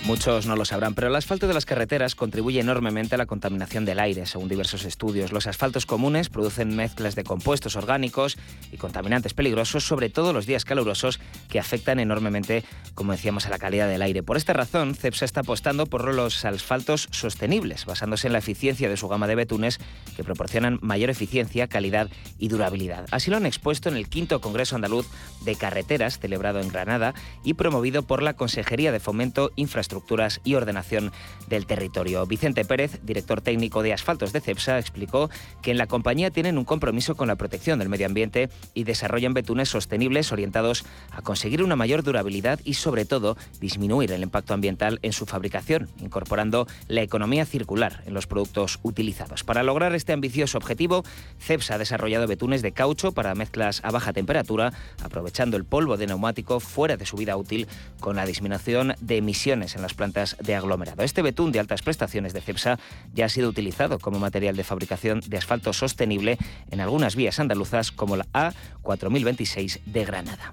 Muchos 0.04 0.46
no 0.46 0.56
lo 0.56 0.64
sabrán, 0.64 0.94
pero 0.94 1.06
el 1.06 1.14
asfalto 1.14 1.46
de 1.46 1.54
las 1.54 1.64
carreteras 1.64 2.16
contribuye 2.16 2.58
enormemente 2.58 3.14
a 3.14 3.18
la 3.18 3.26
contaminación 3.26 3.84
del 3.84 4.00
aire, 4.00 4.26
según 4.26 4.48
diversos 4.48 4.84
estudios. 4.84 5.30
Los 5.30 5.46
asfaltos 5.46 5.86
comunes 5.86 6.28
producen 6.28 6.74
mezclas 6.74 7.14
de 7.14 7.22
compuestos 7.22 7.76
orgánicos 7.76 8.36
y 8.72 8.78
contaminantes 8.78 9.32
peligrosos, 9.32 9.86
sobre 9.86 10.10
todo 10.10 10.32
los 10.32 10.44
días 10.44 10.64
calurosos, 10.64 11.20
que 11.48 11.60
afectan 11.60 12.00
enormemente, 12.00 12.64
como 12.96 13.12
decíamos, 13.12 13.46
a 13.46 13.50
la 13.50 13.60
calidad 13.60 13.86
del 13.86 14.02
aire. 14.02 14.24
Por 14.24 14.36
esta 14.36 14.52
razón, 14.52 14.96
CEPSA 14.96 15.24
está 15.24 15.40
apostando 15.42 15.86
por 15.86 16.12
los 16.12 16.44
asfaltos 16.44 17.06
sostenibles, 17.12 17.86
basándose 17.86 18.26
en 18.26 18.32
la 18.32 18.40
eficiencia 18.40 18.88
de 18.88 18.96
su 18.96 19.06
gama 19.06 19.28
de 19.28 19.36
betunes, 19.36 19.78
que 20.16 20.24
proporcionan 20.24 20.80
mayor 20.82 21.10
eficiencia, 21.10 21.68
calidad 21.68 22.10
y 22.38 22.48
durabilidad. 22.48 23.06
Así 23.12 23.30
lo 23.30 23.36
han 23.36 23.46
expuesto 23.46 23.88
en 23.88 23.96
el 23.96 24.08
quinto 24.08 24.40
Congreso 24.40 24.74
Andaluz 24.74 25.06
de 25.44 25.54
Carreteras, 25.54 26.18
celebrado 26.18 26.58
en 26.58 26.70
Granada 26.70 27.14
y 27.44 27.54
promovido 27.54 28.02
por 28.02 28.20
la 28.20 28.34
Consejería 28.34 28.90
de 28.90 28.98
Fomento 28.98 29.52
Infraestructura 29.54 29.91
Estructuras 29.92 30.40
y 30.42 30.54
Ordenación 30.54 31.12
del 31.48 31.66
Territorio. 31.66 32.24
Vicente 32.24 32.64
Pérez, 32.64 32.98
director 33.02 33.42
técnico 33.42 33.82
de 33.82 33.92
Asfaltos 33.92 34.32
de 34.32 34.40
CEPSA, 34.40 34.78
explicó 34.78 35.28
que 35.60 35.70
en 35.70 35.76
la 35.76 35.86
compañía 35.86 36.30
tienen 36.30 36.56
un 36.56 36.64
compromiso 36.64 37.14
con 37.14 37.28
la 37.28 37.36
protección 37.36 37.78
del 37.78 37.90
medio 37.90 38.06
ambiente 38.06 38.48
y 38.72 38.84
desarrollan 38.84 39.34
betunes 39.34 39.68
sostenibles 39.68 40.32
orientados 40.32 40.86
a 41.10 41.20
conseguir 41.20 41.62
una 41.62 41.76
mayor 41.76 42.02
durabilidad 42.02 42.58
y, 42.64 42.74
sobre 42.74 43.04
todo, 43.04 43.36
disminuir 43.60 44.12
el 44.12 44.22
impacto 44.22 44.54
ambiental 44.54 44.98
en 45.02 45.12
su 45.12 45.26
fabricación, 45.26 45.90
incorporando 46.00 46.66
la 46.88 47.02
economía 47.02 47.44
circular 47.44 48.02
en 48.06 48.14
los 48.14 48.26
productos 48.26 48.78
utilizados. 48.82 49.44
Para 49.44 49.62
lograr 49.62 49.94
este 49.94 50.14
ambicioso 50.14 50.56
objetivo, 50.56 51.04
CEPSA 51.38 51.74
ha 51.74 51.78
desarrollado 51.78 52.26
betunes 52.26 52.62
de 52.62 52.72
caucho 52.72 53.12
para 53.12 53.34
mezclas 53.34 53.82
a 53.84 53.90
baja 53.90 54.14
temperatura, 54.14 54.72
aprovechando 55.02 55.58
el 55.58 55.66
polvo 55.66 55.98
de 55.98 56.06
neumático 56.06 56.60
fuera 56.60 56.96
de 56.96 57.04
su 57.04 57.18
vida 57.18 57.36
útil 57.36 57.68
con 58.00 58.16
la 58.16 58.24
disminución 58.24 58.94
de 59.00 59.18
emisiones 59.18 59.76
en 59.76 59.81
las 59.82 59.94
plantas 59.94 60.36
de 60.40 60.54
aglomerado. 60.54 61.02
Este 61.02 61.22
betún 61.22 61.52
de 61.52 61.60
altas 61.60 61.82
prestaciones 61.82 62.32
de 62.32 62.40
CEPSA 62.40 62.78
ya 63.12 63.26
ha 63.26 63.28
sido 63.28 63.48
utilizado 63.48 63.98
como 63.98 64.18
material 64.18 64.56
de 64.56 64.64
fabricación 64.64 65.20
de 65.26 65.36
asfalto 65.36 65.72
sostenible 65.72 66.38
en 66.70 66.80
algunas 66.80 67.16
vías 67.16 67.40
andaluzas 67.40 67.92
como 67.92 68.16
la 68.16 68.26
A4026 68.32 69.80
de 69.84 70.04
Granada. 70.04 70.52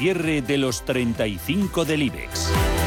Cierre 0.00 0.40
de 0.40 0.56
los 0.56 0.86
35 0.86 1.84
del 1.84 2.04
IBEX. 2.04 2.79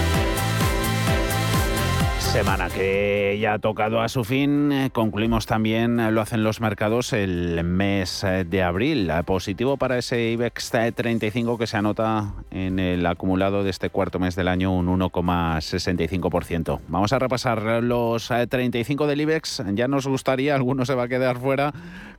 Semana 2.34 2.68
que 2.68 3.38
ya 3.40 3.54
ha 3.54 3.60
tocado 3.60 4.02
a 4.02 4.10
su 4.10 4.24
fin. 4.24 4.72
Eh, 4.72 4.90
concluimos 4.92 5.46
también, 5.46 6.00
eh, 6.00 6.12
lo 6.12 6.20
hacen 6.20 6.44
los 6.44 6.62
mercados, 6.62 7.14
el 7.14 7.64
mes 7.64 8.24
eh, 8.24 8.44
de 8.44 8.64
abril. 8.64 9.12
Positivo 9.24 9.78
para 9.78 10.00
ese 10.00 10.32
IBEX 10.32 10.72
35 10.96 11.60
que 11.60 11.68
se 11.68 11.78
anota 11.78 12.34
en 12.50 12.80
el 12.80 13.06
acumulado 13.06 13.64
de 13.64 13.70
este 13.70 13.92
cuarto 13.92 14.18
mes 14.18 14.36
del 14.36 14.48
año 14.48 14.76
un 14.76 14.88
1,65%. 14.88 16.80
Vamos 16.88 17.14
a 17.14 17.20
repasar 17.20 17.84
los 17.84 18.28
35 18.50 19.06
del 19.06 19.22
IBEX. 19.22 19.62
Ya 19.76 19.88
nos 19.88 20.08
gustaría, 20.08 20.56
alguno 20.56 20.86
se 20.86 20.96
va 20.96 21.04
a 21.04 21.08
quedar 21.08 21.38
fuera, 21.38 21.72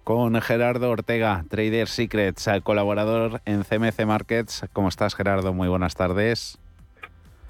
con 0.04 0.40
Gerardo 0.40 0.90
Ortega, 0.90 1.44
Trader 1.48 1.88
Secrets, 1.88 2.48
colaborador 2.62 3.42
en 3.46 3.64
CMC 3.64 4.06
Markets. 4.06 4.64
¿Cómo 4.72 4.86
estás, 4.86 5.16
Gerardo? 5.16 5.52
Muy 5.52 5.66
buenas 5.66 5.96
tardes. 5.96 6.60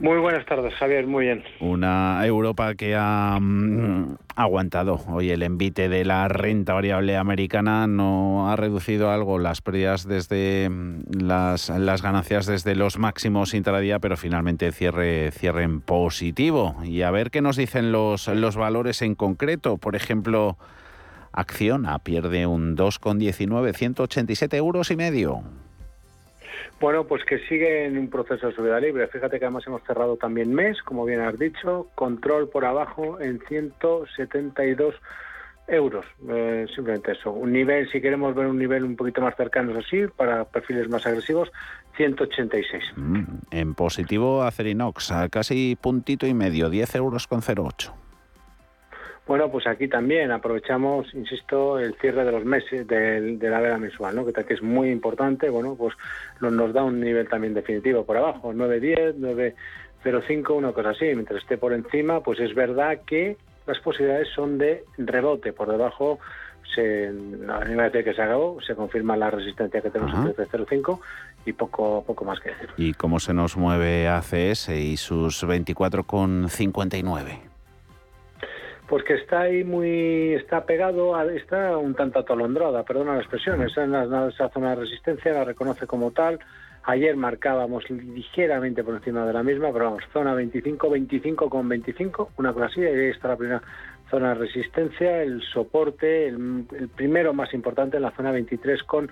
Muy 0.00 0.18
buenas 0.18 0.44
tardes, 0.44 0.74
Javier, 0.74 1.06
muy 1.06 1.26
bien. 1.26 1.44
Una 1.60 2.20
Europa 2.26 2.74
que 2.74 2.96
ha 2.98 3.38
mm, 3.40 4.16
aguantado. 4.34 5.00
Hoy 5.08 5.30
el 5.30 5.44
envite 5.44 5.88
de 5.88 6.04
la 6.04 6.26
renta 6.26 6.74
variable 6.74 7.16
americana 7.16 7.86
no 7.86 8.50
ha 8.50 8.56
reducido 8.56 9.12
algo 9.12 9.38
las 9.38 9.60
pérdidas 9.60 10.06
desde 10.08 10.68
mm, 10.68 11.20
las, 11.20 11.68
las 11.68 12.02
ganancias 12.02 12.46
desde 12.46 12.74
los 12.74 12.98
máximos 12.98 13.54
intradía, 13.54 14.00
pero 14.00 14.16
finalmente 14.16 14.72
cierre, 14.72 15.30
cierre 15.30 15.62
en 15.62 15.80
positivo. 15.80 16.74
Y 16.82 17.02
a 17.02 17.12
ver 17.12 17.30
qué 17.30 17.40
nos 17.40 17.56
dicen 17.56 17.92
los, 17.92 18.26
los 18.26 18.56
valores 18.56 19.00
en 19.00 19.14
concreto. 19.14 19.78
Por 19.78 19.94
ejemplo, 19.94 20.58
Acciona 21.32 22.00
pierde 22.00 22.46
un 22.46 22.76
2,19, 22.76 23.74
187 23.74 24.56
euros 24.56 24.90
y 24.90 24.96
medio. 24.96 25.42
Bueno, 26.84 27.04
pues 27.04 27.24
que 27.24 27.38
sigue 27.48 27.86
en 27.86 27.96
un 27.96 28.10
proceso 28.10 28.48
de 28.48 28.54
subida 28.54 28.78
libre. 28.78 29.08
Fíjate 29.08 29.38
que 29.38 29.46
además 29.46 29.66
hemos 29.66 29.82
cerrado 29.84 30.18
también 30.18 30.52
mes, 30.52 30.82
como 30.82 31.06
bien 31.06 31.22
has 31.22 31.38
dicho, 31.38 31.86
control 31.94 32.50
por 32.50 32.66
abajo 32.66 33.18
en 33.22 33.40
172 33.48 34.94
euros. 35.66 36.04
Eh, 36.28 36.66
simplemente 36.74 37.12
eso. 37.12 37.32
Un 37.32 37.54
nivel, 37.54 37.90
si 37.90 38.02
queremos 38.02 38.34
ver 38.34 38.48
un 38.48 38.58
nivel 38.58 38.84
un 38.84 38.96
poquito 38.96 39.22
más 39.22 39.34
cercano, 39.34 39.72
así, 39.78 40.08
para 40.14 40.44
perfiles 40.44 40.90
más 40.90 41.06
agresivos, 41.06 41.50
186. 41.96 42.84
Mm, 42.96 43.22
en 43.50 43.74
positivo, 43.74 44.42
Acerinox, 44.42 45.10
a 45.10 45.30
casi 45.30 45.78
puntito 45.80 46.26
y 46.26 46.34
medio, 46.34 46.68
10 46.68 46.96
euros 46.96 47.26
con 47.26 47.40
08. 47.40 48.03
Bueno, 49.26 49.50
pues 49.50 49.66
aquí 49.66 49.88
también 49.88 50.30
aprovechamos, 50.32 51.14
insisto, 51.14 51.78
el 51.78 51.94
cierre 51.94 52.24
de 52.24 52.32
los 52.32 52.44
meses 52.44 52.86
de, 52.86 53.38
la 53.40 53.60
vela 53.60 53.78
mensual, 53.78 54.14
¿no? 54.14 54.26
que, 54.26 54.34
es 54.52 54.62
muy 54.62 54.90
importante. 54.90 55.48
Bueno, 55.48 55.76
pues 55.76 55.94
nos 56.40 56.74
da 56.74 56.84
un 56.84 57.00
nivel 57.00 57.26
también 57.28 57.54
definitivo 57.54 58.04
por 58.04 58.18
abajo, 58.18 58.52
9.10, 58.52 59.14
9.05, 60.04 60.54
una 60.54 60.72
cosa 60.72 60.90
así. 60.90 61.06
Mientras 61.06 61.40
esté 61.40 61.56
por 61.56 61.72
encima, 61.72 62.20
pues 62.20 62.38
es 62.38 62.54
verdad 62.54 63.00
que 63.06 63.38
las 63.66 63.78
posibilidades 63.78 64.28
son 64.34 64.58
de 64.58 64.84
rebote. 64.98 65.54
Por 65.54 65.70
debajo, 65.70 66.18
se, 66.74 67.10
la 67.10 67.88
vez 67.88 68.04
que 68.04 68.12
se 68.12 68.20
acabó, 68.20 68.60
se 68.60 68.74
confirma 68.74 69.16
la 69.16 69.30
resistencia 69.30 69.80
que 69.80 69.88
tenemos 69.88 70.14
en 70.14 70.34
13.05 70.34 71.00
y 71.46 71.54
poco, 71.54 72.04
poco 72.06 72.26
más 72.26 72.40
que 72.40 72.50
decir. 72.50 72.68
¿Y 72.76 72.92
cómo 72.92 73.20
se 73.20 73.32
nos 73.32 73.56
mueve 73.56 74.06
ACS 74.06 74.68
y 74.68 74.98
sus 74.98 75.42
24,59? 75.44 77.53
Pues 78.88 79.02
que 79.04 79.14
está 79.14 79.42
ahí 79.42 79.64
muy, 79.64 80.34
está 80.34 80.64
pegado, 80.66 81.18
está 81.30 81.76
un 81.78 81.94
tanto 81.94 82.18
atolondrada, 82.18 82.82
perdona 82.82 83.14
la 83.14 83.20
expresión, 83.20 83.62
esa, 83.62 83.84
esa 84.28 84.48
zona 84.50 84.70
de 84.70 84.76
resistencia 84.76 85.32
la 85.32 85.44
reconoce 85.44 85.86
como 85.86 86.10
tal. 86.10 86.38
Ayer 86.86 87.16
marcábamos 87.16 87.88
ligeramente 87.88 88.84
por 88.84 88.94
encima 88.94 89.24
de 89.24 89.32
la 89.32 89.42
misma, 89.42 89.72
pero 89.72 89.86
vamos, 89.86 90.04
zona 90.12 90.34
25, 90.34 90.90
25 90.90 91.48
con 91.48 91.66
25, 91.66 92.32
una 92.36 92.52
cosa 92.52 92.66
así, 92.66 92.84
ahí 92.84 93.06
está 93.06 93.28
la 93.28 93.36
primera 93.36 93.62
zona 94.10 94.28
de 94.30 94.34
resistencia, 94.34 95.22
el 95.22 95.40
soporte, 95.40 96.28
el, 96.28 96.66
el 96.78 96.88
primero 96.88 97.32
más 97.32 97.54
importante 97.54 97.96
en 97.96 98.02
la 98.02 98.10
zona 98.10 98.32
23 98.32 98.82
con 98.82 99.10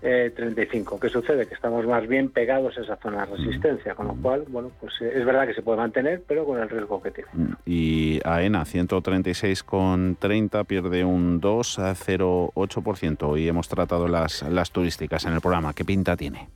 35. 0.00 0.94
Eh, 0.94 0.98
¿Qué 1.00 1.08
sucede? 1.08 1.46
Que 1.46 1.54
estamos 1.54 1.86
más 1.86 2.06
bien 2.06 2.30
pegados 2.30 2.76
a 2.78 2.82
esa 2.82 2.96
zona 2.96 3.26
de 3.26 3.36
resistencia, 3.36 3.94
con 3.94 4.08
lo 4.08 4.14
cual, 4.14 4.44
bueno, 4.48 4.70
pues 4.80 4.92
eh, 5.00 5.12
es 5.14 5.24
verdad 5.24 5.46
que 5.46 5.54
se 5.54 5.62
puede 5.62 5.78
mantener, 5.78 6.22
pero 6.26 6.44
con 6.44 6.60
el 6.60 6.68
riesgo 6.68 7.02
que 7.02 7.10
tiene. 7.10 7.30
Mm, 7.32 7.52
y 7.64 8.20
AENA, 8.24 8.64
136,30, 8.64 10.66
pierde 10.66 11.04
un 11.04 11.40
2,08%. 11.40 13.38
Y 13.38 13.48
hemos 13.48 13.68
tratado 13.68 14.08
las, 14.08 14.42
las 14.42 14.70
turísticas 14.70 15.24
en 15.24 15.32
el 15.32 15.40
programa. 15.40 15.72
¿Qué 15.74 15.84
pinta 15.84 16.16
tiene? 16.16 16.48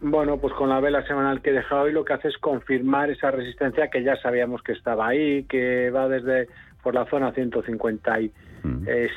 Bueno, 0.00 0.38
pues 0.38 0.52
con 0.54 0.68
la 0.68 0.80
vela 0.80 1.06
semanal 1.06 1.40
que 1.40 1.50
he 1.50 1.54
dejado 1.54 1.82
hoy 1.82 1.92
lo 1.92 2.04
que 2.04 2.12
hace 2.12 2.28
es 2.28 2.36
confirmar 2.36 3.10
esa 3.10 3.30
resistencia 3.30 3.88
que 3.88 4.02
ya 4.02 4.16
sabíamos 4.16 4.62
que 4.62 4.72
estaba 4.72 5.08
ahí, 5.08 5.44
que 5.44 5.90
va 5.90 6.08
desde 6.08 6.48
por 6.82 6.94
la 6.94 7.06
zona 7.06 7.32
156 7.32 8.30
eh, 8.86 9.08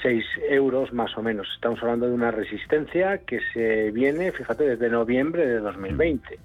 euros 0.49 0.93
más 0.93 1.17
o 1.17 1.21
menos. 1.21 1.47
Estamos 1.55 1.81
hablando 1.81 2.07
de 2.07 2.13
una 2.13 2.31
resistencia 2.31 3.19
que 3.19 3.39
se 3.53 3.91
viene, 3.91 4.31
fíjate, 4.31 4.63
desde 4.63 4.89
noviembre 4.89 5.45
de 5.45 5.59
2020. 5.59 6.39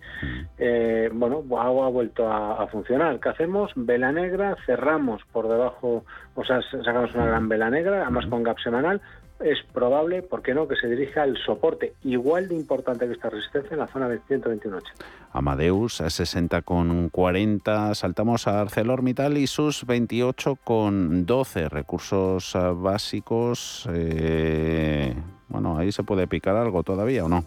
Eh, 0.59 1.11
bueno, 1.13 1.45
algo 1.59 1.85
ha 1.85 1.89
vuelto 1.89 2.31
a, 2.31 2.67
funcionar. 2.69 3.19
¿Qué 3.21 3.29
hacemos? 3.29 3.73
Vela 3.75 4.13
negra, 4.13 4.57
cerramos 4.67 5.23
por 5.33 5.49
debajo, 5.49 6.05
o 6.35 6.45
sea, 6.45 6.61
sacamos 6.63 7.15
una 7.15 7.27
gran 7.27 7.49
vela 7.49 7.71
negra, 7.71 8.03
además 8.03 8.27
con 8.27 8.43
gap 8.43 8.59
semanal, 8.61 9.01
es 9.45 9.59
probable, 9.73 10.23
¿por 10.23 10.43
qué 10.43 10.55
no?, 10.55 10.69
que 10.69 10.77
se 10.77 10.89
dirija 10.89 11.23
al 11.23 11.37
soporte 11.37 11.95
igual 12.05 12.49
de 12.49 12.55
importante 12.55 13.07
que 13.07 13.13
esta 13.13 13.31
resistencia 13.31 13.75
en 13.75 13.81
la 13.81 13.89
zona 13.89 14.09
de 14.09 14.21
121.80. 14.21 14.83
Amadeus 15.33 16.01
a 16.01 16.07
60,40, 16.07 17.95
saltamos 17.95 18.47
a 18.47 18.61
ArcelorMittal 18.61 19.39
y 19.39 19.47
sus 19.47 19.87
28,12 19.87 21.69
recursos 21.69 22.55
eh, 22.55 22.59
básicos. 22.75 23.89
Eh, 23.93 25.15
bueno, 25.49 25.79
ahí 25.79 25.93
se 25.93 26.03
puede 26.03 26.27
picar 26.27 26.57
algo 26.57 26.83
todavía 26.83 27.25
o 27.25 27.29
no. 27.29 27.45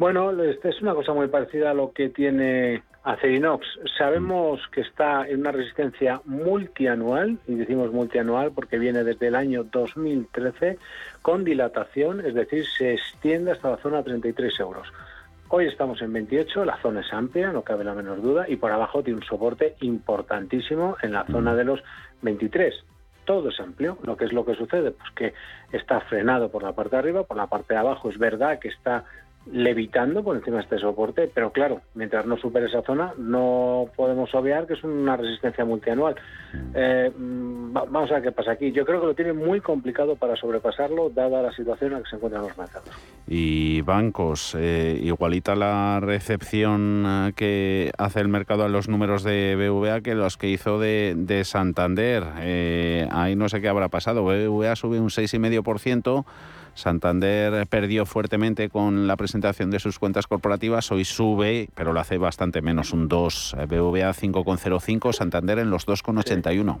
Bueno, 0.00 0.32
es 0.32 0.80
una 0.80 0.94
cosa 0.94 1.12
muy 1.12 1.28
parecida 1.28 1.72
a 1.72 1.74
lo 1.74 1.92
que 1.92 2.08
tiene 2.08 2.82
Acerinox. 3.04 3.66
Sabemos 3.98 4.66
que 4.72 4.80
está 4.80 5.28
en 5.28 5.40
una 5.40 5.52
resistencia 5.52 6.22
multianual, 6.24 7.36
y 7.46 7.56
decimos 7.56 7.92
multianual 7.92 8.50
porque 8.52 8.78
viene 8.78 9.04
desde 9.04 9.26
el 9.26 9.34
año 9.34 9.62
2013, 9.64 10.78
con 11.20 11.44
dilatación, 11.44 12.24
es 12.24 12.32
decir, 12.32 12.64
se 12.66 12.94
extiende 12.94 13.50
hasta 13.50 13.72
la 13.72 13.76
zona 13.76 14.02
33 14.02 14.58
euros. 14.60 14.88
Hoy 15.50 15.66
estamos 15.66 16.00
en 16.00 16.14
28, 16.14 16.64
la 16.64 16.80
zona 16.80 17.00
es 17.02 17.12
amplia, 17.12 17.52
no 17.52 17.60
cabe 17.60 17.84
la 17.84 17.92
menor 17.92 18.22
duda, 18.22 18.46
y 18.48 18.56
por 18.56 18.72
abajo 18.72 19.02
tiene 19.02 19.18
un 19.18 19.26
soporte 19.26 19.74
importantísimo 19.82 20.96
en 21.02 21.12
la 21.12 21.26
zona 21.26 21.54
de 21.54 21.64
los 21.64 21.84
23 22.22 22.74
todo 23.26 23.50
es 23.50 23.60
amplio. 23.60 23.96
Lo 24.02 24.16
que 24.16 24.24
es 24.24 24.32
lo 24.32 24.44
que 24.44 24.56
sucede, 24.56 24.90
pues 24.90 25.08
que 25.14 25.34
está 25.70 26.00
frenado 26.00 26.50
por 26.50 26.64
la 26.64 26.72
parte 26.72 26.96
de 26.96 26.98
arriba, 26.98 27.22
por 27.22 27.36
la 27.36 27.46
parte 27.46 27.74
de 27.74 27.78
abajo 27.78 28.10
es 28.10 28.18
verdad 28.18 28.58
que 28.58 28.66
está 28.66 29.04
levitando 29.46 30.22
por 30.22 30.36
encima 30.36 30.58
de 30.58 30.62
este 30.64 30.78
soporte, 30.78 31.30
pero 31.32 31.50
claro, 31.50 31.80
mientras 31.94 32.26
no 32.26 32.36
supere 32.36 32.66
esa 32.66 32.82
zona, 32.82 33.14
no 33.18 33.86
podemos 33.96 34.32
obviar 34.34 34.66
que 34.66 34.74
es 34.74 34.84
una 34.84 35.16
resistencia 35.16 35.64
multianual. 35.64 36.14
Eh, 36.74 37.10
mm, 37.16 37.72
vamos 37.72 38.10
a 38.10 38.14
ver 38.14 38.24
qué 38.24 38.32
pasa 38.32 38.52
aquí. 38.52 38.70
Yo 38.70 38.84
creo 38.84 39.00
que 39.00 39.06
lo 39.06 39.14
tiene 39.14 39.32
muy 39.32 39.60
complicado 39.60 40.14
para 40.16 40.36
sobrepasarlo, 40.36 41.10
dada 41.10 41.42
la 41.42 41.52
situación 41.52 41.92
en 41.92 41.98
la 41.98 42.02
que 42.04 42.10
se 42.10 42.16
encuentran 42.16 42.42
los 42.42 42.56
mercados. 42.56 42.90
Y 43.26 43.80
bancos, 43.80 44.54
eh, 44.58 44.98
igualita 45.02 45.54
la 45.54 46.00
recepción 46.00 47.04
eh, 47.06 47.32
que 47.34 47.92
hace 47.96 48.20
el 48.20 48.28
mercado 48.28 48.64
a 48.64 48.68
los 48.68 48.88
números 48.88 49.24
de 49.24 49.56
BVA 49.56 50.02
que 50.02 50.14
los 50.14 50.36
que 50.36 50.48
hizo 50.48 50.78
de, 50.78 51.14
de 51.16 51.44
Santander. 51.44 52.24
ahí 53.10 53.36
no 53.36 53.48
sé 53.48 53.60
qué 53.60 53.68
habrá 53.68 53.88
pasado. 53.88 54.22
BVA 54.22 54.76
sube 54.76 55.00
un 55.00 55.08
6,5%. 55.08 56.24
Santander 56.80 57.66
perdió 57.66 58.06
fuertemente 58.06 58.68
con 58.68 59.06
la 59.06 59.16
presentación 59.16 59.70
de 59.70 59.78
sus 59.78 59.98
cuentas 59.98 60.26
corporativas, 60.26 60.90
hoy 60.90 61.04
sube, 61.04 61.68
pero 61.74 61.92
lo 61.92 62.00
hace 62.00 62.18
bastante 62.18 62.62
menos, 62.62 62.92
un 62.92 63.08
2, 63.08 63.56
BVA 63.68 64.10
5,05, 64.10 65.12
Santander 65.12 65.58
en 65.58 65.70
los 65.70 65.86
2,81. 65.86 66.80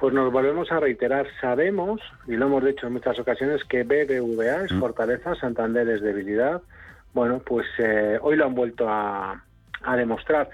Pues 0.00 0.14
nos 0.14 0.32
volvemos 0.32 0.72
a 0.72 0.80
reiterar, 0.80 1.26
sabemos, 1.42 2.00
y 2.26 2.32
lo 2.32 2.46
hemos 2.46 2.64
dicho 2.64 2.86
en 2.86 2.94
muchas 2.94 3.18
ocasiones, 3.18 3.62
que 3.64 3.82
BBVA 3.82 4.64
es 4.64 4.72
mm. 4.72 4.80
fortaleza, 4.80 5.34
Santander 5.34 5.86
es 5.90 6.00
debilidad. 6.00 6.62
Bueno, 7.12 7.40
pues 7.44 7.66
eh, 7.78 8.18
hoy 8.22 8.36
lo 8.36 8.46
han 8.46 8.54
vuelto 8.54 8.88
a, 8.88 9.44
a 9.82 9.96
demostrar. 9.96 10.48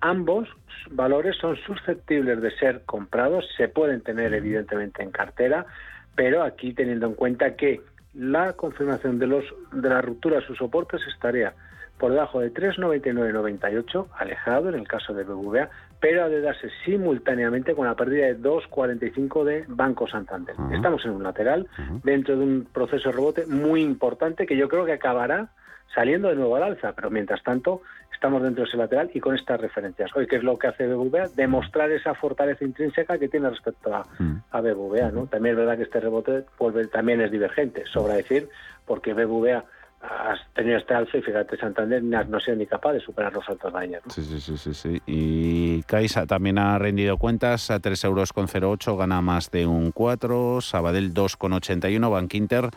Ambos 0.00 0.48
valores 0.90 1.36
son 1.40 1.56
susceptibles 1.56 2.40
de 2.40 2.52
ser 2.58 2.82
comprados, 2.84 3.44
se 3.56 3.66
pueden 3.66 4.02
tener 4.02 4.30
mm. 4.30 4.34
evidentemente 4.34 5.02
en 5.02 5.10
cartera, 5.10 5.66
pero 6.14 6.42
aquí 6.42 6.72
teniendo 6.72 7.06
en 7.06 7.14
cuenta 7.14 7.56
que 7.56 7.80
la 8.14 8.52
confirmación 8.52 9.18
de 9.18 9.26
los 9.26 9.44
de 9.72 9.88
la 9.88 10.02
ruptura 10.02 10.40
de 10.40 10.46
sus 10.46 10.58
soportes 10.58 11.00
estaría 11.12 11.54
por 11.98 12.10
debajo 12.10 12.40
de 12.40 12.52
3,9998, 12.52 14.08
alejado 14.18 14.68
en 14.68 14.74
el 14.74 14.88
caso 14.88 15.14
de 15.14 15.22
BBVA, 15.22 15.70
pero 16.00 16.24
ha 16.24 16.28
de 16.28 16.40
darse 16.40 16.68
simultáneamente 16.84 17.76
con 17.76 17.86
la 17.86 17.94
pérdida 17.94 18.26
de 18.26 18.40
2,45 18.40 19.44
de 19.44 19.64
Banco 19.68 20.08
Santander. 20.08 20.56
Estamos 20.72 21.04
en 21.04 21.12
un 21.12 21.22
lateral, 21.22 21.68
dentro 22.02 22.36
de 22.36 22.42
un 22.42 22.66
proceso 22.72 23.10
de 23.10 23.14
rebote 23.14 23.46
muy 23.46 23.82
importante 23.82 24.46
que 24.46 24.56
yo 24.56 24.68
creo 24.68 24.84
que 24.84 24.94
acabará 24.94 25.50
saliendo 25.94 26.28
de 26.28 26.34
nuevo 26.34 26.56
al 26.56 26.64
alza, 26.64 26.92
pero 26.92 27.08
mientras 27.08 27.40
tanto 27.44 27.82
estamos 28.22 28.40
dentro 28.40 28.62
de 28.62 28.68
ese 28.68 28.76
lateral 28.76 29.10
y 29.12 29.18
con 29.18 29.34
estas 29.34 29.60
referencias. 29.60 30.08
Hoy, 30.14 30.28
¿qué 30.28 30.36
es 30.36 30.44
lo 30.44 30.56
que 30.56 30.68
hace 30.68 30.86
BBVA? 30.86 31.26
Demostrar 31.34 31.90
esa 31.90 32.14
fortaleza 32.14 32.64
intrínseca 32.64 33.18
que 33.18 33.28
tiene 33.28 33.50
respecto 33.50 33.92
a, 33.92 34.06
mm. 34.16 34.42
a 34.52 34.60
BBVA. 34.60 35.10
¿no? 35.10 35.26
También 35.26 35.54
es 35.54 35.58
verdad 35.58 35.76
que 35.76 35.82
este 35.82 35.98
rebote 35.98 36.44
vuelve, 36.56 36.86
también 36.86 37.20
es 37.20 37.32
divergente, 37.32 37.82
sobra 37.92 38.14
decir, 38.14 38.48
porque 38.86 39.12
BBVA 39.12 39.64
has 40.02 40.38
tenido 40.54 40.78
este 40.78 40.94
alza 40.94 41.18
y 41.18 41.22
fíjate, 41.22 41.56
Santander 41.56 42.00
no 42.00 42.36
ha 42.36 42.40
sido 42.40 42.56
ni 42.56 42.66
capaz 42.66 42.92
de 42.92 43.00
superar 43.00 43.32
los 43.32 43.48
altos 43.48 43.72
de 43.72 43.78
ayer. 43.80 44.02
Sí, 44.08 44.22
sí, 44.22 44.40
sí, 44.40 44.56
sí, 44.56 44.72
sí. 44.72 45.02
Y 45.04 45.82
Caixa 45.82 46.24
también 46.24 46.58
ha 46.58 46.78
rendido 46.78 47.16
cuentas 47.16 47.72
a 47.72 47.80
3,08 47.80 48.04
euros, 48.04 48.32
con 48.32 48.98
gana 48.98 49.20
más 49.20 49.50
de 49.50 49.66
un 49.66 49.90
4, 49.90 50.60
Sabadell 50.60 51.12
2,81, 51.12 52.08
Bankinter 52.08 52.70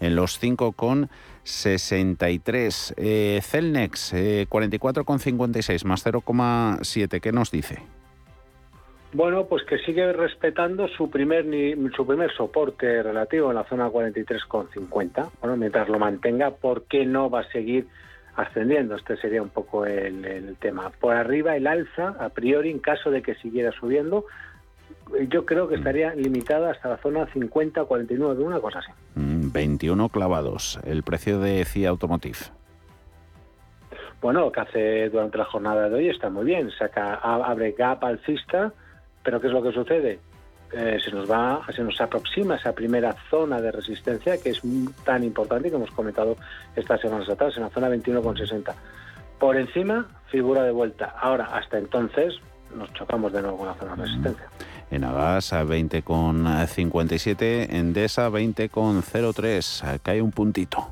en 0.00 0.16
los 0.16 0.38
5,63. 1.44 2.94
Eh, 2.96 3.40
Celnex 3.42 4.12
eh, 4.12 4.46
44,56 4.48 5.84
más 5.84 6.04
0,7, 6.04 7.20
¿qué 7.20 7.32
nos 7.32 7.50
dice? 7.50 7.78
Bueno, 9.12 9.46
pues 9.46 9.64
que 9.64 9.78
sigue 9.78 10.12
respetando 10.12 10.86
su 10.86 11.10
primer 11.10 11.44
su 11.96 12.06
primer 12.06 12.32
soporte 12.32 13.02
relativo 13.02 13.50
en 13.50 13.56
la 13.56 13.64
zona 13.64 13.88
43,50. 13.88 15.30
Bueno, 15.40 15.56
mientras 15.56 15.88
lo 15.88 15.98
mantenga, 15.98 16.52
¿por 16.52 16.84
qué 16.84 17.04
no 17.06 17.28
va 17.28 17.40
a 17.40 17.50
seguir 17.50 17.88
ascendiendo? 18.36 18.94
Este 18.94 19.16
sería 19.16 19.42
un 19.42 19.48
poco 19.48 19.84
el, 19.84 20.56
tema. 20.60 20.90
Por 20.90 21.16
arriba 21.16 21.56
el 21.56 21.66
alza, 21.66 22.14
a 22.20 22.28
priori, 22.28 22.70
en 22.70 22.78
caso 22.78 23.10
de 23.10 23.20
que 23.20 23.34
siguiera 23.34 23.72
subiendo, 23.72 24.26
yo 25.28 25.44
creo 25.44 25.66
que 25.66 25.74
estaría 25.74 26.14
limitada 26.14 26.70
hasta 26.70 26.90
la 26.90 26.98
zona 26.98 27.26
50-49, 27.26 28.38
una 28.38 28.60
cosa 28.60 28.78
así. 28.78 28.92
21 29.52 30.04
mm, 30.04 30.08
clavados, 30.08 30.78
el 30.84 31.02
precio 31.02 31.40
de 31.40 31.64
CIA 31.64 31.90
Automotive. 31.90 32.38
Bueno, 34.20 34.40
lo 34.40 34.52
que 34.52 34.60
hace 34.60 35.08
durante 35.08 35.38
la 35.38 35.46
jornada 35.46 35.88
de 35.88 35.94
hoy 35.94 36.08
está 36.08 36.28
muy 36.28 36.44
bien. 36.44 36.70
Saca, 36.70 37.14
abre 37.14 37.72
gap 37.72 38.04
alcista 38.04 38.72
pero 39.22 39.40
¿qué 39.40 39.48
es 39.48 39.52
lo 39.52 39.62
que 39.62 39.72
sucede? 39.72 40.18
Eh, 40.72 40.98
se 41.04 41.10
nos 41.10 41.30
va, 41.30 41.60
se 41.74 41.82
nos 41.82 42.00
aproxima 42.00 42.54
esa 42.54 42.72
primera 42.72 43.14
zona 43.28 43.60
de 43.60 43.72
resistencia 43.72 44.40
que 44.40 44.50
es 44.50 44.62
tan 45.04 45.24
importante 45.24 45.68
que 45.68 45.76
hemos 45.76 45.90
comentado 45.90 46.36
estas 46.76 47.00
semanas 47.00 47.28
atrás, 47.28 47.56
en 47.56 47.64
la 47.64 47.70
zona 47.70 47.88
21,60. 47.88 48.72
Por 49.38 49.56
encima, 49.56 50.06
figura 50.26 50.62
de 50.62 50.70
vuelta. 50.70 51.14
Ahora, 51.20 51.46
hasta 51.46 51.78
entonces, 51.78 52.34
nos 52.76 52.92
chocamos 52.94 53.32
de 53.32 53.42
nuevo 53.42 53.58
con 53.58 53.66
la 53.66 53.74
zona 53.74 53.96
de 53.96 54.02
resistencia. 54.02 54.46
En 54.79 54.79
Agas 54.90 55.52
a 55.52 55.64
20,57, 55.64 57.68
en 57.70 57.92
DESA 57.92 58.28
20,03, 58.28 60.00
cae 60.02 60.20
un 60.20 60.32
puntito. 60.32 60.88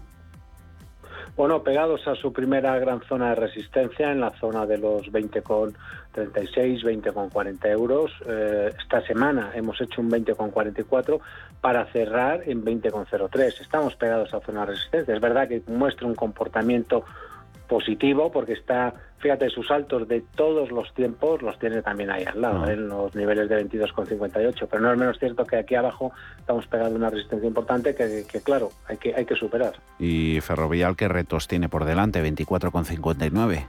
Bueno, 1.36 1.62
pegados 1.62 2.06
a 2.08 2.16
su 2.16 2.32
primera 2.32 2.76
gran 2.80 3.00
zona 3.02 3.28
de 3.30 3.36
resistencia 3.36 4.10
en 4.10 4.20
la 4.20 4.30
zona 4.40 4.66
de 4.66 4.78
los 4.78 5.02
20,36, 5.12 6.82
20,40 6.82 7.70
euros. 7.70 8.10
Eh, 8.26 8.72
esta 8.76 9.00
semana 9.02 9.52
hemos 9.54 9.80
hecho 9.80 10.00
un 10.00 10.10
20,44 10.10 11.20
para 11.60 11.84
cerrar 11.92 12.42
en 12.44 12.64
20,03. 12.64 13.60
Estamos 13.60 13.94
pegados 13.94 14.34
a 14.34 14.40
zona 14.40 14.60
de 14.60 14.66
resistencia. 14.72 15.14
Es 15.14 15.20
verdad 15.20 15.46
que 15.46 15.62
muestra 15.68 16.08
un 16.08 16.16
comportamiento 16.16 17.04
positivo 17.68 18.32
porque 18.32 18.54
está, 18.54 18.94
fíjate, 19.18 19.48
sus 19.50 19.70
altos 19.70 20.08
de 20.08 20.22
todos 20.34 20.72
los 20.72 20.92
tiempos 20.94 21.42
los 21.42 21.58
tiene 21.58 21.82
también 21.82 22.10
ahí 22.10 22.24
al 22.24 22.40
lado, 22.40 22.64
ah. 22.64 22.72
en 22.72 22.88
los 22.88 23.14
niveles 23.14 23.48
de 23.48 23.64
22,58. 23.64 24.66
Pero 24.68 24.82
no 24.82 24.92
es 24.92 24.98
menos 24.98 25.18
cierto 25.18 25.44
que 25.44 25.56
aquí 25.56 25.74
abajo 25.76 26.10
estamos 26.38 26.66
pegando 26.66 26.96
una 26.96 27.10
resistencia 27.10 27.46
importante 27.46 27.94
que, 27.94 28.24
claro, 28.42 28.70
hay 28.88 28.96
que, 28.96 29.14
hay 29.14 29.24
que 29.24 29.36
superar. 29.36 29.74
¿Y 29.98 30.40
Ferrovial 30.40 30.96
qué 30.96 31.06
retos 31.08 31.46
tiene 31.46 31.68
por 31.68 31.84
delante? 31.84 32.22
24,59. 32.24 33.66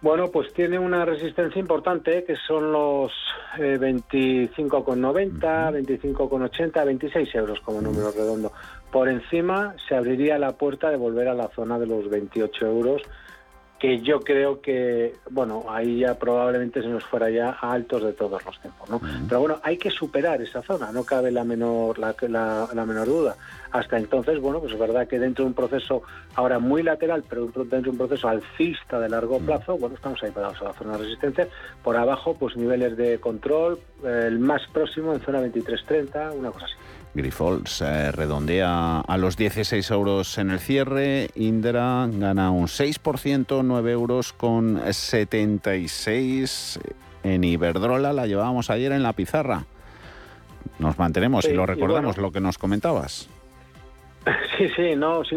Bueno, 0.00 0.28
pues 0.32 0.52
tiene 0.52 0.80
una 0.80 1.04
resistencia 1.04 1.60
importante 1.60 2.24
que 2.24 2.34
son 2.34 2.72
los 2.72 3.12
25,90, 3.56 5.38
25,80, 5.38 6.84
26 6.84 7.34
euros 7.36 7.60
como 7.60 7.80
número 7.80 8.10
redondo. 8.10 8.50
Por 8.92 9.08
encima 9.08 9.74
se 9.88 9.96
abriría 9.96 10.38
la 10.38 10.52
puerta 10.52 10.90
de 10.90 10.96
volver 10.96 11.26
a 11.26 11.34
la 11.34 11.48
zona 11.48 11.78
de 11.78 11.86
los 11.86 12.10
28 12.10 12.66
euros, 12.66 13.02
que 13.82 13.98
yo 14.00 14.20
creo 14.20 14.60
que, 14.60 15.16
bueno, 15.30 15.64
ahí 15.68 16.00
ya 16.00 16.16
probablemente 16.16 16.82
se 16.82 16.88
nos 16.88 17.02
fuera 17.02 17.30
ya 17.30 17.56
a 17.60 17.72
altos 17.72 18.04
de 18.04 18.12
todos 18.12 18.44
los 18.44 18.60
tiempos, 18.60 18.88
¿no? 18.90 19.00
Pero 19.26 19.40
bueno, 19.40 19.60
hay 19.64 19.76
que 19.78 19.90
superar 19.90 20.40
esa 20.40 20.62
zona, 20.62 20.92
no 20.92 21.02
cabe 21.02 21.32
la 21.32 21.42
menor, 21.42 21.98
la, 21.98 22.14
la, 22.20 22.86
menor 22.86 23.06
duda. 23.06 23.34
Hasta 23.72 23.96
entonces, 23.96 24.38
bueno, 24.40 24.60
pues 24.60 24.74
es 24.74 24.78
verdad 24.78 25.08
que 25.08 25.18
dentro 25.18 25.44
de 25.44 25.48
un 25.48 25.54
proceso 25.54 26.02
ahora 26.34 26.60
muy 26.60 26.84
lateral, 26.84 27.24
pero 27.28 27.46
dentro 27.46 27.80
de 27.80 27.90
un 27.90 27.98
proceso 27.98 28.28
alcista 28.28 29.00
de 29.00 29.08
largo 29.08 29.40
plazo, 29.40 29.76
bueno, 29.78 29.96
estamos 29.96 30.22
ahí 30.22 30.30
pegados 30.30 30.60
a 30.60 30.66
la 30.66 30.72
zona 30.74 30.92
de 30.92 30.98
resistencia. 30.98 31.48
Por 31.82 31.96
abajo, 31.96 32.36
pues 32.38 32.56
niveles 32.56 32.96
de 32.96 33.18
control, 33.18 33.80
el 34.04 34.38
más 34.38 34.62
próximo 34.72 35.12
en 35.12 35.20
zona 35.22 35.40
23.30, 35.40 36.36
una 36.36 36.52
cosa 36.52 36.66
así. 36.66 36.74
Grifols 37.14 37.80
redondea 38.12 39.00
a 39.00 39.16
los 39.18 39.36
16 39.36 39.90
euros 39.90 40.38
en 40.38 40.50
el 40.50 40.60
cierre. 40.60 41.28
Indra 41.34 42.08
gana 42.10 42.50
un 42.50 42.66
6%, 42.66 43.62
9 43.64 43.92
euros 43.92 44.32
con 44.32 44.80
76. 44.90 46.80
En 47.22 47.44
Iberdrola 47.44 48.12
la 48.12 48.26
llevábamos 48.26 48.70
ayer 48.70 48.92
en 48.92 49.02
la 49.02 49.12
pizarra. 49.12 49.64
Nos 50.78 50.98
mantenemos 50.98 51.44
y 51.44 51.52
lo 51.52 51.66
recordamos, 51.66 52.16
lo 52.16 52.32
que 52.32 52.40
nos 52.40 52.58
comentabas. 52.58 53.28
Sí, 54.56 54.68
sí, 54.76 54.94
no, 54.94 55.22
es, 55.22 55.32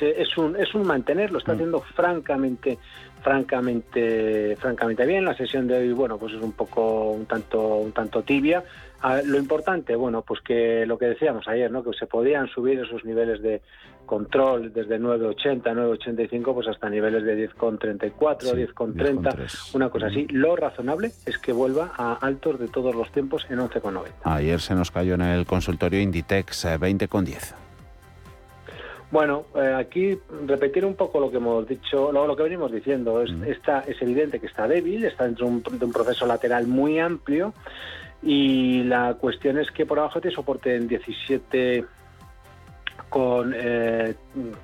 es, 0.00 0.38
un, 0.38 0.54
es 0.54 0.72
un 0.74 0.86
mantener, 0.86 1.32
lo 1.32 1.38
está 1.38 1.52
mm. 1.52 1.54
haciendo 1.56 1.80
francamente, 1.80 2.78
francamente, 3.22 4.56
francamente 4.60 5.04
bien. 5.06 5.24
La 5.24 5.36
sesión 5.36 5.66
de 5.66 5.78
hoy, 5.78 5.92
bueno, 5.92 6.16
pues 6.16 6.34
es 6.34 6.40
un 6.40 6.52
poco, 6.52 7.10
un 7.10 7.26
tanto, 7.26 7.78
un 7.78 7.90
tanto 7.90 8.22
tibia, 8.22 8.62
lo 9.24 9.38
importante, 9.38 9.94
bueno, 9.94 10.22
pues 10.22 10.40
que 10.40 10.84
lo 10.86 10.98
que 10.98 11.06
decíamos 11.06 11.46
ayer, 11.48 11.70
¿no? 11.70 11.82
Que 11.84 11.92
se 11.92 12.06
podían 12.06 12.48
subir 12.48 12.80
esos 12.80 13.04
niveles 13.04 13.42
de 13.42 13.62
control 14.06 14.72
desde 14.72 14.98
9.80, 14.98 15.62
9.85, 15.62 16.54
pues 16.54 16.68
hasta 16.68 16.88
niveles 16.88 17.24
de 17.24 17.48
10.34, 17.48 18.14
10.30, 18.16 19.74
una 19.74 19.90
cosa 19.90 20.06
así. 20.06 20.26
Lo 20.28 20.56
razonable 20.56 21.10
es 21.26 21.38
que 21.38 21.52
vuelva 21.52 21.92
a 21.96 22.14
altos 22.14 22.58
de 22.58 22.68
todos 22.68 22.94
los 22.94 23.10
tiempos 23.10 23.46
en 23.50 23.58
11.90. 23.58 24.08
Ayer 24.24 24.60
se 24.60 24.74
nos 24.74 24.90
cayó 24.90 25.14
en 25.14 25.22
el 25.22 25.46
consultorio 25.46 26.00
Inditex 26.00 26.64
20.10. 26.66 27.34
Eh, 27.34 27.66
bueno, 29.10 29.44
eh, 29.54 29.74
aquí 29.78 30.18
repetir 30.46 30.84
un 30.84 30.94
poco 30.94 31.20
lo 31.20 31.30
que 31.30 31.36
hemos 31.36 31.66
dicho, 31.68 32.10
lo, 32.10 32.26
lo 32.26 32.36
que 32.36 32.42
venimos 32.42 32.72
diciendo. 32.72 33.22
Es, 33.22 33.30
está, 33.46 33.80
es 33.80 34.00
evidente 34.02 34.40
que 34.40 34.46
está 34.46 34.66
débil, 34.66 35.04
está 35.04 35.24
dentro 35.24 35.46
de 35.46 35.84
un 35.84 35.92
proceso 35.92 36.26
lateral 36.26 36.66
muy 36.66 36.98
amplio 36.98 37.54
y 38.26 38.82
la 38.82 39.14
cuestión 39.14 39.56
es 39.56 39.70
que 39.70 39.86
por 39.86 40.00
abajo 40.00 40.20
te 40.20 40.32
soporte 40.32 40.74
en 40.74 40.88
17 40.88 41.84
con 43.08 43.54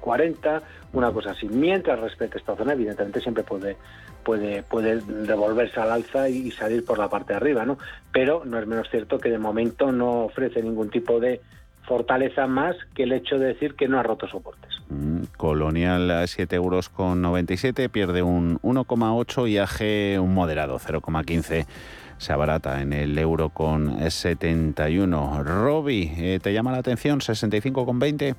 40, 0.00 0.56
eh, 0.56 0.60
una 0.92 1.12
cosa 1.12 1.30
así. 1.30 1.46
Mientras 1.48 2.00
respete 2.00 2.38
esta 2.38 2.56
zona, 2.56 2.72
evidentemente 2.72 3.20
siempre 3.20 3.44
puede 3.44 3.76
puede 4.24 4.62
puede 4.64 5.00
devolverse 5.00 5.80
al 5.80 5.92
alza 5.92 6.28
y 6.28 6.50
salir 6.50 6.84
por 6.84 6.98
la 6.98 7.08
parte 7.08 7.32
de 7.32 7.36
arriba, 7.36 7.64
¿no? 7.64 7.78
Pero 8.12 8.42
no 8.44 8.58
es 8.58 8.66
menos 8.66 8.88
cierto 8.90 9.18
que 9.18 9.30
de 9.30 9.38
momento 9.38 9.92
no 9.92 10.24
ofrece 10.24 10.60
ningún 10.60 10.90
tipo 10.90 11.20
de 11.20 11.40
fortaleza 11.82 12.48
más 12.48 12.76
que 12.94 13.04
el 13.04 13.12
hecho 13.12 13.38
de 13.38 13.46
decir 13.46 13.74
que 13.74 13.86
no 13.86 13.98
ha 13.98 14.02
roto 14.02 14.26
soportes. 14.26 14.70
Mm, 14.88 15.22
Colonial 15.36 16.10
a 16.10 16.26
7 16.26 16.56
euros 16.56 16.88
con 16.88 17.22
97 17.22 17.88
pierde 17.88 18.22
un 18.22 18.58
1,8 18.60 19.48
y 19.48 19.58
AG 19.58 20.20
un 20.20 20.34
moderado 20.34 20.78
0,15 20.78 21.66
se 22.22 22.32
abarata 22.32 22.80
en 22.80 22.92
el 22.92 23.18
euro 23.18 23.48
con 23.48 24.10
71. 24.10 25.42
Roby, 25.42 26.12
eh, 26.16 26.38
¿te 26.40 26.52
llama 26.52 26.70
la 26.70 26.78
atención 26.78 27.18
65,20? 27.18 28.36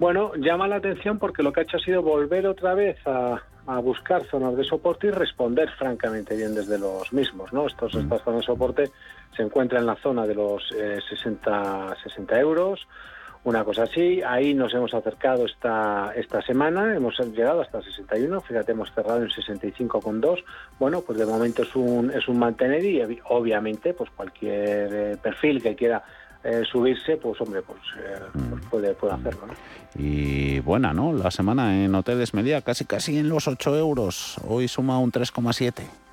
Bueno, 0.00 0.32
llama 0.34 0.66
la 0.66 0.76
atención 0.76 1.18
porque 1.18 1.42
lo 1.42 1.52
que 1.52 1.60
ha 1.60 1.62
hecho 1.62 1.76
ha 1.76 1.80
sido 1.80 2.02
volver 2.02 2.46
otra 2.46 2.74
vez 2.74 2.98
a, 3.06 3.40
buscar 3.82 4.24
zonas 4.30 4.56
de 4.56 4.64
soporte 4.64 5.08
y 5.08 5.10
responder 5.10 5.68
francamente 5.72 6.34
bien 6.34 6.54
desde 6.54 6.78
los 6.78 7.12
mismos. 7.12 7.52
¿no? 7.52 7.66
Estos, 7.66 7.94
mm. 7.94 7.98
Estas 7.98 8.22
zonas 8.22 8.40
de 8.40 8.46
soporte 8.46 8.90
se 9.36 9.42
encuentran 9.42 9.82
en 9.82 9.86
la 9.86 9.96
zona 9.96 10.26
de 10.26 10.34
los 10.34 10.66
60, 11.10 11.92
eh, 11.92 11.96
60 12.02 12.40
euros 12.40 12.88
una 13.48 13.64
cosa 13.64 13.84
así. 13.84 14.20
Ahí 14.22 14.54
nos 14.54 14.74
hemos 14.74 14.92
acercado 14.92 15.46
esta, 15.46 16.12
esta 16.14 16.42
semana, 16.42 16.94
hemos 16.94 17.18
llegado 17.18 17.62
hasta 17.62 17.82
61, 17.82 18.40
fíjate, 18.42 18.72
hemos 18.72 18.92
cerrado 18.92 19.22
en 19.22 19.28
65,2. 19.28 20.44
Bueno, 20.78 21.00
pues 21.00 21.18
de 21.18 21.26
momento 21.26 21.62
es 21.62 21.74
un, 21.74 22.10
es 22.10 22.28
un 22.28 22.38
mantener 22.38 22.84
y 22.84 23.20
obviamente 23.28 23.94
pues 23.94 24.10
cualquier 24.10 24.90
eh, 24.92 25.16
perfil 25.22 25.62
que 25.62 25.74
quiera 25.74 26.04
eh, 26.44 26.62
subirse, 26.70 27.16
pues 27.16 27.40
hombre, 27.40 27.62
pues, 27.62 27.80
eh, 27.98 28.20
pues 28.50 28.64
puede, 28.66 28.94
puede 28.94 29.14
hacerlo. 29.14 29.46
Y 29.96 30.60
buena, 30.60 30.92
¿no? 30.92 31.12
La 31.12 31.30
semana 31.30 31.82
en 31.82 31.94
Hoteles 31.94 32.34
Media 32.34 32.60
casi 32.60 32.84
casi 32.84 33.18
en 33.18 33.28
los 33.28 33.48
8 33.48 33.76
euros, 33.76 34.36
hoy 34.46 34.68
suma 34.68 34.98
un 34.98 35.10
3,7. 35.10 36.07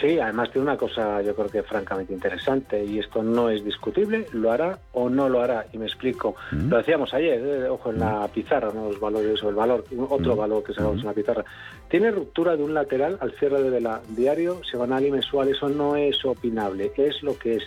Sí, 0.00 0.18
además 0.18 0.50
tiene 0.50 0.66
una 0.66 0.76
cosa 0.76 1.22
yo 1.22 1.34
creo 1.36 1.48
que 1.48 1.62
francamente 1.62 2.12
interesante 2.12 2.84
y 2.84 2.98
esto 2.98 3.22
no 3.22 3.48
es 3.50 3.64
discutible, 3.64 4.26
lo 4.32 4.50
hará 4.50 4.78
o 4.92 5.08
no 5.08 5.28
lo 5.28 5.40
hará 5.40 5.66
y 5.72 5.78
me 5.78 5.86
explico. 5.86 6.34
Mm. 6.52 6.68
Lo 6.68 6.78
decíamos 6.78 7.14
ayer, 7.14 7.40
eh, 7.40 7.68
ojo 7.68 7.90
en 7.90 8.00
la 8.00 8.26
pizarra, 8.28 8.70
¿no? 8.74 8.88
los 8.88 8.98
valores 8.98 9.42
o 9.42 9.48
el 9.50 9.54
valor, 9.54 9.84
otro 10.08 10.34
Mm. 10.34 10.38
valor 10.38 10.64
que 10.64 10.74
sacamos 10.74 11.00
en 11.00 11.06
la 11.06 11.12
pizarra. 11.12 11.44
Tiene 11.88 12.10
ruptura 12.10 12.56
de 12.56 12.64
un 12.64 12.74
lateral 12.74 13.18
al 13.20 13.32
cierre 13.32 13.62
de 13.62 13.70
vela 13.70 14.00
diario, 14.08 14.60
semanal 14.68 15.04
y 15.06 15.10
mensual, 15.12 15.48
eso 15.48 15.68
no 15.68 15.94
es 15.96 16.24
opinable, 16.24 16.90
es 16.96 17.22
lo 17.22 17.38
que 17.38 17.56
es. 17.56 17.62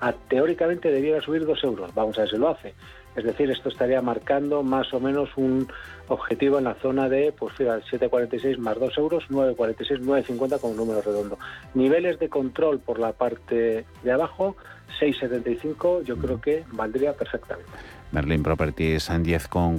A- 0.00 0.12
teóricamente 0.12 0.90
debiera 0.90 1.20
subir 1.22 1.44
dos 1.46 1.62
euros, 1.64 1.92
vamos 1.94 2.16
a 2.18 2.22
ver 2.22 2.30
si 2.30 2.36
lo 2.36 2.48
hace. 2.50 2.74
Es 3.16 3.24
decir, 3.24 3.50
esto 3.50 3.68
estaría 3.68 4.02
marcando 4.02 4.62
más 4.62 4.92
o 4.92 5.00
menos 5.00 5.30
un 5.36 5.68
objetivo 6.08 6.58
en 6.58 6.64
la 6.64 6.74
zona 6.74 7.08
de, 7.08 7.32
pues 7.32 7.54
fíjate, 7.54 7.84
7,46 7.98 8.58
más 8.58 8.78
2 8.78 8.98
euros, 8.98 9.24
9,46, 9.30 10.00
9,50 10.00 10.60
con 10.60 10.70
un 10.72 10.76
número 10.76 11.00
redondo. 11.02 11.38
Niveles 11.74 12.18
de 12.18 12.28
control 12.28 12.80
por 12.80 12.98
la 12.98 13.12
parte 13.12 13.84
de 14.02 14.12
abajo, 14.12 14.56
6,75, 15.00 16.02
yo 16.04 16.16
creo 16.16 16.40
que 16.40 16.64
valdría 16.72 17.12
perfectamente. 17.12 17.70
Merlin 18.12 18.42
Properties 18.42 19.10
en 19.10 19.24
10,41, 19.24 19.78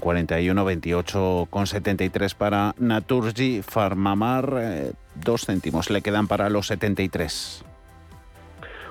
28,73 0.82 2.36
para 2.36 2.74
Naturgy, 2.80 3.62
Farmamar, 3.62 4.54
eh, 4.60 4.92
dos 5.16 5.46
céntimos 5.46 5.90
le 5.90 6.02
quedan 6.02 6.28
para 6.28 6.50
los 6.50 6.68
73. 6.68 7.64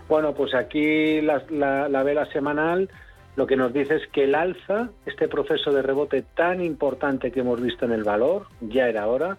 Bueno, 0.08 0.34
pues 0.34 0.54
aquí 0.54 1.20
la, 1.20 1.42
la- 1.50 1.88
la 1.88 2.02
vela 2.02 2.26
semanal 2.32 2.88
lo 3.36 3.46
que 3.46 3.56
nos 3.56 3.72
dice 3.72 3.96
es 3.96 4.06
que 4.08 4.24
el 4.24 4.34
alza, 4.34 4.90
este 5.06 5.28
proceso 5.28 5.72
de 5.72 5.82
rebote 5.82 6.22
tan 6.22 6.62
importante 6.62 7.32
que 7.32 7.40
hemos 7.40 7.60
visto 7.60 7.84
en 7.84 7.92
el 7.92 8.04
valor, 8.04 8.46
ya 8.60 8.88
era 8.88 9.06
hora, 9.08 9.36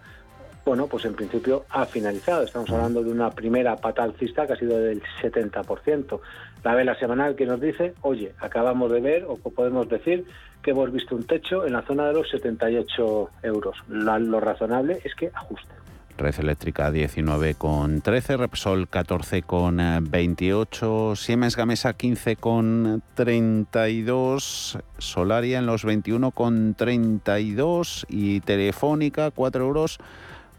bueno, 0.66 0.88
pues 0.88 1.04
en 1.04 1.14
principio 1.14 1.64
ha 1.70 1.86
finalizado. 1.86 2.42
Estamos 2.42 2.68
hablando 2.70 3.02
de 3.02 3.10
una 3.10 3.30
primera 3.30 3.76
pata 3.76 4.02
alcista 4.02 4.46
que 4.46 4.54
ha 4.54 4.56
sido 4.56 4.78
del 4.78 5.00
70%. 5.22 6.20
La 6.64 6.74
vela 6.74 6.98
semanal 6.98 7.36
que 7.36 7.46
nos 7.46 7.60
dice, 7.60 7.94
oye, 8.02 8.32
acabamos 8.40 8.90
de 8.90 9.00
ver 9.00 9.24
o 9.28 9.36
podemos 9.36 9.88
decir 9.88 10.26
que 10.62 10.72
hemos 10.72 10.92
visto 10.92 11.14
un 11.14 11.24
techo 11.24 11.64
en 11.64 11.72
la 11.72 11.82
zona 11.82 12.08
de 12.08 12.14
los 12.14 12.28
78 12.30 13.30
euros. 13.44 13.76
Lo, 13.88 14.18
lo 14.18 14.40
razonable 14.40 15.00
es 15.04 15.14
que 15.14 15.30
ajuste. 15.32 15.72
Red 16.16 16.40
Eléctrica 16.40 16.90
19,13, 16.90 18.36
Repsol 18.36 18.88
14,28, 18.88 21.14
Siemens 21.16 21.56
Gamesa 21.56 21.96
15,32, 21.96 24.80
Solaria 24.98 25.58
en 25.58 25.66
los 25.66 25.84
21,32 25.84 28.06
y 28.08 28.40
Telefónica 28.40 29.30
4 29.30 29.64
euros 29.64 29.98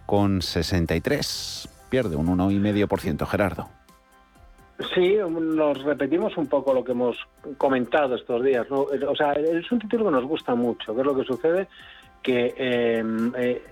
con 0.06 0.42
63. 0.42 1.68
Pierde 1.90 2.16
un 2.16 2.28
1,5%, 2.28 3.28
Gerardo. 3.28 3.68
Sí, 4.94 5.18
nos 5.18 5.84
repetimos 5.84 6.38
un 6.38 6.46
poco 6.48 6.74
lo 6.74 6.84
que 6.84 6.92
hemos 6.92 7.18
comentado 7.58 8.16
estos 8.16 8.44
días. 8.44 8.68
O 8.70 9.16
sea, 9.16 9.32
es 9.34 9.72
un 9.72 9.80
título 9.80 10.06
que 10.06 10.12
nos 10.12 10.26
gusta 10.26 10.54
mucho. 10.54 10.94
¿Qué 10.94 11.02
es 11.02 11.08
lo 11.08 11.16
que 11.16 11.24
sucede? 11.24 11.68
Que 12.22 12.54
eh, 12.56 13.04
eh, 13.38 13.64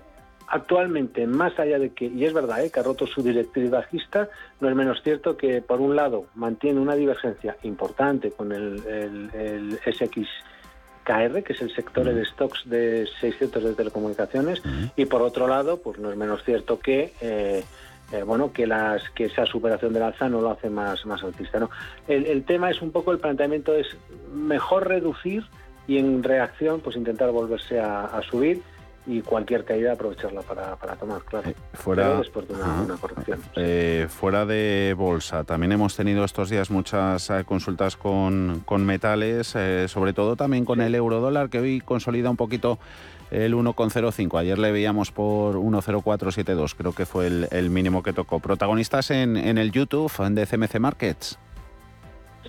actualmente, 0.48 1.26
más 1.26 1.58
allá 1.58 1.78
de 1.78 1.90
que, 1.90 2.06
y 2.06 2.24
es 2.24 2.32
verdad, 2.32 2.64
eh, 2.64 2.70
que 2.70 2.80
ha 2.80 2.82
roto 2.82 3.06
su 3.06 3.22
directriz 3.22 3.70
bajista, 3.70 4.28
no 4.60 4.68
es 4.68 4.74
menos 4.74 5.02
cierto 5.02 5.36
que, 5.36 5.62
por 5.62 5.80
un 5.80 5.96
lado, 5.96 6.26
mantiene 6.34 6.80
una 6.80 6.94
divergencia 6.94 7.56
importante 7.62 8.30
con 8.30 8.52
el, 8.52 8.82
el, 8.86 9.30
el 9.34 9.78
SXKR, 9.92 11.42
que 11.42 11.52
es 11.52 11.60
el 11.62 11.74
sector 11.74 12.04
de 12.04 12.24
stocks 12.24 12.68
de 12.68 13.08
600 13.20 13.62
de 13.64 13.74
telecomunicaciones, 13.74 14.62
y 14.96 15.06
por 15.06 15.22
otro 15.22 15.48
lado, 15.48 15.78
pues 15.78 15.98
no 15.98 16.10
es 16.10 16.16
menos 16.16 16.42
cierto 16.44 16.78
que... 16.78 17.12
Eh, 17.20 17.64
eh, 18.12 18.22
bueno, 18.22 18.52
que 18.52 18.68
las 18.68 19.02
que 19.10 19.24
esa 19.24 19.46
superación 19.46 19.92
del 19.92 20.04
alza 20.04 20.28
no 20.28 20.40
lo 20.40 20.52
hace 20.52 20.70
más, 20.70 21.04
más 21.06 21.24
altista. 21.24 21.58
¿no? 21.58 21.70
El, 22.06 22.26
el 22.26 22.44
tema 22.44 22.70
es 22.70 22.80
un 22.80 22.92
poco, 22.92 23.10
el 23.10 23.18
planteamiento 23.18 23.74
es 23.74 23.96
mejor 24.32 24.86
reducir 24.86 25.42
y 25.88 25.98
en 25.98 26.22
reacción 26.22 26.78
pues 26.78 26.94
intentar 26.94 27.32
volverse 27.32 27.80
a, 27.80 28.04
a 28.04 28.22
subir 28.22 28.62
y 29.06 29.20
cualquier 29.22 29.64
caída 29.64 29.92
aprovecharla 29.92 30.42
para, 30.42 30.76
para 30.76 30.96
tomar, 30.96 31.22
claro. 31.22 31.52
fuera- 31.74 32.02
Pero 32.04 32.18
después 32.18 32.48
de 32.48 32.54
una, 32.54 32.96
corrección. 33.00 33.40
Eh, 33.54 34.06
fuera 34.08 34.44
de 34.46 34.94
bolsa, 34.98 35.44
también 35.44 35.72
hemos 35.72 35.94
tenido 35.96 36.24
estos 36.24 36.50
días 36.50 36.70
muchas 36.70 37.30
eh, 37.30 37.44
consultas 37.46 37.96
con, 37.96 38.62
con 38.66 38.84
metales, 38.84 39.52
eh, 39.54 39.86
sobre 39.88 40.12
todo 40.12 40.34
también 40.36 40.64
con 40.64 40.80
el 40.80 40.94
euro 40.94 41.20
dólar, 41.20 41.50
que 41.50 41.60
hoy 41.60 41.80
consolida 41.80 42.30
un 42.30 42.36
poquito 42.36 42.78
el 43.30 43.54
1,05. 43.54 44.38
Ayer 44.38 44.58
le 44.58 44.72
veíamos 44.72 45.10
por 45.12 45.56
1,0472, 45.56 46.74
creo 46.76 46.92
que 46.92 47.06
fue 47.06 47.26
el, 47.26 47.48
el 47.50 47.70
mínimo 47.70 48.02
que 48.02 48.12
tocó. 48.12 48.40
Protagonistas 48.40 49.10
en, 49.10 49.36
en 49.36 49.58
el 49.58 49.72
YouTube 49.72 50.12
de 50.30 50.46
CMC 50.46 50.78
Markets. 50.80 51.38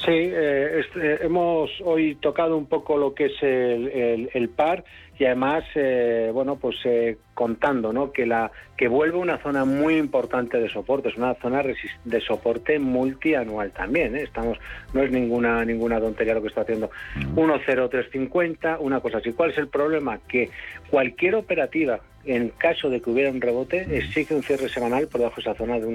Sí, 0.06 0.12
eh, 0.12 0.80
es- 0.82 1.02
eh, 1.02 1.20
hemos 1.22 1.70
hoy 1.84 2.16
tocado 2.16 2.58
un 2.58 2.66
poco 2.68 2.98
lo 2.98 3.14
que 3.14 3.26
es 3.26 3.42
el, 3.42 3.88
el- 3.90 4.30
el 4.34 4.50
par 4.50 4.84
y 5.20 5.26
además, 5.26 5.64
eh, 5.76 6.30
bueno, 6.34 6.58
pues 6.58 6.76
eh, 6.86 7.18
contando, 7.34 7.92
¿no? 7.92 8.12
Que 8.12 8.26
la 8.26 8.52
que 8.78 8.88
vuelve 8.88 9.18
una 9.18 9.38
zona 9.40 9.66
muy 9.66 9.98
importante 9.98 10.60
de 10.60 10.70
soporte, 10.70 11.10
es 11.10 11.18
una 11.18 11.34
zona 11.36 11.64
de 12.04 12.22
soporte 12.22 12.78
multianual 12.78 13.72
también, 13.72 14.16
¿eh? 14.16 14.22
Estamos, 14.24 14.58
no 14.94 15.02
es 15.04 15.12
ninguna 15.12 15.66
ninguna 15.66 16.00
tontería 16.00 16.36
lo 16.36 16.42
que 16.42 16.50
está 16.50 16.62
haciendo. 16.62 16.90
10350, 17.36 18.78
una 18.80 19.00
cosa 19.00 19.18
así. 19.18 19.32
¿Cuál 19.34 19.52
es 19.52 19.58
el 19.58 19.68
problema? 19.70 20.20
Que 20.28 20.50
cualquier 20.90 21.36
operativa 21.36 22.00
en 22.26 22.50
caso 22.50 22.90
de 22.90 23.00
que 23.02 23.10
hubiera 23.10 23.32
un 23.32 23.40
rebote, 23.40 23.88
exige 23.98 24.36
un 24.36 24.44
cierre 24.44 24.68
semanal 24.68 25.08
por 25.08 25.22
debajo 25.22 25.38
de 25.38 25.42
esa 25.50 25.56
zona 25.56 25.80
de 25.80 25.86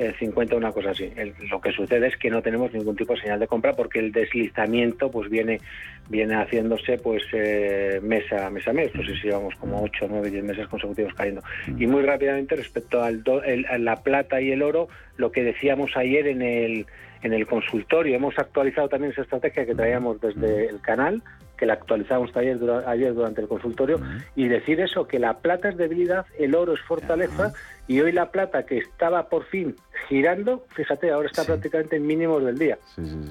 1.0350, 0.00 0.56
una 0.56 0.72
cosa 0.72 0.90
así. 0.90 1.12
El- 1.16 1.34
lo 1.50 1.60
que 1.60 1.72
sucede 1.72 2.08
es 2.08 2.16
que 2.16 2.30
no 2.30 2.42
tenemos 2.42 2.72
ningún 2.72 2.96
tipo 2.96 3.14
de 3.14 3.20
señal 3.20 3.38
de 3.40 3.46
compra 3.46 3.72
porque 3.74 3.98
el 3.98 4.12
deslizamiento 4.12 5.10
pues 5.10 5.30
viene 5.30 5.60
viene 6.08 6.34
haciéndose 6.34 6.98
pues 6.98 7.22
eh, 7.32 8.00
mes 8.02 8.24
a 8.32 8.50
mes 8.50 8.66
a 8.66 8.72
mes. 8.72 8.94
No 8.94 9.04
sé 9.04 9.14
si 9.16 9.28
llevamos 9.28 9.54
como 9.56 9.82
8, 9.82 10.06
9, 10.08 10.30
10 10.30 10.44
meses 10.44 10.66
consecutivos 10.68 11.14
cayendo. 11.14 11.42
Y 11.78 11.86
muy 11.86 12.02
rápidamente 12.02 12.56
respecto 12.56 13.02
al 13.02 13.22
do- 13.22 13.42
el- 13.44 13.66
a 13.66 13.78
la 13.78 13.96
plata 13.96 14.40
y 14.40 14.50
el 14.50 14.62
oro, 14.62 14.88
lo 15.16 15.30
que 15.30 15.42
decíamos 15.44 15.96
ayer 15.96 16.26
en 16.26 16.42
el 16.42 16.86
en 17.22 17.34
el 17.34 17.46
consultorio, 17.46 18.16
hemos 18.16 18.38
actualizado 18.38 18.88
también 18.88 19.12
esa 19.12 19.20
estrategia 19.20 19.66
que 19.66 19.74
traíamos 19.74 20.18
desde 20.22 20.70
el 20.70 20.80
canal, 20.80 21.22
que 21.58 21.66
la 21.66 21.74
actualizamos 21.74 22.34
ayer, 22.34 22.56
ayer 22.86 23.12
durante 23.12 23.42
el 23.42 23.46
consultorio, 23.46 24.00
y 24.34 24.48
decir 24.48 24.80
eso, 24.80 25.06
que 25.06 25.18
la 25.18 25.34
plata 25.34 25.68
es 25.68 25.76
debilidad, 25.76 26.24
el 26.38 26.54
oro 26.54 26.72
es 26.72 26.80
fortaleza, 26.80 27.52
y 27.90 28.00
hoy 28.00 28.12
la 28.12 28.30
plata 28.30 28.64
que 28.66 28.78
estaba 28.78 29.28
por 29.28 29.46
fin 29.46 29.74
girando, 30.08 30.64
fíjate, 30.76 31.10
ahora 31.10 31.26
está 31.26 31.42
prácticamente 31.42 31.96
en 31.96 32.06
mínimos 32.06 32.44
del 32.44 32.56
día. 32.56 32.78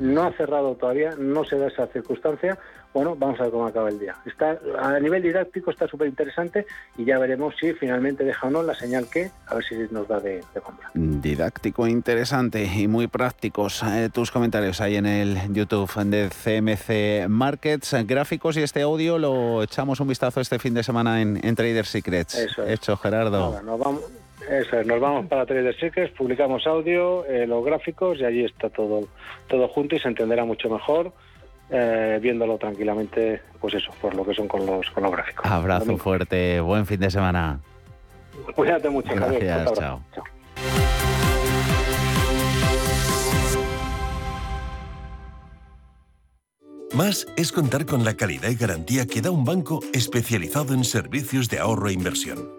No 0.02 0.24
ha 0.24 0.34
cerrado 0.34 0.76
todavía, 0.76 1.16
no 1.18 1.46
se 1.46 1.58
da 1.58 1.68
esa 1.68 1.88
circunstancia. 1.88 2.58
Bueno, 2.94 3.16
vamos 3.16 3.40
a 3.40 3.44
ver 3.44 3.54
cómo 3.54 3.68
acaba 3.68 3.88
el 3.88 4.00
día. 4.00 4.18
Está 4.26 4.60
A 4.78 5.00
nivel 5.00 5.24
didáctico 5.24 5.72
está 5.72 5.88
súper 5.88 6.10
interesante 6.10 6.66
y 6.98 7.06
ya 7.06 7.18
veremos 7.20 7.56
si 7.58 7.72
finalmente 7.72 8.26
deja 8.26 8.48
o 8.48 8.50
no 8.50 8.62
la 8.62 8.76
señal 8.76 9.08
que, 9.10 9.32
a 9.48 9.56
ver 9.56 9.64
si 9.64 9.76
nos 9.92 10.10
da 10.10 10.20
de, 10.20 10.44
de 10.54 10.62
compra. 10.62 10.92
Didáctico, 10.94 11.88
interesante 11.88 12.66
y 12.66 12.90
muy 12.90 13.08
prácticos. 13.08 13.82
Eh, 13.84 14.10
tus 14.12 14.30
comentarios 14.30 14.82
ahí 14.82 14.98
en 14.98 15.06
el 15.06 15.38
YouTube 15.54 15.90
de 16.04 16.28
CMC 16.28 17.30
Markets, 17.30 17.96
gráficos 18.06 18.58
y 18.58 18.64
este 18.64 18.82
audio 18.82 19.20
lo 19.20 19.64
echamos 19.64 20.02
un 20.02 20.10
vistazo 20.10 20.42
este 20.42 20.60
fin 20.60 20.74
de 20.74 20.84
semana 20.84 21.22
en, 21.22 21.40
en 21.46 21.56
Trader 21.56 21.86
Secrets. 21.86 22.36
Eso 22.36 22.66
es. 22.66 22.74
Hecho, 22.74 22.98
Gerardo. 22.98 23.52
Nada, 23.52 23.62
nos 23.62 23.80
vamos, 23.80 24.04
eso 24.50 24.80
es, 24.80 24.88
nos 24.88 25.00
vamos 25.00 25.28
para 25.28 25.46
Trader 25.46 25.78
Secrets, 25.80 26.12
publicamos 26.16 26.66
audio, 26.66 27.26
eh, 27.26 27.46
los 27.46 27.64
gráficos 27.64 28.20
y 28.20 28.26
allí 28.26 28.46
está 28.46 28.70
todo, 28.70 29.08
todo 29.48 29.68
junto 29.68 29.96
y 29.96 30.00
se 30.00 30.08
entenderá 30.08 30.44
mucho 30.44 30.70
mejor 30.70 31.14
eh, 31.70 32.18
viéndolo 32.22 32.58
tranquilamente, 32.58 33.42
pues 33.62 33.76
eso, 33.76 33.92
por 34.02 34.16
lo 34.16 34.26
que 34.26 34.34
son 34.34 34.48
con 34.48 34.66
los, 34.66 34.90
con 34.90 35.04
los 35.04 35.12
gráficos. 35.12 35.46
Abrazo 35.46 35.98
fuerte, 35.98 36.60
buen 36.62 36.86
fin 36.86 37.00
de 37.00 37.12
semana. 37.12 37.60
Cuídate 38.56 38.90
mucho. 38.90 39.14
Gracias, 39.14 39.74
chao. 39.74 40.02
Más 46.96 47.28
es 47.38 47.52
contar 47.52 47.86
con 47.86 48.04
la 48.04 48.16
calidad 48.16 48.50
y 48.50 48.56
garantía 48.56 49.06
que 49.06 49.22
da 49.22 49.30
un 49.30 49.46
banco 49.46 49.80
especializado 49.94 50.74
en 50.74 50.84
servicios 50.84 51.48
de 51.50 51.60
ahorro 51.60 51.90
e 51.90 51.94
inversión. 51.94 52.59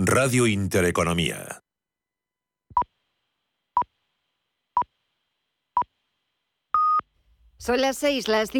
Radio 0.00 0.46
Intereconomía. 0.46 1.64
Son 7.56 7.80
las 7.80 7.98
seis, 7.98 8.28
las 8.28 8.54